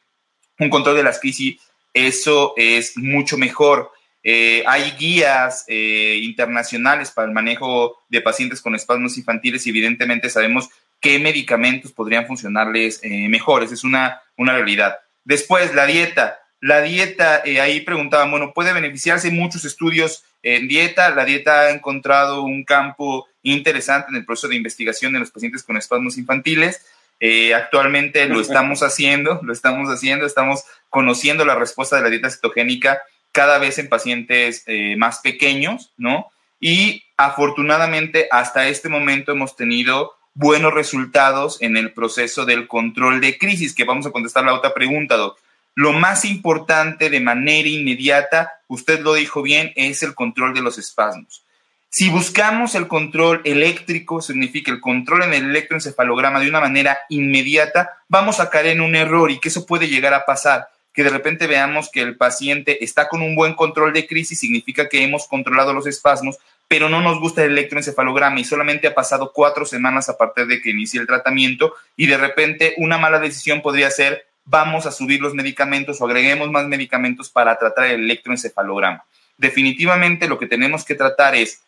un 0.59 0.69
control 0.69 0.97
de 0.97 1.03
las 1.03 1.17
crisis, 1.21 1.61
eso 1.93 2.55
es 2.57 2.97
mucho 2.97 3.37
mejor. 3.37 3.93
Eh, 4.21 4.63
hay 4.67 4.91
guías 4.99 5.63
eh, 5.69 6.19
internacionales 6.21 7.09
para 7.09 7.29
el 7.29 7.33
manejo 7.33 8.03
de 8.09 8.19
pacientes 8.19 8.61
con 8.61 8.75
espasmos 8.75 9.17
infantiles 9.17 9.65
y 9.65 9.69
evidentemente 9.69 10.29
sabemos 10.29 10.69
qué 10.99 11.19
medicamentos 11.19 11.91
podrían 11.91 12.27
funcionarles 12.27 12.99
eh, 13.03 13.27
mejores. 13.29 13.71
Es 13.71 13.83
una, 13.83 14.21
una 14.37 14.53
realidad. 14.53 14.99
Después, 15.23 15.73
la 15.73 15.85
dieta. 15.85 16.39
La 16.61 16.81
dieta, 16.81 17.41
eh, 17.45 17.61
ahí 17.61 17.81
preguntaban, 17.81 18.31
bueno, 18.31 18.51
¿puede 18.53 18.73
beneficiarse 18.73 19.31
muchos 19.31 19.63
estudios 19.63 20.23
en 20.43 20.67
dieta? 20.67 21.09
La 21.11 21.23
dieta 21.23 21.61
ha 21.61 21.69
encontrado 21.71 22.43
un 22.43 22.65
campo 22.65 23.27
interesante 23.43 24.09
en 24.09 24.17
el 24.17 24.25
proceso 24.25 24.49
de 24.49 24.57
investigación 24.57 25.13
de 25.13 25.19
los 25.19 25.31
pacientes 25.31 25.63
con 25.63 25.77
espasmos 25.77 26.17
infantiles. 26.17 26.85
Eh, 27.21 27.53
actualmente 27.53 28.25
lo 28.27 28.39
estamos 28.39 28.81
haciendo, 28.81 29.39
lo 29.43 29.53
estamos 29.53 29.89
haciendo, 29.89 30.25
estamos 30.25 30.63
conociendo 30.89 31.45
la 31.45 31.55
respuesta 31.55 31.97
de 31.97 32.01
la 32.01 32.09
dieta 32.09 32.29
cetogénica 32.29 33.01
cada 33.31 33.57
vez 33.57 33.77
en 33.77 33.89
pacientes 33.89 34.65
más 34.97 35.19
pequeños, 35.19 35.91
¿no? 35.97 36.31
Y 36.59 37.03
afortunadamente 37.15 38.27
hasta 38.31 38.67
este 38.67 38.89
momento 38.89 39.31
hemos 39.31 39.55
tenido 39.55 40.18
buenos 40.39 40.73
resultados 40.73 41.61
en 41.61 41.75
el 41.75 41.91
proceso 41.91 42.45
del 42.45 42.65
control 42.65 43.19
de 43.19 43.37
crisis, 43.37 43.75
que 43.75 43.83
vamos 43.83 44.05
a 44.05 44.11
contestar 44.11 44.45
la 44.45 44.53
otra 44.53 44.73
pregunta, 44.73 45.17
Doc. 45.17 45.37
Lo 45.75 45.91
más 45.91 46.23
importante 46.23 47.09
de 47.09 47.19
manera 47.19 47.67
inmediata, 47.67 48.53
usted 48.69 49.01
lo 49.01 49.15
dijo 49.15 49.41
bien, 49.41 49.73
es 49.75 50.01
el 50.01 50.15
control 50.15 50.53
de 50.53 50.61
los 50.61 50.77
espasmos. 50.77 51.43
Si 51.89 52.09
buscamos 52.09 52.73
el 52.75 52.87
control 52.87 53.41
eléctrico, 53.43 54.21
significa 54.21 54.71
el 54.71 54.79
control 54.79 55.23
en 55.23 55.33
el 55.33 55.49
electroencefalograma 55.49 56.39
de 56.39 56.47
una 56.47 56.61
manera 56.61 56.99
inmediata, 57.09 57.97
vamos 58.07 58.39
a 58.39 58.49
caer 58.49 58.67
en 58.67 58.81
un 58.81 58.95
error 58.95 59.29
y 59.31 59.39
que 59.39 59.49
eso 59.49 59.65
puede 59.65 59.89
llegar 59.89 60.13
a 60.13 60.25
pasar. 60.25 60.69
Que 60.93 61.03
de 61.03 61.09
repente 61.09 61.47
veamos 61.47 61.89
que 61.91 61.99
el 61.99 62.15
paciente 62.15 62.81
está 62.81 63.09
con 63.09 63.21
un 63.21 63.35
buen 63.35 63.55
control 63.55 63.91
de 63.91 64.07
crisis, 64.07 64.39
significa 64.39 64.87
que 64.87 65.03
hemos 65.03 65.27
controlado 65.27 65.73
los 65.73 65.85
espasmos, 65.85 66.37
pero 66.69 66.87
no 66.87 67.01
nos 67.01 67.19
gusta 67.19 67.43
el 67.43 67.51
electroencefalograma 67.51 68.39
y 68.39 68.45
solamente 68.45 68.87
ha 68.87 68.93
pasado 68.93 69.33
cuatro 69.33 69.65
semanas 69.65 70.07
a 70.07 70.17
partir 70.17 70.45
de 70.45 70.61
que 70.61 70.69
inicie 70.69 71.01
el 71.01 71.07
tratamiento 71.07 71.73
y 71.97 72.05
de 72.05 72.15
repente 72.15 72.75
una 72.77 72.99
mala 72.99 73.19
decisión 73.19 73.61
podría 73.61 73.89
ser 73.89 74.27
vamos 74.45 74.85
a 74.85 74.91
subir 74.91 75.19
los 75.19 75.33
medicamentos 75.33 75.99
o 75.99 76.05
agreguemos 76.05 76.49
más 76.51 76.67
medicamentos 76.67 77.29
para 77.29 77.57
tratar 77.57 77.85
el 77.87 78.01
electroencefalograma. 78.01 79.03
Definitivamente 79.37 80.27
lo 80.27 80.37
que 80.37 80.45
tenemos 80.45 80.85
que 80.85 80.93
tratar 80.93 81.35
es 81.35 81.61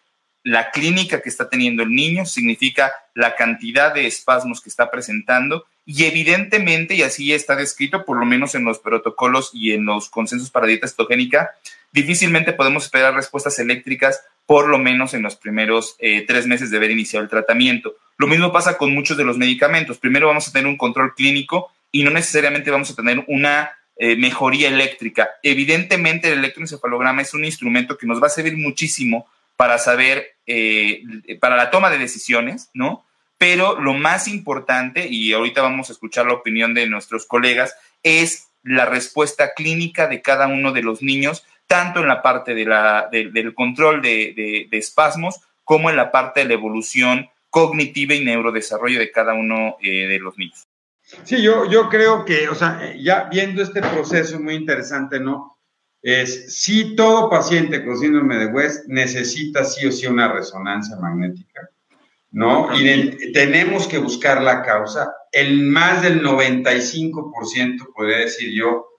la 0.43 0.69
clínica 0.69 1.21
que 1.21 1.29
está 1.29 1.49
teniendo 1.49 1.81
el 1.81 1.93
niño, 1.93 2.25
significa 2.25 2.91
la 3.15 3.35
cantidad 3.35 3.93
de 3.93 4.05
espasmos 4.05 4.61
que 4.61 4.69
está 4.69 4.91
presentando 4.91 5.65
y 5.83 6.05
evidentemente, 6.05 6.93
y 6.93 7.01
así 7.01 7.33
está 7.33 7.55
descrito, 7.55 8.05
por 8.05 8.17
lo 8.17 8.25
menos 8.25 8.53
en 8.53 8.65
los 8.65 8.77
protocolos 8.77 9.49
y 9.51 9.73
en 9.73 9.85
los 9.85 10.09
consensos 10.09 10.51
para 10.51 10.67
dieta 10.67 10.87
cetogénica, 10.87 11.51
difícilmente 11.91 12.53
podemos 12.53 12.85
esperar 12.85 13.13
respuestas 13.13 13.59
eléctricas 13.59 14.21
por 14.45 14.67
lo 14.67 14.77
menos 14.77 15.13
en 15.13 15.21
los 15.21 15.35
primeros 15.35 15.95
eh, 15.99 16.25
tres 16.27 16.47
meses 16.47 16.71
de 16.71 16.77
haber 16.77 16.91
iniciado 16.91 17.23
el 17.23 17.29
tratamiento. 17.29 17.95
Lo 18.17 18.27
mismo 18.27 18.51
pasa 18.51 18.77
con 18.77 18.93
muchos 18.93 19.17
de 19.17 19.23
los 19.23 19.37
medicamentos. 19.37 19.97
Primero 19.97 20.27
vamos 20.27 20.47
a 20.47 20.51
tener 20.51 20.67
un 20.67 20.77
control 20.77 21.15
clínico 21.15 21.71
y 21.91 22.03
no 22.03 22.11
necesariamente 22.11 22.71
vamos 22.71 22.91
a 22.91 22.95
tener 22.95 23.23
una 23.27 23.71
eh, 23.97 24.15
mejoría 24.15 24.67
eléctrica. 24.67 25.29
Evidentemente 25.43 26.31
el 26.31 26.39
electroencefalograma 26.39 27.21
es 27.21 27.33
un 27.33 27.45
instrumento 27.45 27.97
que 27.97 28.07
nos 28.07 28.21
va 28.21 28.27
a 28.27 28.31
servir 28.31 28.57
muchísimo 28.57 29.27
para 29.55 29.77
saber, 29.77 30.35
eh, 30.47 31.03
para 31.39 31.55
la 31.55 31.69
toma 31.69 31.89
de 31.91 31.99
decisiones, 31.99 32.69
¿no? 32.73 33.05
Pero 33.37 33.79
lo 33.79 33.93
más 33.93 34.27
importante, 34.27 35.07
y 35.07 35.33
ahorita 35.33 35.61
vamos 35.61 35.89
a 35.89 35.93
escuchar 35.93 36.25
la 36.25 36.33
opinión 36.33 36.73
de 36.73 36.87
nuestros 36.87 37.25
colegas, 37.25 37.75
es 38.03 38.47
la 38.63 38.85
respuesta 38.85 39.53
clínica 39.53 40.07
de 40.07 40.21
cada 40.21 40.47
uno 40.47 40.71
de 40.71 40.83
los 40.83 41.01
niños, 41.01 41.45
tanto 41.71 42.01
en 42.01 42.09
la 42.09 42.21
parte 42.21 42.53
de 42.53 42.65
la, 42.65 43.07
del 43.09 43.55
control 43.55 44.01
de, 44.01 44.67
espasmos 44.73 45.39
como 45.63 45.89
en 45.89 45.95
la 45.95 46.11
parte 46.11 46.41
de 46.41 46.47
la 46.47 46.55
evolución 46.55 47.29
cognitiva 47.49 48.13
y 48.13 48.25
neurodesarrollo 48.25 48.99
de 48.99 49.09
cada 49.09 49.33
uno 49.33 49.77
eh, 49.81 50.05
de 50.05 50.19
los 50.19 50.37
niños. 50.37 50.67
Sí, 51.23 51.41
yo, 51.41 51.69
yo 51.71 51.87
creo 51.87 52.25
que, 52.25 52.49
o 52.49 52.55
sea, 52.55 52.93
ya 52.99 53.29
viendo 53.31 53.63
este 53.63 53.81
proceso 53.81 54.37
muy 54.37 54.55
interesante, 54.55 55.21
¿no? 55.21 55.57
Es 56.01 56.57
si 56.61 56.93
todo 56.97 57.29
paciente 57.29 57.85
con 57.85 57.97
síndrome 57.97 58.35
de 58.35 58.47
West 58.47 58.87
necesita 58.87 59.63
sí 59.63 59.87
o 59.87 59.93
sí 59.93 60.07
una 60.07 60.29
resonancia 60.29 60.97
magnética, 60.97 61.69
¿no? 62.31 62.69
Y 62.77 63.31
tenemos 63.31 63.87
que 63.87 63.97
buscar 63.97 64.41
la 64.41 64.61
causa. 64.61 65.13
El 65.31 65.63
más 65.63 66.01
del 66.01 66.21
95%, 66.21 67.93
podría 67.95 68.17
decir 68.17 68.51
yo, 68.53 68.90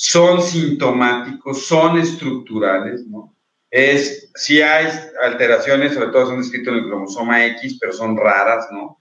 son 0.00 0.40
sintomáticos, 0.40 1.66
son 1.66 1.98
estructurales, 1.98 3.06
¿no? 3.06 3.36
Es, 3.70 4.30
si 4.34 4.62
hay 4.62 4.88
alteraciones, 5.22 5.92
sobre 5.92 6.08
todo 6.08 6.26
son 6.26 6.38
descritas 6.38 6.72
en 6.72 6.78
el 6.78 6.86
cromosoma 6.86 7.44
X, 7.44 7.76
pero 7.78 7.92
son 7.92 8.16
raras, 8.16 8.66
¿no? 8.72 8.98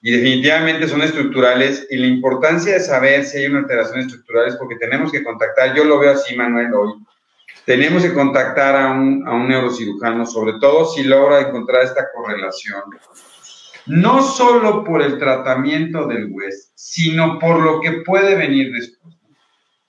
y 0.00 0.12
definitivamente 0.12 0.86
son 0.86 1.02
estructurales 1.02 1.86
y 1.90 1.96
la 1.96 2.06
importancia 2.06 2.74
de 2.74 2.80
saber 2.80 3.24
si 3.24 3.38
hay 3.38 3.46
una 3.46 3.58
alteración 3.58 4.00
estructural 4.00 4.48
es 4.48 4.56
porque 4.56 4.76
tenemos 4.76 5.10
que 5.10 5.24
contactar, 5.24 5.74
yo 5.74 5.84
lo 5.84 5.98
veo 5.98 6.12
así 6.12 6.36
Manuel 6.36 6.72
hoy, 6.72 6.94
tenemos 7.64 8.02
que 8.02 8.14
contactar 8.14 8.76
a 8.76 8.92
un, 8.92 9.26
a 9.26 9.34
un 9.34 9.48
neurocirujano, 9.48 10.24
sobre 10.24 10.54
todo 10.60 10.86
si 10.86 11.02
logra 11.02 11.40
encontrar 11.40 11.82
esta 11.82 12.06
correlación, 12.14 12.82
no 13.86 14.22
solo 14.22 14.84
por 14.84 15.02
el 15.02 15.18
tratamiento 15.18 16.06
del 16.06 16.28
West, 16.30 16.72
sino 16.76 17.38
por 17.38 17.60
lo 17.60 17.80
que 17.80 18.02
puede 18.06 18.36
venir 18.36 18.72
después. 18.72 19.17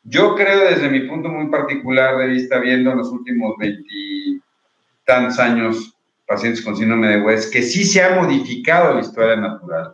Yo 0.04 0.36
creo 0.36 0.70
desde 0.70 0.90
mi 0.90 1.02
punto 1.02 1.30
muy 1.30 1.50
particular 1.50 2.18
de 2.18 2.28
vista, 2.28 2.60
viendo 2.60 2.92
en 2.92 2.98
los 2.98 3.10
últimos 3.10 3.56
veintitantos 3.58 5.40
años 5.40 5.96
pacientes 6.26 6.64
con 6.64 6.78
síndrome 6.78 7.08
de 7.10 7.22
West, 7.22 7.52
que 7.52 7.64
sí 7.64 7.84
se 7.84 8.04
ha 8.04 8.16
modificado 8.16 8.94
la 8.96 9.02
historia 9.02 9.36
natural 9.36 9.94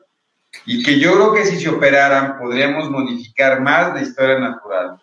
y 0.66 0.84
que 0.84 1.00
yo 1.00 1.14
creo 1.14 1.34
que 1.34 1.46
si 1.46 1.58
se 1.58 1.70
operaran 1.70 2.38
podríamos 2.38 2.90
modificar 2.90 3.62
más 3.62 3.94
la 3.94 4.02
historia 4.02 4.40
natural 4.40 4.98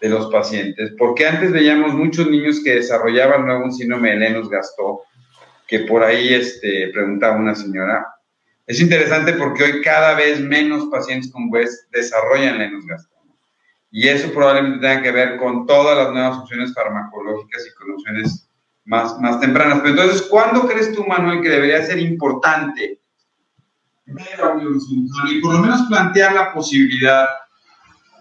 de 0.00 0.08
los 0.08 0.30
pacientes, 0.30 0.92
porque 0.98 1.26
antes 1.26 1.52
veíamos 1.52 1.92
muchos 1.92 2.30
niños 2.30 2.62
que 2.62 2.76
desarrollaban 2.76 3.46
luego 3.46 3.64
un 3.64 3.72
síndrome 3.72 4.10
de 4.10 4.16
Lennox-Gastaut, 4.16 5.00
que 5.66 5.80
por 5.80 6.02
ahí 6.02 6.32
este, 6.32 6.88
preguntaba 6.88 7.36
una 7.36 7.54
señora. 7.54 8.06
Es 8.66 8.80
interesante 8.80 9.32
porque 9.32 9.64
hoy 9.64 9.82
cada 9.82 10.14
vez 10.14 10.40
menos 10.40 10.86
pacientes 10.86 11.32
con 11.32 11.48
West 11.50 11.90
desarrollan 11.90 12.58
Lennox-Gastaut. 12.58 13.17
Y 13.90 14.08
eso 14.08 14.32
probablemente 14.32 14.86
tenga 14.86 15.02
que 15.02 15.12
ver 15.12 15.36
con 15.38 15.66
todas 15.66 15.96
las 15.96 16.12
nuevas 16.12 16.38
opciones 16.38 16.74
farmacológicas 16.74 17.66
y 17.66 17.74
con 17.74 17.92
opciones 17.92 18.48
más, 18.84 19.18
más 19.20 19.40
tempranas. 19.40 19.80
Pero 19.80 19.90
entonces, 19.90 20.22
¿cuándo 20.22 20.66
crees 20.66 20.92
tú, 20.94 21.04
Manuel, 21.06 21.40
que 21.40 21.48
debería 21.48 21.82
ser 21.82 21.98
importante 21.98 23.00
y 25.28 25.40
por 25.40 25.54
lo 25.54 25.58
menos 25.60 25.82
plantear 25.88 26.32
la 26.32 26.52
posibilidad 26.54 27.26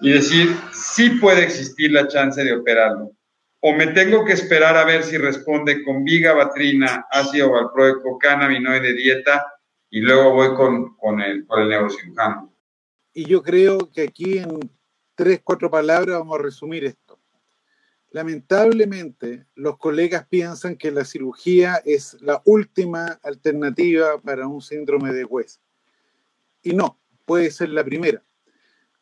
y 0.01 0.11
decir, 0.11 0.55
sí 0.73 1.11
puede 1.11 1.43
existir 1.43 1.91
la 1.91 2.07
chance 2.07 2.43
de 2.43 2.53
operarlo. 2.53 3.11
O 3.61 3.73
me 3.73 3.87
tengo 3.87 4.23
que 4.25 4.33
esperar 4.33 4.77
a 4.77 4.85
ver 4.85 5.03
si 5.03 5.17
responde 5.17 5.83
con 5.83 6.03
vigabatrina, 6.03 7.05
ácido 7.09 7.51
valproico, 7.51 8.17
cannabinoide, 8.19 8.93
dieta, 8.93 9.45
y 9.89 10.01
luego 10.01 10.33
voy 10.33 10.53
con, 10.55 10.95
con, 10.97 11.21
el, 11.21 11.45
con 11.47 11.61
el 11.61 11.69
neurocirujano. 11.69 12.53
Y 13.13 13.25
yo 13.25 13.41
creo 13.41 13.89
que 13.91 14.03
aquí 14.03 14.37
en 14.37 14.59
tres, 15.17 15.41
cuatro 15.43 15.69
palabras 15.69 16.19
vamos 16.19 16.39
a 16.39 16.43
resumir 16.43 16.85
esto. 16.85 17.19
Lamentablemente, 18.11 19.47
los 19.55 19.77
colegas 19.77 20.27
piensan 20.29 20.77
que 20.77 20.91
la 20.91 21.03
cirugía 21.03 21.81
es 21.83 22.17
la 22.21 22.41
última 22.45 23.19
alternativa 23.23 24.21
para 24.21 24.47
un 24.47 24.61
síndrome 24.61 25.11
de 25.11 25.25
West. 25.25 25.59
Y 26.61 26.73
no, 26.73 26.99
puede 27.25 27.51
ser 27.51 27.69
la 27.69 27.83
primera. 27.83 28.23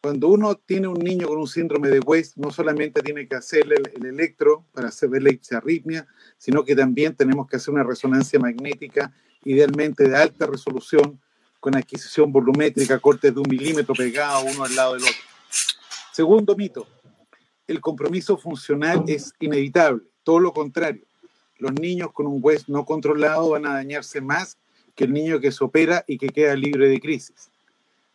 Cuando 0.02 0.30
uno 0.30 0.56
tiene 0.56 0.88
un 0.88 1.00
niño 1.00 1.28
con 1.28 1.38
un 1.38 1.48
síndrome 1.48 1.90
de 1.90 2.00
West, 2.00 2.38
no 2.38 2.50
solamente 2.50 3.02
tiene 3.02 3.28
que 3.28 3.36
hacerle 3.36 3.76
el, 3.94 4.06
electro 4.06 4.66
para 4.72 4.88
hacer 4.88 5.10
la 5.12 5.58
arritmia, 5.58 6.08
sino 6.38 6.64
que 6.64 6.76
también 6.76 7.16
tenemos 7.16 7.48
que 7.48 7.58
hacer 7.58 7.74
una 7.74 7.84
resonancia 7.84 8.40
magnética, 8.40 9.14
idealmente 9.44 10.08
de 10.08 10.16
alta 10.16 10.48
resolución, 10.48 11.20
con 11.60 11.76
adquisición 11.76 12.32
volumétrica, 12.32 13.00
cortes 13.00 13.34
de 13.34 13.40
un 13.40 13.50
milímetro 13.50 13.94
pegado 13.96 14.46
uno 14.46 14.64
al 14.64 14.76
lado 14.76 14.94
del 14.94 15.04
otro. 15.04 15.35
Segundo 16.16 16.56
mito, 16.56 16.88
el 17.68 17.82
compromiso 17.82 18.38
funcional 18.38 19.04
es 19.06 19.34
inevitable, 19.38 20.02
todo 20.24 20.40
lo 20.40 20.54
contrario. 20.54 21.06
Los 21.58 21.74
niños 21.74 22.14
con 22.14 22.26
un 22.26 22.40
West 22.42 22.70
no 22.70 22.86
controlado 22.86 23.50
van 23.50 23.66
a 23.66 23.74
dañarse 23.74 24.22
más 24.22 24.58
que 24.96 25.04
el 25.04 25.12
niño 25.12 25.42
que 25.42 25.52
se 25.52 25.62
opera 25.62 26.06
y 26.08 26.18
que 26.18 26.30
queda 26.30 26.56
libre 26.56 26.88
de 26.88 27.02
crisis. 27.02 27.52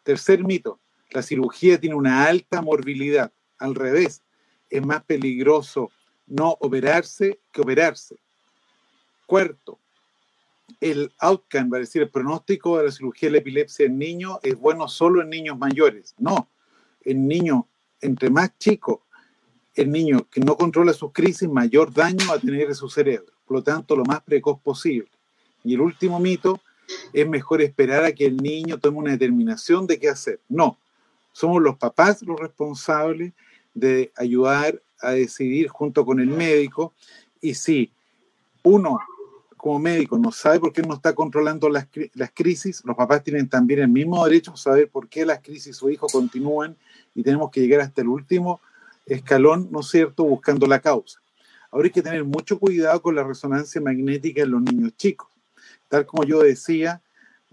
Tercer 0.03 0.43
mito, 0.43 0.81
la 1.11 1.21
cirugía 1.21 1.79
tiene 1.79 1.95
una 1.95 2.25
alta 2.25 2.63
morbilidad. 2.63 3.35
Al 3.59 3.75
revés, 3.75 4.23
es 4.71 4.83
más 4.83 5.05
peligroso 5.05 5.91
no 6.27 6.57
operarse 6.59 7.39
que 7.53 7.61
operarse. 7.61 8.17
Cuarto, 9.27 9.79
el 10.81 11.13
outcome, 11.19 11.77
a 11.77 11.81
decir, 11.81 12.01
el 12.01 12.09
pronóstico 12.09 12.79
de 12.79 12.85
la 12.85 12.93
cirugía 12.93 13.29
de 13.29 13.33
la 13.33 13.39
epilepsia 13.41 13.85
en 13.85 13.99
niños 13.99 14.39
es 14.43 14.57
bueno 14.57 14.89
solo 14.89 15.21
en 15.21 15.29
niños 15.29 15.59
mayores. 15.59 16.15
No, 16.17 16.49
en 17.05 17.29
niños 17.29 17.65
entre 18.01 18.31
más 18.31 18.57
chicos, 18.59 19.01
el 19.75 19.91
niño 19.91 20.27
que 20.31 20.41
no 20.41 20.57
controla 20.57 20.93
sus 20.93 21.13
crisis, 21.13 21.49
mayor 21.49 21.93
daño 21.93 22.27
va 22.29 22.35
a 22.35 22.41
tener 22.41 22.69
en 22.69 22.75
su 22.75 22.89
cerebro. 22.89 23.33
Por 23.47 23.59
lo 23.59 23.63
tanto, 23.63 23.97
lo 23.97 24.05
más 24.05 24.21
precoz 24.23 24.61
posible. 24.61 25.09
Y 25.65 25.75
el 25.75 25.81
último 25.81 26.19
mito, 26.19 26.61
es 27.13 27.29
mejor 27.29 27.63
esperar 27.63 28.05
a 28.05 28.13
que 28.13 28.27
el 28.27 28.37
niño 28.37 28.79
tome 28.79 28.99
una 28.99 29.13
determinación 29.13 29.87
de 29.87 29.99
qué 29.99 30.09
hacer. 30.09 30.41
No, 30.49 30.79
somos 31.33 31.63
los 31.63 31.77
papás 31.77 32.23
los 32.23 32.39
responsables 32.39 33.33
de 33.75 34.13
ayudar 34.17 34.81
a 35.01 35.13
decidir 35.13 35.69
junto 35.69 36.05
con 36.05 36.21
el 36.21 36.27
médico 36.27 36.93
y 37.41 37.55
si 37.55 37.93
uno 38.63 38.99
como 39.57 39.79
médico 39.79 40.19
no 40.19 40.33
sabe 40.33 40.59
por 40.59 40.73
qué 40.73 40.83
no 40.83 40.95
está 40.95 41.15
controlando 41.15 41.69
las, 41.69 41.87
las 42.15 42.31
crisis, 42.33 42.83
los 42.85 42.97
papás 42.97 43.23
tienen 43.23 43.49
también 43.49 43.81
el 43.81 43.89
mismo 43.89 44.25
derecho 44.25 44.53
a 44.53 44.57
saber 44.57 44.89
por 44.89 45.09
qué 45.09 45.25
las 45.27 45.41
crisis 45.41 45.77
su 45.77 45.91
hijo 45.91 46.07
continúan 46.09 46.77
y 47.21 47.23
tenemos 47.23 47.51
que 47.51 47.61
llegar 47.61 47.81
hasta 47.81 48.03
el 48.03 48.09
último 48.09 48.61
escalón, 49.07 49.69
¿no 49.71 49.81
es 49.81 49.89
cierto?, 49.89 50.25
buscando 50.25 50.67
la 50.67 50.81
causa. 50.81 51.21
Ahora 51.71 51.87
hay 51.87 51.93
que 51.93 52.03
tener 52.03 52.25
mucho 52.25 52.59
cuidado 52.59 53.01
con 53.01 53.15
la 53.15 53.23
resonancia 53.23 53.81
magnética 53.81 54.43
en 54.43 54.51
los 54.51 54.63
niños 54.63 54.93
chicos 54.97 55.31
tal 55.91 56.07
como 56.07 56.25
yo 56.25 56.41
decía, 56.41 57.03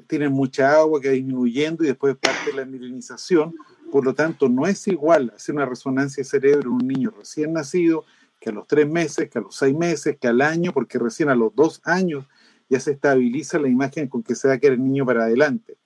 tienen 0.05 0.32
mucha 0.32 0.76
agua 0.76 1.01
que 1.01 1.09
va 1.09 1.13
disminuyendo 1.15 1.84
y 1.84 1.88
después 1.88 2.15
parte 2.15 2.51
de 2.51 2.57
la 2.57 2.65
milenización. 2.65 3.55
Por 3.91 4.05
lo 4.05 4.13
tanto, 4.13 4.47
no 4.47 4.68
es 4.68 4.88
igual 4.88 5.34
hacer 5.36 5.55
una 5.55 5.65
resonancia 5.65 6.22
de 6.22 6.30
cerebro 6.30 6.70
en 6.70 6.76
un 6.76 6.88
niño 6.88 7.11
recién 7.18 7.53
nacido 7.53 8.05
que 8.39 8.51
a 8.51 8.53
los 8.53 8.68
tres 8.68 8.88
meses, 8.88 9.28
que 9.30 9.39
a 9.39 9.41
los 9.41 9.55
seis 9.55 9.76
meses, 9.76 10.18
que 10.22 10.28
al 10.28 10.41
año, 10.41 10.72
porque 10.72 10.99
recién 10.99 11.30
a 11.30 11.36
los 11.36 11.55
dos 11.55 11.82
años 11.84 12.26
ya 12.70 12.80
se 12.80 12.91
estabiliza 12.91 13.57
la 13.57 13.70
imagen 13.70 14.07
con 14.07 14.22
que 14.22 14.36
se 14.36 14.47
va 14.47 14.53
a 14.53 14.57
quedar 14.59 14.74
el 14.74 14.84
niño 14.84 15.03
para 15.03 15.24
adelante. 15.24 15.78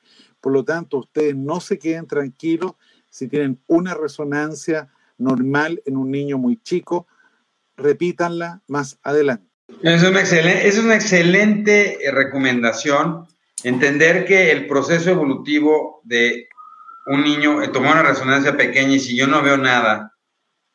Por 0.41 0.51
lo 0.51 0.65
tanto, 0.65 0.97
ustedes 0.97 1.35
no 1.35 1.61
se 1.61 1.79
queden 1.79 2.05
tranquilos 2.05 2.73
si 3.11 3.27
tienen 3.27 3.61
una 3.67 3.93
resonancia 3.93 4.89
normal 5.19 5.83
en 5.85 5.97
un 5.97 6.09
niño 6.09 6.39
muy 6.39 6.57
chico, 6.63 7.05
repítanla 7.77 8.61
más 8.67 8.97
adelante. 9.03 9.45
Es 9.83 10.01
una 10.03 10.19
excelente, 10.21 10.67
es 10.67 10.79
una 10.79 10.95
excelente 10.95 12.05
eh, 12.05 12.11
recomendación 12.11 13.27
entender 13.63 14.25
que 14.25 14.51
el 14.51 14.65
proceso 14.67 15.11
evolutivo 15.11 16.01
de 16.03 16.47
un 17.05 17.23
niño, 17.23 17.61
eh, 17.61 17.67
tomar 17.67 17.93
una 17.93 18.09
resonancia 18.09 18.57
pequeña 18.57 18.95
y 18.95 18.99
si 18.99 19.15
yo 19.15 19.27
no 19.27 19.41
veo 19.41 19.57
nada, 19.57 20.15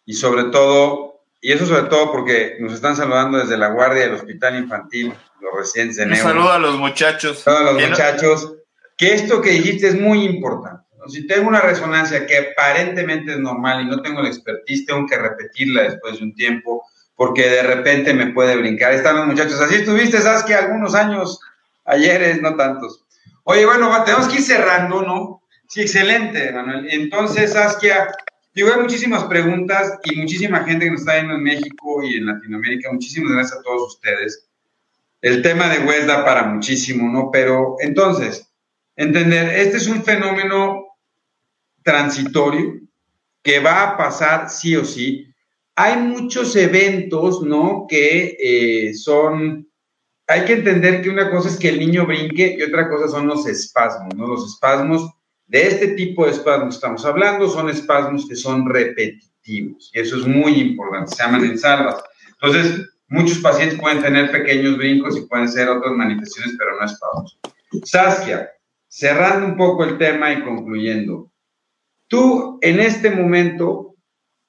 y 0.05 0.15
sobre 0.15 0.45
todo 0.45 1.07
y 1.41 1.53
eso 1.53 1.67
sobre 1.67 1.85
todo 1.85 2.11
porque 2.11 2.57
nos 2.61 2.73
están 2.73 2.97
saludando 2.97 3.39
desde 3.39 3.57
la 3.59 3.69
guardia 3.69 4.03
del 4.03 4.15
Hospital 4.15 4.57
Infantil, 4.57 5.13
los 5.41 5.55
residentes 5.57 5.97
de 5.97 6.07
Un 6.07 6.17
saludo 6.17 6.51
a 6.51 6.59
los 6.59 6.77
muchachos. 6.77 7.45
Todos 7.45 7.63
los 7.63 7.77
Que 7.77 7.83
no- 7.85 7.91
muchachos, 7.91 8.55
que 8.97 9.15
esto 9.15 9.41
que 9.43 9.51
dijiste 9.51 9.89
es 9.89 10.01
muy 10.01 10.25
importante. 10.25 10.86
Si 11.09 11.27
tengo 11.27 11.49
una 11.49 11.61
resonancia 11.61 12.27
que 12.27 12.53
aparentemente 12.53 13.33
es 13.33 13.39
normal 13.39 13.83
y 13.83 13.87
no 13.87 14.03
tengo 14.03 14.23
la 14.23 14.29
expertise, 14.29 14.87
tengo 14.87 15.07
que 15.07 15.17
repetirla 15.17 15.83
después 15.83 16.19
de 16.19 16.25
un 16.25 16.35
tiempo, 16.35 16.85
porque 17.15 17.49
de 17.49 17.63
repente 17.63 18.15
me 18.15 18.33
puede 18.33 18.57
brincar. 18.57 18.93
Están 18.93 19.17
los 19.17 19.27
muchachos. 19.27 19.61
Así 19.61 19.77
estuviste, 19.77 20.19
que 20.47 20.55
algunos 20.55 20.95
años, 20.95 21.41
ayeres, 21.85 22.41
no 22.43 22.55
tantos. 22.57 23.05
Oye, 23.45 23.65
bueno, 23.65 23.91
tenemos 24.05 24.29
que 24.29 24.37
ir 24.37 24.43
cerrando, 24.43 25.03
¿no? 25.03 25.43
Sí, 25.69 25.83
excelente, 25.83 26.53
Manuel. 26.53 26.87
Entonces, 26.91 27.53
Saskia, 27.53 28.09
digo, 28.55 28.73
hay 28.73 28.81
muchísimas 28.81 29.25
preguntas 29.25 29.99
y 30.05 30.17
muchísima 30.17 30.65
gente 30.65 30.85
que 30.85 30.91
nos 30.93 31.01
está 31.01 31.15
viendo 31.15 31.35
en 31.35 31.43
México 31.43 32.03
y 32.03 32.17
en 32.17 32.27
Latinoamérica. 32.27 32.93
Muchísimas 32.93 33.33
gracias 33.33 33.59
a 33.59 33.63
todos 33.63 33.95
ustedes. 33.95 34.49
El 35.21 35.43
tema 35.43 35.69
de 35.69 35.85
West 35.85 36.07
da 36.07 36.25
para 36.25 36.45
muchísimo, 36.45 37.11
¿no? 37.11 37.31
Pero 37.33 37.77
entonces, 37.81 38.49
entender, 38.95 39.49
este 39.59 39.79
es 39.79 39.89
un 39.89 40.05
fenómeno 40.05 40.86
transitorio 41.87 42.81
que 43.45 43.61
va 43.61 43.85
a 43.85 43.97
pasar 43.97 44.51
sí 44.51 44.75
o 44.75 44.85
sí. 44.85 45.33
Hay 45.77 45.97
muchos 45.99 46.57
eventos, 46.57 47.43
¿no? 47.43 47.87
Que 47.89 48.37
eh, 48.41 48.95
son, 48.95 49.69
hay 50.27 50.45
que 50.45 50.55
entender 50.55 51.01
que 51.01 51.11
una 51.11 51.31
cosa 51.31 51.49
es 51.49 51.57
que 51.57 51.69
el 51.69 51.79
niño 51.79 52.05
brinque 52.05 52.57
y 52.59 52.63
otra 52.63 52.89
cosa 52.91 53.07
son 53.07 53.29
los 53.29 53.47
espasmos, 53.47 54.13
¿no? 54.17 54.27
Los 54.27 54.53
espasmos, 54.53 55.09
de 55.47 55.63
este 55.63 55.89
tipo 55.89 56.27
de 56.27 56.33
espasmos 56.33 56.75
que 56.75 56.79
estamos 56.79 57.05
hablando, 57.05 57.49
son 57.49 57.71
espasmos 57.71 58.27
que 58.29 58.35
son 58.35 58.69
repetitivos 58.69 59.93
y 59.95 60.01
eso 60.01 60.17
es 60.17 60.27
muy 60.27 60.55
importante, 60.55 61.15
se 61.15 61.23
llaman 61.23 61.45
en 61.45 61.57
salvas. 61.57 62.03
Entonces, 62.43 62.85
muchos 63.07 63.39
pacientes 63.39 63.79
pueden 63.79 64.03
tener 64.03 64.33
pequeños 64.33 64.77
brincos 64.77 65.17
y 65.17 65.21
pueden 65.27 65.49
ser 65.49 65.69
otras 65.69 65.93
manifestaciones, 65.93 66.57
pero 66.59 66.81
no 66.81 66.85
espasmos. 66.85 67.39
Saskia, 67.85 68.51
cerrando 68.89 69.47
un 69.47 69.57
poco 69.57 69.85
el 69.85 69.99
tema 69.99 70.33
y 70.33 70.43
concluyendo, 70.43 71.31
tú 72.09 72.59
en 72.63 72.81
este 72.81 73.11
momento, 73.11 73.95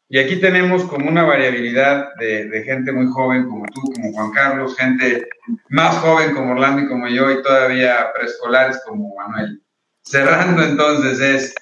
y 0.10 0.20
aquí 0.20 0.40
tenemos 0.40 0.84
como 0.86 1.10
una 1.10 1.24
variabilidad 1.24 2.16
de, 2.20 2.64
gente 2.66 2.92
muy 2.92 3.08
joven 3.08 3.48
como 3.48 3.66
tú, 3.74 3.82
como 3.94 4.14
Juan 4.14 4.32
Carlos, 4.32 4.78
gente 4.78 5.28
más 5.70 5.98
joven 5.98 6.34
como 6.34 6.52
Orlando 6.52 6.84
y 6.84 6.88
como 6.88 7.08
yo, 7.08 7.32
y 7.32 7.42
todavía 7.42 8.12
preescolares 8.14 8.82
como 8.86 9.16
Manuel. 9.16 9.62
Cerrando 10.04 10.64
entonces 10.64 11.20
es, 11.20 11.56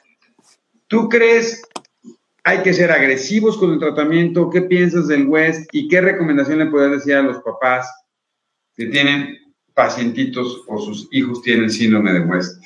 ¿tú 0.88 1.10
crees 1.10 1.64
hay 2.46 2.62
que 2.62 2.76
ser 2.76 2.92
agresivos 2.92 3.58
con 3.58 3.74
el 3.74 3.80
tratamiento? 3.80 4.52
¿Qué 4.52 4.62
piensas 4.62 5.08
del 5.08 5.28
West 5.28 5.68
y 5.72 5.88
qué 5.88 6.00
recomendación 6.00 6.60
le 6.60 6.68
puedes 6.68 6.92
decir 6.92 7.16
a 7.16 7.24
los 7.24 7.42
papás 7.42 7.92
que 8.76 8.86
tienen 8.86 9.36
pacientitos 9.74 10.62
o 10.68 10.78
sus 10.78 11.10
hijos 11.12 11.42
tienen 11.42 11.72
síndrome 11.72 12.14
de 12.14 12.20
West? 12.20 12.64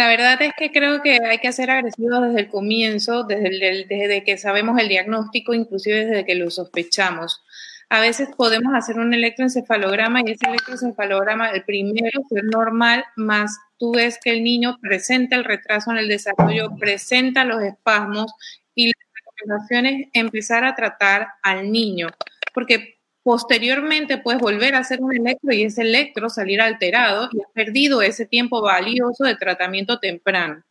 La 0.00 0.08
verdad 0.08 0.40
es 0.40 0.54
que 0.56 0.72
creo 0.72 1.02
que 1.02 1.18
hay 1.22 1.36
que 1.40 1.52
ser 1.52 1.70
agresivos 1.70 2.22
desde 2.22 2.40
el 2.40 2.48
comienzo, 2.48 3.24
desde, 3.24 3.48
el, 3.48 3.86
desde 3.86 4.24
que 4.24 4.38
sabemos 4.38 4.80
el 4.80 4.88
diagnóstico, 4.88 5.52
inclusive 5.52 6.06
desde 6.06 6.24
que 6.24 6.36
lo 6.36 6.50
sospechamos. 6.50 7.44
A 7.90 8.00
veces 8.00 8.30
podemos 8.34 8.72
hacer 8.74 8.98
un 8.98 9.12
electroencefalograma 9.12 10.22
y 10.22 10.30
ese 10.30 10.46
electroencefalograma, 10.48 11.50
el 11.50 11.64
primero, 11.64 12.22
ser 12.30 12.44
normal, 12.44 13.04
más 13.16 13.58
tú 13.76 13.92
ves 13.92 14.18
que 14.24 14.30
el 14.30 14.42
niño 14.42 14.78
presenta 14.80 15.36
el 15.36 15.44
retraso 15.44 15.90
en 15.90 15.98
el 15.98 16.08
desarrollo, 16.08 16.74
presenta 16.78 17.44
los 17.44 17.62
espasmos 17.62 18.32
y 18.74 18.86
la 18.86 18.94
recomendación 19.14 19.84
es 19.84 20.08
empezar 20.14 20.64
a 20.64 20.74
tratar 20.74 21.28
al 21.42 21.70
niño, 21.70 22.08
porque 22.54 22.99
posteriormente 23.30 24.18
puedes 24.18 24.40
volver 24.40 24.74
a 24.74 24.80
hacer 24.80 25.00
un 25.00 25.14
electro 25.14 25.52
y 25.52 25.62
ese 25.62 25.82
electro 25.82 26.28
salir 26.28 26.60
alterado 26.60 27.28
y 27.32 27.40
has 27.40 27.52
perdido 27.52 28.02
ese 28.02 28.26
tiempo 28.26 28.60
valioso 28.60 29.22
de 29.22 29.36
tratamiento 29.36 30.00
temprano. 30.00 30.64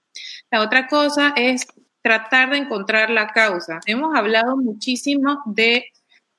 La 0.51 0.60
otra 0.60 0.88
cosa 0.88 1.32
es 1.38 1.66
tratar 2.01 2.49
de 2.49 2.57
encontrar 2.57 3.12
la 3.12 3.28
causa. 3.28 3.80
Hemos 3.86 4.14
hablado 4.14 4.57
muchísimo 4.57 5.41
de 5.45 5.86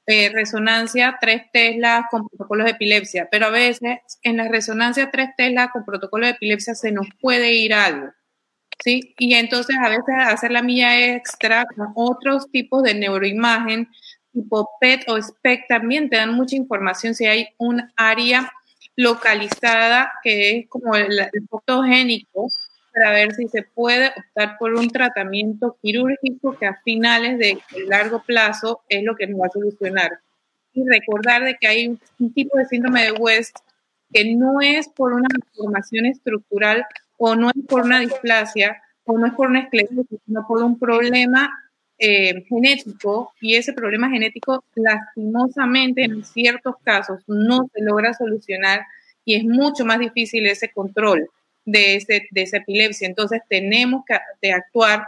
eh, 0.05 0.29
resonancia 0.29 1.17
3 1.19 1.45
Tesla 1.55 2.07
con 2.11 2.29
protocolos 2.29 2.67
de 2.67 2.73
epilepsia, 2.73 3.27
pero 3.31 3.47
a 3.47 3.51
veces 3.51 4.01
en 4.23 4.37
la 4.37 4.47
resonancia 4.47 5.11
3 5.11 5.31
Tesla 5.39 5.71
con 5.71 5.87
protocolo 5.87 6.27
de 6.27 6.33
epilepsia 6.33 6.75
se 6.75 6.93
nos 6.93 7.07
puede 7.19 7.55
ir 7.55 7.73
algo. 7.73 8.13
¿Sí? 8.85 9.15
Y 9.19 9.33
entonces 9.37 9.75
a 9.83 9.89
veces 9.89 10.15
hacer 10.19 10.51
la 10.51 10.63
milla 10.63 11.15
extra 11.15 11.65
con 11.75 11.93
otros 11.95 12.51
tipos 12.51 12.83
de 12.83 12.93
neuroimagen 12.93 13.89
tipo 14.33 14.69
PET 14.81 15.09
o 15.09 15.21
SPEC 15.21 15.67
también 15.69 16.09
te 16.09 16.17
dan 16.17 16.35
mucha 16.35 16.57
información 16.57 17.15
si 17.15 17.27
hay 17.27 17.49
un 17.59 17.83
área 17.97 18.51
localizada 18.97 20.13
que 20.23 20.59
es 20.59 20.69
como 20.69 20.95
el, 20.95 21.19
el 21.19 21.49
fotogénico 21.49 22.49
para 22.93 23.13
ver 23.13 23.35
si 23.35 23.49
se 23.49 23.63
puede 23.63 24.09
optar 24.09 24.59
por 24.59 24.75
un 24.75 24.89
tratamiento 24.89 25.77
quirúrgico 25.81 26.57
que 26.59 26.67
a 26.67 26.81
finales 26.85 27.39
de 27.39 27.59
largo 27.87 28.23
plazo 28.23 28.83
es 28.89 29.03
lo 29.05 29.15
que 29.15 29.27
nos 29.27 29.41
va 29.41 29.47
a 29.47 29.51
solucionar. 29.51 30.11
Y 30.73 30.87
recordar 30.87 31.45
de 31.45 31.57
que 31.57 31.67
hay 31.67 31.89
un, 32.19 32.33
tipo 32.33 32.59
de 32.59 32.67
síndrome 32.67 33.05
de 33.05 33.13
West 33.13 33.57
que 34.13 34.35
no 34.35 34.61
es 34.61 34.89
por 34.89 35.13
una 35.13 35.29
malformación 35.33 36.07
estructural 36.07 36.85
o 37.17 37.37
no 37.37 37.51
es 37.51 37.65
por 37.69 37.83
una 37.83 38.01
displasia 38.01 38.83
o 39.05 39.19
no 39.19 39.27
es 39.27 39.35
por 39.35 39.49
una 39.49 39.61
esclerosis, 39.61 40.07
sino 40.27 40.47
por 40.47 40.63
un 40.63 40.79
problema 40.79 41.51
eh, 42.03 42.45
genético 42.49 43.33
y 43.43 43.57
ese 43.57 43.75
problema 43.75 44.09
genético 44.09 44.65
lastimosamente 44.75 46.03
en 46.03 46.25
ciertos 46.25 46.77
casos 46.83 47.21
no 47.27 47.69
se 47.75 47.83
logra 47.83 48.15
solucionar 48.15 48.81
y 49.25 49.35
es 49.35 49.45
mucho 49.45 49.85
más 49.85 49.99
difícil 49.99 50.47
ese 50.47 50.73
control 50.73 51.29
de, 51.67 51.97
ese, 51.97 52.27
de 52.31 52.43
esa 52.43 52.57
epilepsia. 52.57 53.07
Entonces 53.07 53.43
tenemos 53.49 54.05
que 54.07 54.17
de 54.41 54.53
actuar 54.53 55.05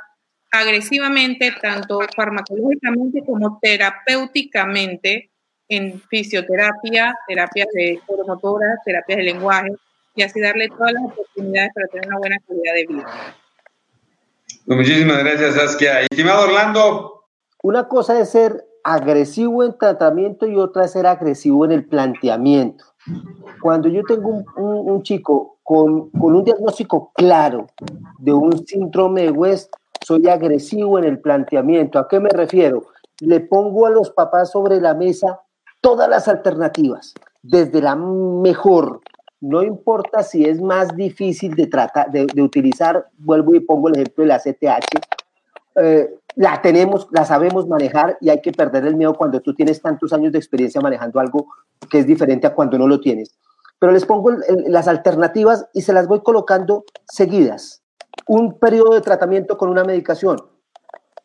agresivamente, 0.50 1.50
tanto 1.62 2.00
farmacológicamente 2.14 3.22
como 3.24 3.58
terapéuticamente, 3.60 5.30
en 5.68 5.98
fisioterapia, 6.02 7.16
terapias 7.26 7.68
de 7.72 7.98
oromotoras, 8.06 8.78
terapias 8.84 9.16
de 9.16 9.24
lenguaje, 9.24 9.70
y 10.14 10.22
así 10.22 10.40
darle 10.40 10.68
todas 10.68 10.92
las 10.92 11.04
oportunidades 11.04 11.70
para 11.74 11.86
tener 11.86 12.06
una 12.06 12.18
buena 12.18 12.36
calidad 12.46 12.74
de 12.74 12.86
vida. 12.86 13.36
Pues 14.66 14.78
muchísimas 14.78 15.18
gracias, 15.18 15.54
Saskia. 15.54 16.00
Estimado 16.02 16.44
Orlando. 16.44 17.24
Una 17.62 17.88
cosa 17.88 18.18
es 18.20 18.30
ser 18.30 18.64
agresivo 18.84 19.64
en 19.64 19.76
tratamiento 19.76 20.46
y 20.46 20.56
otra 20.56 20.84
es 20.84 20.92
ser 20.92 21.06
agresivo 21.06 21.64
en 21.64 21.72
el 21.72 21.84
planteamiento. 21.84 22.84
Cuando 23.60 23.88
yo 23.88 24.02
tengo 24.04 24.28
un, 24.28 24.44
un, 24.56 24.90
un 24.90 25.02
chico 25.02 25.58
con, 25.62 26.10
con, 26.10 26.34
un 26.34 26.44
diagnóstico 26.44 27.12
claro 27.14 27.66
de 28.18 28.32
un 28.32 28.66
síndrome 28.66 29.22
de 29.22 29.30
West, 29.30 29.72
soy 30.04 30.28
agresivo 30.28 30.98
en 30.98 31.04
el 31.04 31.20
planteamiento. 31.20 31.98
¿A 31.98 32.08
qué 32.08 32.20
me 32.20 32.30
refiero? 32.30 32.86
Le 33.20 33.40
pongo 33.40 33.86
a 33.86 33.90
los 33.90 34.10
papás 34.10 34.50
sobre 34.50 34.80
la 34.80 34.94
mesa 34.94 35.40
todas 35.80 36.08
las 36.08 36.28
alternativas, 36.28 37.14
desde 37.42 37.82
la 37.82 37.96
mejor, 37.96 39.00
no 39.42 39.62
importa 39.62 40.22
si 40.22 40.44
es 40.44 40.62
más 40.62 40.94
difícil 40.94 41.56
de, 41.56 41.66
tratar, 41.66 42.10
de, 42.12 42.40
utilizar, 42.40 43.08
vuelvo 43.18 43.54
y 43.56 43.60
pongo 43.60 43.88
el 43.88 43.96
ejemplo 43.96 44.22
de 44.22 44.28
la 44.28 44.38
CTH, 44.38 45.00
eh, 45.74 46.14
la 46.36 46.62
tenemos, 46.62 47.08
la 47.10 47.24
sabemos 47.24 47.66
manejar 47.66 48.16
y 48.20 48.30
hay 48.30 48.40
que 48.40 48.52
perder 48.52 48.86
el 48.86 48.94
miedo 48.94 49.14
cuando 49.14 49.40
tú 49.40 49.52
tienes 49.52 49.82
tantos 49.82 50.12
años 50.12 50.30
de 50.30 50.38
experiencia 50.38 50.80
manejando 50.80 51.18
algo 51.18 51.48
que 51.90 51.98
es 51.98 52.06
diferente 52.06 52.46
a 52.46 52.54
cuando 52.54 52.78
no 52.78 52.86
lo 52.86 53.00
tienes. 53.00 53.36
Pero 53.80 53.92
les 53.92 54.06
pongo 54.06 54.30
las 54.68 54.86
alternativas 54.86 55.66
y 55.74 55.82
se 55.82 55.92
las 55.92 56.06
voy 56.06 56.20
colocando 56.22 56.84
seguidas. 57.04 57.82
Un 58.28 58.60
periodo 58.60 58.94
de 58.94 59.00
tratamiento 59.00 59.58
con 59.58 59.70
una 59.70 59.82
medicación, 59.82 60.36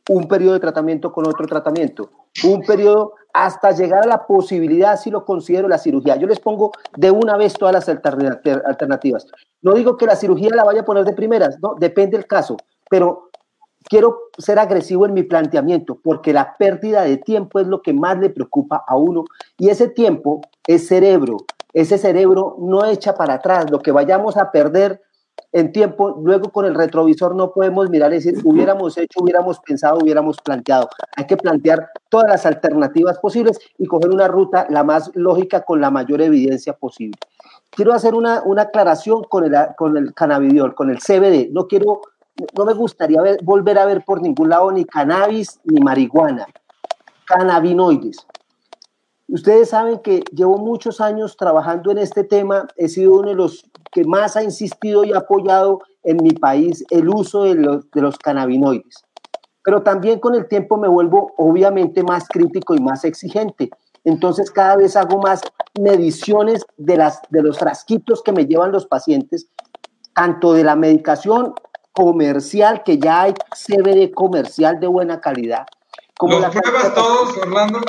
un 0.10 0.28
periodo 0.28 0.54
de 0.54 0.60
tratamiento 0.60 1.12
con 1.12 1.28
otro 1.28 1.46
tratamiento, 1.48 2.10
un 2.44 2.62
periodo 2.62 3.14
hasta 3.34 3.72
llegar 3.72 4.04
a 4.04 4.08
la 4.08 4.26
posibilidad, 4.26 4.98
si 4.98 5.12
lo 5.12 5.26
considero, 5.26 5.68
la 5.68 5.78
cirugía. 5.78 6.16
Yo 6.16 6.28
les 6.28 6.40
pongo 6.40 6.72
de 6.96 7.12
una 7.12 7.38
vez 7.38 7.54
todas 7.54 7.74
las 7.74 7.90
alternativas. 7.90 9.28
No 9.62 9.74
digo 9.74 9.98
que 9.98 10.06
la 10.06 10.16
cirugía 10.16 10.50
la 10.56 10.64
vaya 10.64 10.82
a 10.82 10.86
poner 10.86 11.06
de 11.06 11.14
primeras, 11.14 11.58
no, 11.62 11.76
depende 11.76 12.18
del 12.18 12.26
caso, 12.26 12.58
pero 12.90 13.30
quiero 13.84 14.30
ser 14.38 14.60
agresivo 14.60 15.06
en 15.06 15.14
mi 15.14 15.24
planteamiento 15.24 16.00
porque 16.04 16.34
la 16.34 16.56
pérdida 16.58 17.04
de 17.04 17.18
tiempo 17.18 17.60
es 17.60 17.68
lo 17.68 17.82
que 17.82 17.94
más 17.94 18.18
le 18.18 18.30
preocupa 18.30 18.84
a 18.88 18.98
uno 18.98 19.26
y 19.58 19.70
ese 19.70 19.90
tiempo 19.90 20.42
es 20.66 20.88
cerebro. 20.88 21.38
Ese 21.74 21.98
cerebro 21.98 22.56
no 22.60 22.86
echa 22.86 23.14
para 23.14 23.36
atrás, 23.36 23.70
lo 23.70 23.80
que 23.80 23.92
vayamos 23.92 24.38
a 24.38 24.52
perder 24.52 25.02
en 25.52 25.72
tiempo, 25.72 26.20
luego 26.24 26.52
con 26.52 26.66
el 26.66 26.76
retrovisor 26.76 27.36
no 27.36 27.52
podemos 27.52 27.90
mirar 27.90 28.12
y 28.12 28.16
decir, 28.16 28.36
hubiéramos 28.44 28.98
hecho, 28.98 29.22
hubiéramos 29.22 29.60
pensado, 29.60 30.00
hubiéramos 30.02 30.38
planteado. 30.38 30.90
Hay 31.16 31.26
que 31.26 31.38
plantear 31.38 31.90
todas 32.10 32.30
las 32.30 32.46
alternativas 32.46 33.18
posibles 33.20 33.60
y 33.78 33.86
coger 33.86 34.12
una 34.12 34.28
ruta 34.28 34.68
la 34.70 34.84
más 34.84 35.12
lógica 35.16 35.62
con 35.62 35.82
la 35.82 35.90
mayor 35.90 36.22
evidencia 36.22 36.74
posible. 36.74 37.18
Quiero 37.72 37.94
hacer 37.94 38.14
una, 38.14 38.42
una 38.44 38.64
aclaración 38.64 39.24
con 39.24 39.46
el, 39.46 39.56
con 39.78 39.98
el 39.98 40.14
cannabidiol, 40.14 40.76
con 40.76 40.90
el 40.90 41.00
CBD. 41.00 41.50
No 41.52 41.68
quiero, 41.68 42.02
no 42.58 42.66
me 42.66 42.74
gustaría 42.74 43.22
ver, 43.22 43.40
volver 43.44 43.78
a 43.80 43.86
ver 43.86 44.04
por 44.06 44.22
ningún 44.22 44.50
lado 44.50 44.72
ni 44.72 44.86
cannabis 44.86 45.60
ni 45.64 45.80
marihuana, 45.80 46.46
cannabinoides. 47.26 48.26
Ustedes 49.30 49.70
saben 49.70 50.00
que 50.00 50.24
llevo 50.32 50.58
muchos 50.58 51.02
años 51.02 51.36
trabajando 51.36 51.92
en 51.92 51.98
este 51.98 52.24
tema, 52.24 52.68
he 52.78 52.88
sido 52.88 53.14
uno 53.14 53.30
de 53.30 53.36
los 53.36 53.70
que 53.92 54.06
más 54.06 54.38
ha 54.38 54.44
insistido 54.44 55.04
y 55.04 55.14
apoyado 55.14 55.80
en 56.04 56.18
mi 56.24 56.32
país 56.32 56.86
el 56.90 57.10
uso 57.10 57.44
de 57.44 57.56
los, 57.56 57.92
de 57.92 58.02
los 58.02 58.18
cannabinoides. 58.18 59.04
Pero 59.64 59.84
también 59.84 60.20
con 60.20 60.34
el 60.34 60.48
tiempo 60.48 60.78
me 60.78 60.88
vuelvo 60.88 61.34
obviamente 61.38 62.04
más 62.04 62.28
crítico 62.30 62.74
y 62.74 62.80
más 62.80 63.04
exigente. 63.04 63.70
Entonces 64.06 64.50
cada 64.50 64.78
vez 64.78 64.96
hago 64.96 65.18
más 65.20 65.42
mediciones 65.78 66.66
de, 66.78 66.96
las, 66.96 67.22
de 67.30 67.44
los 67.44 67.60
frasquitos 67.60 68.24
que 68.24 68.32
me 68.32 68.46
llevan 68.46 68.72
los 68.72 68.88
pacientes, 68.88 69.50
tanto 70.16 70.54
de 70.54 70.64
la 70.64 70.78
medicación 70.78 71.54
comercial, 71.92 72.84
que 72.84 72.98
ya 72.98 73.24
hay 73.24 73.34
CBD 73.34 74.14
comercial 74.14 74.80
de 74.80 74.88
buena 74.88 75.20
calidad. 75.20 75.66
Como 76.18 76.40
¿Los 76.40 76.56
pruebas 76.56 76.94
todos, 76.96 77.38
Orlando? 77.38 77.82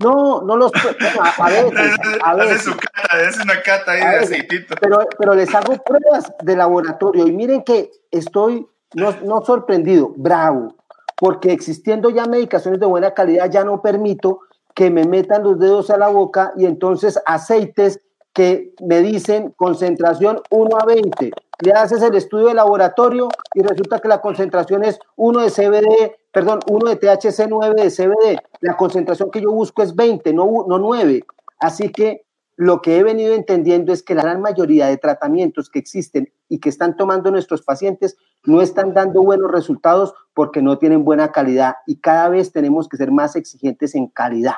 No, 0.00 0.42
no 0.42 0.56
los 0.56 0.72
a, 0.74 1.44
a 1.44 1.48
veces, 1.50 1.98
a 2.22 2.34
veces. 2.34 2.62
su 2.62 2.76
cata, 2.76 3.22
es 3.22 3.38
una 3.38 3.62
cata 3.62 3.92
ahí 3.92 4.00
de 4.00 4.16
aceitito. 4.24 4.74
Pero, 4.80 5.06
pero 5.18 5.34
les 5.34 5.54
hago 5.54 5.76
pruebas 5.84 6.32
de 6.42 6.56
laboratorio 6.56 7.26
y 7.26 7.32
miren 7.32 7.62
que 7.62 7.90
estoy 8.10 8.66
no, 8.94 9.14
no 9.22 9.42
sorprendido, 9.42 10.12
bravo, 10.16 10.74
porque 11.16 11.52
existiendo 11.52 12.10
ya 12.10 12.24
medicaciones 12.24 12.80
de 12.80 12.86
buena 12.86 13.12
calidad 13.12 13.50
ya 13.50 13.62
no 13.62 13.82
permito 13.82 14.40
que 14.74 14.90
me 14.90 15.04
metan 15.04 15.42
los 15.42 15.58
dedos 15.58 15.90
a 15.90 15.98
la 15.98 16.08
boca 16.08 16.52
y 16.56 16.64
entonces 16.64 17.20
aceites 17.26 18.00
que 18.32 18.72
me 18.80 19.00
dicen 19.00 19.50
concentración 19.56 20.40
1 20.50 20.76
a 20.80 20.86
20. 20.86 21.30
Le 21.62 21.72
haces 21.72 22.02
el 22.02 22.14
estudio 22.14 22.46
de 22.46 22.54
laboratorio 22.54 23.28
y 23.54 23.62
resulta 23.62 23.98
que 23.98 24.08
la 24.08 24.20
concentración 24.20 24.84
es 24.84 24.98
1 25.16 25.40
de 25.40 25.50
CBD, 25.50 26.16
perdón, 26.32 26.60
1 26.68 26.90
de 26.90 26.96
THC 26.96 27.48
9 27.48 27.82
de 27.82 27.90
CBD. 27.90 28.38
La 28.60 28.76
concentración 28.76 29.30
que 29.30 29.40
yo 29.40 29.50
busco 29.50 29.82
es 29.82 29.94
20, 29.94 30.32
no, 30.32 30.64
no 30.68 30.78
9. 30.78 31.24
Así 31.58 31.90
que 31.90 32.24
lo 32.56 32.82
que 32.82 32.98
he 32.98 33.02
venido 33.02 33.34
entendiendo 33.34 33.90
es 33.90 34.02
que 34.02 34.14
la 34.14 34.22
gran 34.22 34.42
mayoría 34.42 34.86
de 34.86 34.98
tratamientos 34.98 35.70
que 35.70 35.78
existen 35.78 36.30
y 36.48 36.58
que 36.58 36.68
están 36.68 36.94
tomando 36.94 37.30
nuestros 37.30 37.62
pacientes 37.62 38.18
no 38.44 38.60
están 38.60 38.92
dando 38.92 39.22
buenos 39.22 39.50
resultados 39.50 40.12
porque 40.34 40.60
no 40.60 40.76
tienen 40.76 41.02
buena 41.02 41.32
calidad 41.32 41.76
y 41.86 42.00
cada 42.00 42.28
vez 42.28 42.52
tenemos 42.52 42.86
que 42.86 42.98
ser 42.98 43.12
más 43.12 43.34
exigentes 43.34 43.94
en 43.94 44.08
calidad. 44.08 44.56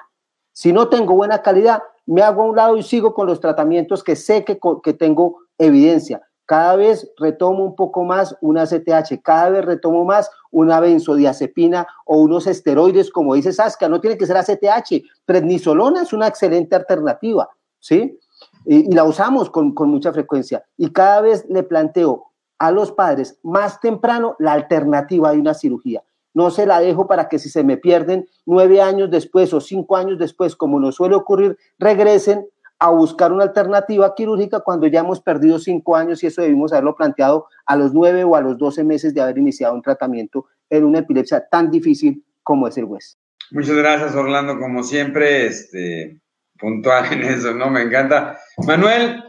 Si 0.52 0.72
no 0.72 0.88
tengo 0.88 1.14
buena 1.14 1.42
calidad, 1.42 1.82
me 2.04 2.22
hago 2.22 2.42
a 2.42 2.46
un 2.46 2.56
lado 2.56 2.76
y 2.76 2.82
sigo 2.82 3.14
con 3.14 3.26
los 3.28 3.40
tratamientos 3.40 4.02
que 4.02 4.16
sé 4.16 4.44
que, 4.44 4.58
que 4.82 4.92
tengo 4.92 5.38
evidencia. 5.56 6.22
Cada 6.44 6.74
vez 6.74 7.08
retomo 7.18 7.64
un 7.64 7.76
poco 7.76 8.02
más 8.04 8.36
una 8.40 8.66
CTH, 8.66 9.22
cada 9.22 9.50
vez 9.50 9.64
retomo 9.64 10.04
más 10.04 10.28
una 10.52 10.78
benzodiazepina 10.78 11.86
o 12.06 12.18
unos 12.18 12.46
esteroides, 12.46 13.10
como 13.10 13.34
dice 13.34 13.52
Saskia, 13.52 13.88
no 13.88 14.00
tiene 14.00 14.16
que 14.16 14.26
ser 14.26 14.36
ACTH. 14.36 15.02
Prednisolona 15.24 16.02
es 16.02 16.12
una 16.12 16.28
excelente 16.28 16.76
alternativa, 16.76 17.50
¿sí? 17.80 18.18
Y, 18.64 18.94
la 18.94 19.04
usamos 19.04 19.50
con, 19.50 19.74
con 19.74 19.88
mucha 19.88 20.12
frecuencia. 20.12 20.64
Y 20.76 20.92
cada 20.92 21.20
vez 21.20 21.44
le 21.48 21.64
planteo 21.64 22.26
a 22.58 22.70
los 22.70 22.92
padres 22.92 23.38
más 23.42 23.80
temprano 23.80 24.36
la 24.38 24.52
alternativa 24.52 25.32
de 25.32 25.40
una 25.40 25.54
cirugía. 25.54 26.04
No 26.34 26.50
se 26.50 26.64
la 26.64 26.80
dejo 26.80 27.06
para 27.06 27.28
que 27.28 27.38
si 27.38 27.50
se 27.50 27.64
me 27.64 27.76
pierden 27.76 28.28
nueve 28.46 28.80
años 28.80 29.10
después 29.10 29.52
o 29.52 29.60
cinco 29.60 29.96
años 29.96 30.18
después, 30.18 30.56
como 30.56 30.80
nos 30.80 30.94
suele 30.94 31.14
ocurrir, 31.14 31.58
regresen 31.78 32.46
a 32.82 32.90
buscar 32.90 33.32
una 33.32 33.44
alternativa 33.44 34.12
quirúrgica 34.12 34.58
cuando 34.58 34.88
ya 34.88 35.00
hemos 35.00 35.20
perdido 35.20 35.60
cinco 35.60 35.94
años 35.94 36.20
y 36.20 36.26
eso 36.26 36.42
debimos 36.42 36.72
haberlo 36.72 36.96
planteado 36.96 37.46
a 37.64 37.76
los 37.76 37.94
nueve 37.94 38.24
o 38.24 38.34
a 38.34 38.40
los 38.40 38.58
doce 38.58 38.82
meses 38.82 39.14
de 39.14 39.20
haber 39.20 39.38
iniciado 39.38 39.72
un 39.72 39.82
tratamiento 39.82 40.46
en 40.68 40.82
una 40.82 40.98
epilepsia 40.98 41.46
tan 41.48 41.70
difícil 41.70 42.24
como 42.42 42.66
es 42.66 42.76
el 42.76 42.86
hueso. 42.86 43.16
Muchas 43.52 43.76
gracias, 43.76 44.16
Orlando, 44.16 44.58
como 44.58 44.82
siempre, 44.82 45.46
este, 45.46 46.20
puntual 46.58 47.12
en 47.12 47.22
eso, 47.22 47.54
¿no? 47.54 47.70
Me 47.70 47.82
encanta. 47.82 48.36
Manuel. 48.66 49.22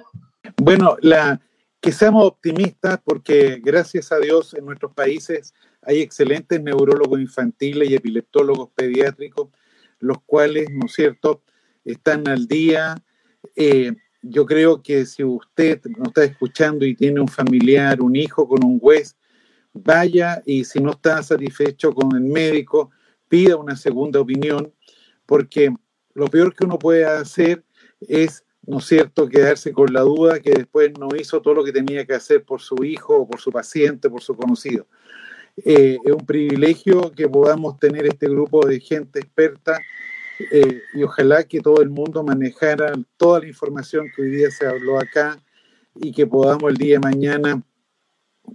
Bueno, 0.60 0.97
la, 1.01 1.39
que 1.80 1.91
seamos 1.91 2.26
optimistas 2.26 3.01
porque 3.06 3.62
gracias 3.64 4.12
a 4.12 4.18
Dios 4.18 4.56
en 4.56 4.66
nuestros 4.66 4.93
países 4.93 5.54
hay 5.84 6.01
excelentes 6.01 6.60
neurólogos 6.60 7.20
infantiles 7.20 7.88
y 7.88 7.93
epileptólogos 7.93 8.70
pediátricos, 8.74 9.49
los 9.99 10.18
cuales, 10.26 10.72
¿no 10.72 10.88
es 10.88 10.93
cierto?, 10.93 11.43
están 11.86 12.28
al 12.28 12.47
día. 12.47 12.95
Eh, 13.56 13.94
yo 14.22 14.46
creo 14.46 14.82
que 14.82 15.06
si 15.06 15.24
usted 15.24 15.82
nos 15.98 16.10
está 16.10 16.24
escuchando 16.24 16.86
y 16.86 16.96
tiene 16.96 17.20
un 17.20 17.28
familiar, 17.28 18.02
un 18.02 18.16
hijo 18.16 18.48
con 18.48 18.64
un 18.64 18.80
juez, 18.80 19.18
vaya 19.74 20.41
y 20.46 20.64
si 20.64 20.80
no 20.80 20.91
está 20.91 21.22
satisfecho 21.24 21.94
con 21.94 22.16
el 22.16 22.24
médico, 22.24 22.91
pida 23.28 23.58
una 23.58 23.76
segunda 23.76 24.20
opinión, 24.22 24.74
porque 25.26 25.74
lo 26.14 26.28
peor 26.28 26.56
que 26.56 26.66
uno 26.66 26.80
puede 26.80 27.06
hacer 27.06 27.64
es 28.00 28.44
¿no 28.66 28.78
es 28.78 28.86
cierto?, 28.86 29.28
quedarse 29.28 29.74
con 29.74 29.94
la 29.94 30.02
duda 30.02 30.39
que 30.39 30.52
después 30.52 30.91
no 30.98 31.10
hizo 31.18 31.41
todo 31.41 31.54
lo 31.56 31.64
que 31.64 31.74
tenía 31.74 32.06
que 32.06 32.14
hacer 32.14 32.44
por 32.44 32.62
su 32.62 32.84
hijo 32.84 33.28
por 33.28 33.39
su 33.39 33.52
paciente, 33.52 34.10
por 34.10 34.22
su 34.22 34.36
conocido. 34.36 34.88
Eh, 35.58 35.98
es 36.04 36.12
un 36.12 36.26
privilegio 36.26 37.12
que 37.12 37.28
podamos 37.28 37.78
tener 37.78 38.08
este 38.08 38.28
grupo 38.28 38.66
de 38.66 38.80
gente 38.80 39.20
experta 39.20 39.80
eh, 40.40 40.82
y 40.94 41.04
ojalá 41.04 41.44
que 41.44 41.60
todo 41.60 41.82
el 41.82 41.90
mundo 41.90 42.24
manejara 42.24 42.94
toda 43.18 43.40
la 43.40 43.48
información 43.48 44.08
que 44.16 44.22
hoy 44.24 44.30
día 44.30 44.52
se 44.52 44.66
habló 44.66 45.00
acá 45.00 45.38
y 45.96 46.12
que 46.12 46.26
podamos 46.26 46.72
el 46.72 46.78
día 46.78 46.96
de 46.96 47.00
mañana 47.00 47.62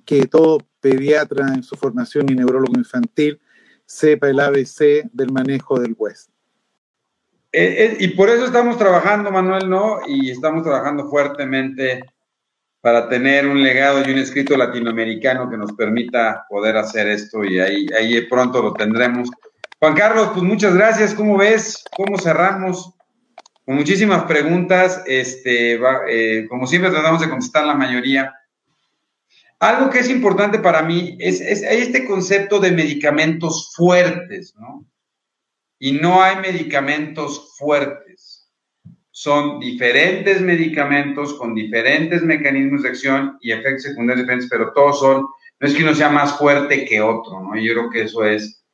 que 0.05 0.27
todo 0.27 0.59
pediatra 0.81 1.55
en 1.55 1.63
su 1.63 1.77
formación 1.77 2.31
y 2.31 2.35
neurólogo 2.35 2.77
infantil 2.77 3.41
sepa 3.87 4.29
el 4.29 4.41
ABC 4.41 5.05
del 5.13 5.33
manejo 5.33 5.79
del 5.81 5.95
hueso. 5.97 6.31
Eh, 7.51 7.75
eh, 7.79 7.97
y 8.01 8.09
por 8.09 8.29
eso 8.29 8.45
estamos 8.45 8.77
trabajando, 8.77 9.31
Manuel, 9.31 9.71
¿no? 9.71 10.01
Y 10.07 10.31
estamos 10.31 10.63
trabajando 10.63 11.09
fuertemente 11.09 12.05
para 12.81 13.09
tener 13.09 13.47
un 13.47 13.63
legado 13.63 14.03
y 14.07 14.13
un 14.13 14.19
escrito 14.19 14.57
latinoamericano 14.57 15.49
que 15.49 15.57
nos 15.57 15.73
permita 15.73 16.45
poder 16.49 16.77
hacer 16.77 17.09
esto 17.09 17.43
y 17.45 17.59
ahí, 17.59 17.87
ahí 17.99 18.21
pronto 18.27 18.63
lo 18.63 18.75
tendremos. 18.75 19.31
Juan 19.81 19.95
Carlos, 19.95 20.31
pues 20.33 20.43
muchas 20.43 20.75
gracias. 20.75 21.15
¿Cómo 21.15 21.37
ves? 21.37 21.85
¿Cómo 21.97 22.19
cerramos? 22.19 22.95
Con 23.65 23.77
muchísimas 23.77 24.25
preguntas. 24.25 25.03
Este, 25.07 25.79
eh, 26.09 26.47
como 26.49 26.67
siempre, 26.67 26.91
tratamos 26.91 27.21
de 27.21 27.29
contestar 27.29 27.67
la 27.67 27.75
mayoría. 27.75 28.35
Algo 29.61 29.91
que 29.91 30.01
es 30.01 30.11
importante 30.11 30.59
para 30.59 30.83
mí 30.83 31.17
es, 31.21 31.41
es 31.41 31.63
este 31.63 32.07
concepto 32.07 32.61
de 32.61 32.71
medicamentos 32.71 33.73
fuertes, 33.75 34.55
¿no? 34.57 34.87
y 35.79 35.93
no 35.93 36.23
hay 36.23 36.37
medicamentos 36.37 37.55
fuertes. 37.57 38.51
Son 39.11 39.59
diferentes 39.59 40.41
medicamentos 40.41 41.35
con 41.35 41.55
diferentes 41.55 42.23
mecanismos 42.23 42.83
de 42.83 42.91
acción 42.91 43.39
y 43.41 43.53
efectos 43.53 43.85
secundarios 43.85 44.25
diferentes, 44.25 44.51
pero 44.51 44.73
todos 44.73 45.01
son, 45.01 45.23
no 45.23 45.69
es 45.69 45.75
que 45.75 45.83
uno 45.83 45.95
sea 45.95 46.09
más 46.09 46.39
fuerte 46.39 46.85
que 46.85 47.01
otro, 47.01 47.41
¿no? 47.43 47.57
Yo 47.57 47.73
creo 47.73 47.91
que 47.91 48.03
eso 48.03 48.25
es 48.25 48.65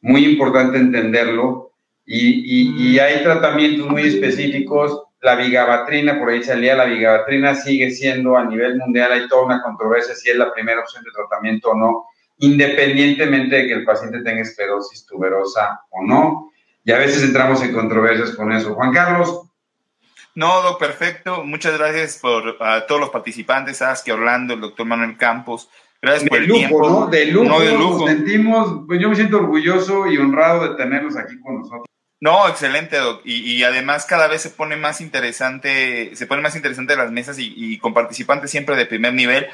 muy 0.00 0.24
importante 0.24 0.78
entenderlo. 0.78 1.72
Y, 2.04 2.92
y, 2.92 2.98
hay 3.00 3.24
tratamientos 3.24 3.88
muy 3.88 4.02
específicos. 4.02 5.02
La 5.20 5.34
vigabatrina, 5.34 6.18
por 6.18 6.30
ahí 6.30 6.42
salía, 6.42 6.76
la 6.76 6.84
vigabatrina 6.84 7.54
sigue 7.54 7.90
siendo 7.90 8.36
a 8.36 8.44
nivel 8.44 8.76
mundial, 8.76 9.10
hay 9.10 9.28
toda 9.28 9.46
una 9.46 9.62
controversia 9.62 10.14
si 10.14 10.30
es 10.30 10.36
la 10.36 10.52
primera 10.52 10.80
opción 10.80 11.02
de 11.02 11.10
tratamiento 11.10 11.70
o 11.70 11.74
no 11.74 12.06
independientemente 12.38 13.56
de 13.56 13.66
que 13.66 13.72
el 13.72 13.84
paciente 13.84 14.22
tenga 14.22 14.42
esclerosis 14.42 15.06
tuberosa 15.06 15.80
o 15.90 16.04
no. 16.04 16.52
Y 16.84 16.92
a 16.92 16.98
veces 16.98 17.22
entramos 17.22 17.62
en 17.62 17.72
controversias 17.72 18.32
con 18.36 18.52
eso. 18.52 18.74
Juan 18.74 18.92
Carlos. 18.92 19.42
No, 20.34 20.62
doc, 20.62 20.78
perfecto. 20.78 21.44
Muchas 21.44 21.78
gracias 21.78 22.18
por 22.18 22.56
a 22.60 22.86
todos 22.86 23.00
los 23.00 23.10
participantes, 23.10 23.78
Saskia, 23.78 24.14
Orlando, 24.14 24.54
el 24.54 24.60
doctor 24.60 24.86
Manuel 24.86 25.16
Campos. 25.16 25.70
Gracias 26.06 26.28
por 26.28 26.38
el 26.38 26.50
tiempo. 26.50 26.88
¿no? 26.88 27.06
De 27.06 27.26
lujo, 27.26 27.48
no, 27.48 27.60
de 27.60 27.72
lujo. 27.72 28.06
sentimos, 28.06 28.84
pues 28.86 29.00
yo 29.00 29.08
me 29.08 29.16
siento 29.16 29.38
orgulloso 29.38 30.06
y 30.06 30.16
honrado 30.18 30.68
de 30.68 30.76
tenerlos 30.76 31.16
aquí 31.16 31.38
con 31.40 31.60
nosotros. 31.60 31.86
No, 32.20 32.48
excelente, 32.48 32.96
Doc. 32.96 33.20
Y, 33.24 33.62
además 33.62 34.06
cada 34.06 34.26
vez 34.26 34.40
se 34.40 34.50
pone 34.50 34.76
más 34.76 35.00
interesante, 35.00 36.16
se 36.16 36.26
pone 36.26 36.40
más 36.40 36.56
interesante 36.56 36.96
las 36.96 37.12
mesas 37.12 37.38
y, 37.38 37.52
y, 37.56 37.78
con 37.78 37.92
participantes 37.92 38.50
siempre 38.50 38.74
de 38.76 38.86
primer 38.86 39.12
nivel. 39.12 39.48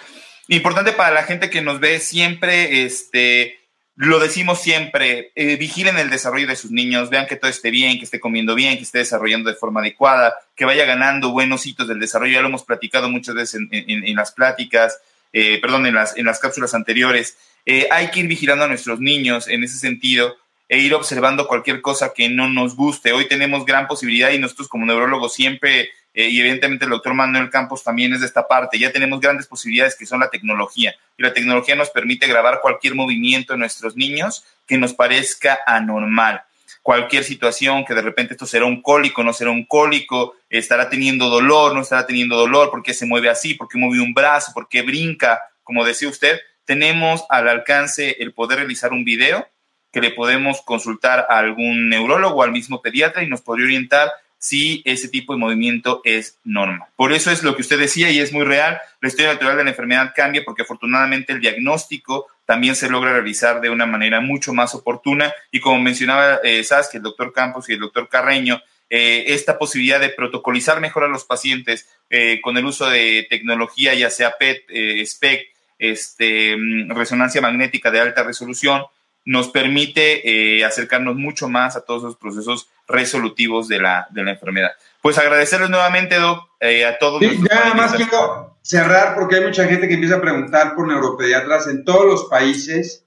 Importante 0.49 0.93
para 0.93 1.11
la 1.11 1.25
gente 1.25 1.51
que 1.51 1.63
nos 1.63 1.81
ve 1.81 1.99
siempre, 1.99 2.85
este, 2.85 3.59
lo 3.95 4.19
decimos 4.19 4.61
siempre, 4.61 5.33
eh, 5.35 5.57
vigilen 5.57 5.99
el 5.99 6.09
desarrollo 6.09 6.47
de 6.47 6.57
sus 6.57 6.71
niños, 6.71 7.11
vean 7.11 7.27
que 7.27 7.37
todo 7.37 7.51
esté 7.51 7.71
bien, 7.71 7.99
que 7.99 8.05
esté 8.05 8.21
comiendo 8.21 8.55
bien, 8.55 8.77
que 8.77 8.85
esté 8.85 8.99
desarrollando 8.99 9.51
de 9.51 9.57
forma 9.57 9.81
adecuada, 9.81 10.35
que 10.57 10.65
vaya 10.65 10.87
ganando 10.87 11.31
buenos 11.31 11.67
hitos 11.67 11.89
del 11.89 12.01
desarrollo. 12.01 12.33
Ya 12.33 12.41
lo 12.41 12.49
hemos 12.49 12.65
platicado 12.65 13.11
muchas 13.11 13.35
veces 13.35 13.61
en, 13.71 14.17
las 14.17 14.33
pláticas, 14.33 14.99
eh, 15.33 15.61
perdón, 15.61 15.87
en 15.87 15.95
las, 15.95 16.17
en 16.17 16.27
las 16.27 16.39
cápsulas 16.39 16.75
anteriores. 16.75 17.37
Eh, 17.65 17.89
hay 17.91 18.11
que 18.11 18.21
ir 18.21 18.27
vigilando 18.27 18.65
a 18.65 18.69
nuestros 18.69 19.01
niños 19.01 19.49
en 19.49 19.65
ese 19.65 19.79
sentido 19.79 20.37
e 20.69 20.79
ir 20.79 20.95
observando 20.95 21.47
cualquier 21.47 21.81
cosa 21.81 22.13
que 22.15 22.29
no 22.29 22.49
nos 22.49 22.75
guste. 22.75 23.13
Hoy 23.13 23.29
tenemos 23.29 23.65
gran 23.65 23.87
posibilidad 23.87 24.31
y 24.31 24.39
nosotros 24.39 24.69
como 24.69 24.87
neurólogos 24.87 25.35
siempre 25.35 25.91
eh, 26.15 26.29
y 26.29 26.41
evidentemente 26.41 26.85
el 26.85 26.91
doctor 26.91 27.15
Manuel 27.15 27.51
Campos 27.51 27.83
también 27.83 28.13
es 28.13 28.21
de 28.21 28.27
esta 28.27 28.47
parte. 28.47 28.79
Ya 28.79 28.93
tenemos 28.93 29.21
grandes 29.21 29.47
posibilidades 29.47 29.97
que 29.97 30.07
son 30.07 30.21
la 30.21 30.31
tecnología. 30.31 30.95
Y 31.17 31.23
la 31.23 31.33
tecnología 31.33 31.75
nos 31.75 31.91
permite 31.91 32.27
grabar 32.27 32.61
cualquier 32.61 32.95
movimiento 32.95 33.53
de 33.53 33.59
nuestros 33.59 33.97
niños 33.97 34.45
que 34.67 34.79
nos 34.79 34.93
parezca 34.95 35.61
anormal. 35.67 36.43
Cualquier 36.83 37.25
situación, 37.25 37.85
que 37.85 37.95
de 37.95 38.03
repente 38.03 38.35
esto 38.35 38.45
será 38.45 38.67
un 38.67 38.83
cólico, 38.83 39.23
no 39.23 39.33
será 39.33 39.51
un 39.51 39.65
cólico, 39.65 40.35
estará 40.51 40.91
teniendo 40.91 41.29
dolor, 41.29 41.75
no 41.75 41.81
estará 41.81 42.07
teniendo 42.07 42.37
dolor, 42.37 42.71
por 42.71 42.83
qué 42.83 42.93
se 42.93 43.07
mueve 43.07 43.29
así, 43.31 43.55
por 43.55 43.69
qué 43.69 43.79
mueve 43.79 44.03
un 44.03 44.13
brazo, 44.13 44.53
por 44.53 44.69
qué 44.69 44.83
brinca, 44.83 45.41
como 45.63 45.85
decía 45.85 46.09
usted, 46.09 46.41
tenemos 46.65 47.25
al 47.29 47.49
alcance 47.49 48.17
el 48.21 48.35
poder 48.35 48.59
realizar 48.59 48.93
un 48.93 49.05
video 49.05 49.47
que 49.93 50.01
le 50.01 50.11
podemos 50.11 50.63
consultar 50.63 51.27
a 51.29 51.39
algún 51.39 51.89
neurólogo 51.89 52.43
al 52.43 52.51
mismo 52.51 52.81
pediatra 52.81 53.23
y 53.23 53.29
nos 53.29 53.43
podría 53.43 53.67
orientar 53.67 54.11
si 54.43 54.83
ese 54.85 55.07
tipo 55.07 55.33
de 55.33 55.39
movimiento 55.39 56.01
es 56.03 56.37
normal. 56.43 56.89
Por 56.97 57.13
eso 57.13 57.31
es 57.31 57.45
lo 57.45 57.55
que 57.55 57.63
usted 57.63 57.79
decía 57.79 58.11
y 58.11 58.19
es 58.19 58.33
muy 58.33 58.43
real. 58.45 58.81
La 59.01 59.07
historia 59.07 59.33
natural 59.33 59.57
de 59.57 59.63
la 59.63 59.71
enfermedad 59.71 60.13
cambia 60.17 60.43
porque 60.45 60.63
afortunadamente 60.63 61.33
el 61.33 61.39
diagnóstico 61.39 62.27
también 62.45 62.75
se 62.75 62.91
logra 62.91 63.13
realizar 63.13 63.61
de 63.61 63.71
una 63.71 63.87
manera 63.87 64.21
mucho 64.21 64.53
más 64.53 64.75
oportuna 64.75 65.33
y 65.53 65.61
como 65.61 65.79
mencionaba 65.79 66.41
eh, 66.43 66.65
el 66.93 67.03
doctor 67.03 67.33
Campos 67.33 67.69
y 67.69 67.75
el 67.75 67.79
doctor 67.79 68.09
Carreño, 68.09 68.61
eh, 68.91 69.33
esta 69.33 69.61
posibilidad 69.61 70.01
de 70.01 70.09
protocolizar 70.09 70.81
mejor 70.81 71.05
a 71.05 71.09
los 71.09 71.25
pacientes 71.25 71.89
eh, 72.11 72.41
con 72.43 72.57
el 72.57 72.67
uso 72.67 72.91
de 72.91 73.29
tecnología, 73.31 73.95
ya 73.95 74.11
sea 74.11 74.35
PET, 74.37 74.65
eh, 74.69 75.07
SPEC, 75.07 75.47
este, 75.79 76.57
mm, 76.57 76.91
resonancia 76.91 77.41
magnética 77.41 77.93
de 77.93 78.01
alta 78.01 78.25
resolución, 78.25 78.83
nos 79.25 79.49
permite 79.49 80.59
eh, 80.59 80.65
acercarnos 80.65 81.17
mucho 81.17 81.49
más 81.49 81.77
a 81.77 81.85
todos 81.85 82.03
los 82.03 82.17
procesos 82.17 82.69
resolutivos 82.89 83.69
de 83.69 83.81
la, 83.81 84.07
de 84.11 84.25
la 84.25 84.33
enfermedad. 84.33 84.73
Pues 85.01 85.19
agradecerles 85.19 85.71
nuevamente, 85.71 86.17
Doc, 86.17 86.49
eh, 86.61 86.85
a 86.85 86.99
todos. 86.99 87.21
Sí, 87.21 87.39
ya 87.49 87.55
nada 87.57 87.75
más 87.75 87.95
quiero 87.95 88.57
cerrar 88.63 89.15
porque 89.15 89.37
hay 89.37 89.45
mucha 89.45 89.67
gente 89.67 89.89
que 89.89 89.95
empieza 89.95 90.17
a 90.17 90.21
preguntar 90.21 90.75
por 90.75 90.87
neuropediatras. 90.87 91.67
En 91.69 91.85
todos 91.85 92.07
los 92.07 92.25
países, 92.27 93.07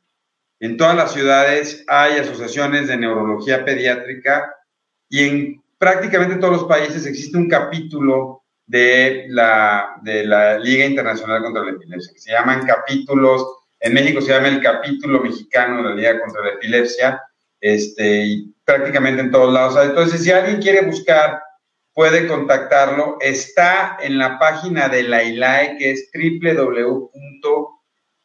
en 0.59 0.77
todas 0.77 0.95
las 0.95 1.13
ciudades, 1.13 1.83
hay 1.87 2.19
asociaciones 2.19 2.87
de 2.87 2.97
neurología 2.97 3.63
pediátrica 3.63 4.55
y 5.09 5.27
en 5.27 5.63
prácticamente 5.77 6.37
todos 6.37 6.53
los 6.53 6.63
países 6.65 7.05
existe 7.05 7.37
un 7.37 7.49
capítulo 7.49 8.43
de 8.65 9.25
la, 9.29 9.97
de 10.01 10.25
la 10.25 10.57
Liga 10.57 10.85
Internacional 10.85 11.43
contra 11.43 11.63
la 11.63 11.71
Epilepsia, 11.71 12.13
que 12.13 12.19
se 12.19 12.31
llaman 12.31 12.65
capítulos 12.65 13.45
en 13.79 13.93
México 13.93 14.21
se 14.21 14.31
llama 14.31 14.47
el 14.47 14.61
capítulo 14.61 15.21
mexicano 15.21 15.77
de 15.77 15.83
la 15.83 15.95
Liga 15.95 16.19
contra 16.19 16.43
la 16.43 16.51
Epilepsia, 16.51 17.21
este, 17.61 18.25
y 18.25 18.53
prácticamente 18.63 19.21
en 19.21 19.31
todos 19.31 19.53
lados. 19.53 19.77
Entonces, 19.83 20.23
si 20.23 20.31
alguien 20.31 20.61
quiere 20.61 20.81
buscar, 20.85 21.41
puede 21.93 22.27
contactarlo. 22.27 23.17
Está 23.21 23.97
en 24.01 24.17
la 24.17 24.37
página 24.39 24.89
de 24.89 25.03
la 25.03 25.23
ILAE, 25.23 25.77
que 25.77 25.91
es 25.91 26.09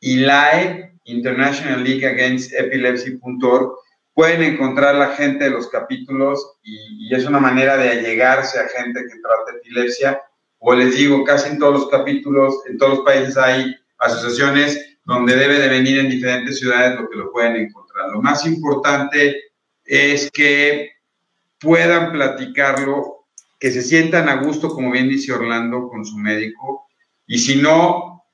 www.ilae, 0.00 0.90
International 1.04 1.82
League 1.82 2.06
Against 2.06 2.52
Epilepsy.org. 2.52 3.72
Pueden 4.12 4.42
encontrar 4.42 4.96
la 4.96 5.08
gente 5.08 5.44
de 5.44 5.50
los 5.50 5.68
capítulos 5.68 6.58
y, 6.62 7.08
y 7.08 7.14
es 7.14 7.24
una 7.24 7.38
manera 7.40 7.76
de 7.76 7.90
allegarse 7.90 8.58
a 8.58 8.68
gente 8.68 9.00
que 9.00 9.20
trata 9.20 9.56
epilepsia. 9.56 10.20
O 10.58 10.74
les 10.74 10.94
digo, 10.94 11.24
casi 11.24 11.48
en 11.48 11.58
todos 11.58 11.72
los 11.80 11.88
capítulos, 11.88 12.54
en 12.66 12.76
todos 12.76 12.98
los 12.98 13.04
países 13.04 13.36
hay 13.38 13.74
asociaciones 13.98 14.98
donde 15.04 15.36
debe 15.36 15.58
de 15.58 15.68
venir 15.68 15.98
en 15.98 16.10
diferentes 16.10 16.58
ciudades 16.58 16.98
lo 16.98 17.08
que 17.08 17.16
lo 17.16 17.32
pueden 17.32 17.56
encontrar. 17.56 18.10
Lo 18.10 18.20
más 18.20 18.46
importante 18.46 19.36
es 19.84 20.30
que 20.30 20.92
puedan 21.58 22.12
platicarlo, 22.12 23.26
que 23.58 23.70
se 23.70 23.82
sientan 23.82 24.28
a 24.28 24.36
gusto, 24.36 24.70
como 24.70 24.90
bien 24.90 25.08
dice 25.08 25.32
Orlando, 25.32 25.88
con 25.88 26.04
su 26.04 26.16
médico, 26.16 26.86
y 27.26 27.38
si 27.38 27.60
no, 27.60 28.24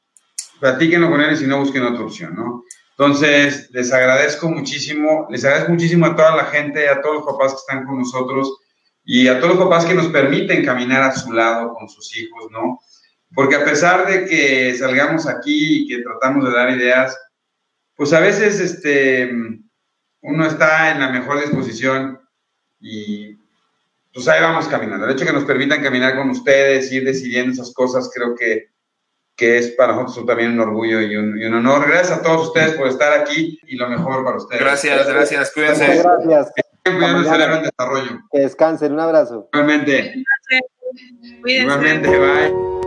platíquenlo 0.60 1.10
con 1.10 1.20
él 1.20 1.32
y 1.32 1.36
si 1.36 1.46
no, 1.46 1.58
busquen 1.58 1.84
otra 1.84 2.04
opción, 2.04 2.34
¿no? 2.34 2.64
Entonces, 2.98 3.68
les 3.72 3.92
agradezco 3.92 4.48
muchísimo, 4.48 5.26
les 5.28 5.44
agradezco 5.44 5.72
muchísimo 5.72 6.06
a 6.06 6.16
toda 6.16 6.34
la 6.34 6.46
gente, 6.46 6.88
a 6.88 7.02
todos 7.02 7.16
los 7.16 7.26
papás 7.26 7.52
que 7.52 7.58
están 7.58 7.84
con 7.84 7.98
nosotros 7.98 8.56
y 9.04 9.28
a 9.28 9.38
todos 9.38 9.56
los 9.56 9.64
papás 9.64 9.84
que 9.84 9.94
nos 9.94 10.06
permiten 10.06 10.64
caminar 10.64 11.02
a 11.02 11.14
su 11.14 11.30
lado 11.32 11.74
con 11.74 11.90
sus 11.90 12.16
hijos, 12.16 12.50
¿no? 12.50 12.80
Porque 13.34 13.56
a 13.56 13.64
pesar 13.64 14.06
de 14.06 14.24
que 14.24 14.74
salgamos 14.76 15.26
aquí 15.26 15.82
y 15.82 15.88
que 15.88 16.02
tratamos 16.02 16.44
de 16.44 16.56
dar 16.56 16.70
ideas, 16.70 17.18
pues 17.96 18.12
a 18.12 18.20
veces 18.20 18.60
este, 18.60 19.30
uno 20.22 20.46
está 20.46 20.92
en 20.92 21.00
la 21.00 21.10
mejor 21.10 21.40
disposición 21.40 22.20
y 22.80 23.36
pues 24.12 24.28
ahí 24.28 24.40
vamos 24.40 24.68
caminando. 24.68 25.04
El 25.04 25.12
hecho 25.12 25.26
que 25.26 25.32
nos 25.32 25.44
permitan 25.44 25.82
caminar 25.82 26.16
con 26.16 26.30
ustedes, 26.30 26.90
ir 26.90 27.04
decidiendo 27.04 27.52
esas 27.52 27.72
cosas, 27.74 28.10
creo 28.14 28.34
que, 28.34 28.70
que 29.36 29.58
es 29.58 29.70
para 29.72 29.94
nosotros 29.94 30.26
también 30.26 30.52
un 30.52 30.60
orgullo 30.60 31.02
y 31.02 31.16
un, 31.16 31.38
y 31.38 31.44
un, 31.44 31.54
honor. 31.54 31.86
Gracias 31.86 32.18
a 32.18 32.22
todos 32.22 32.48
ustedes 32.48 32.72
por 32.72 32.88
estar 32.88 33.12
aquí 33.12 33.58
y 33.66 33.76
lo 33.76 33.88
mejor 33.88 34.24
para 34.24 34.38
ustedes. 34.38 34.62
Gracias, 34.62 35.06
gracias, 35.06 35.52
cuídense. 35.52 35.86
Muchas 35.88 36.24
gracias. 36.24 36.52
Cuidado 36.84 37.56
el 37.56 37.62
desarrollo. 37.62 38.20
Que 38.32 38.40
descansen, 38.40 38.92
un 38.92 39.00
abrazo. 39.00 39.48
Igualmente. 39.52 40.24
Cuídense. 41.42 41.62
Igualmente, 41.62 42.08
bye. 42.08 42.86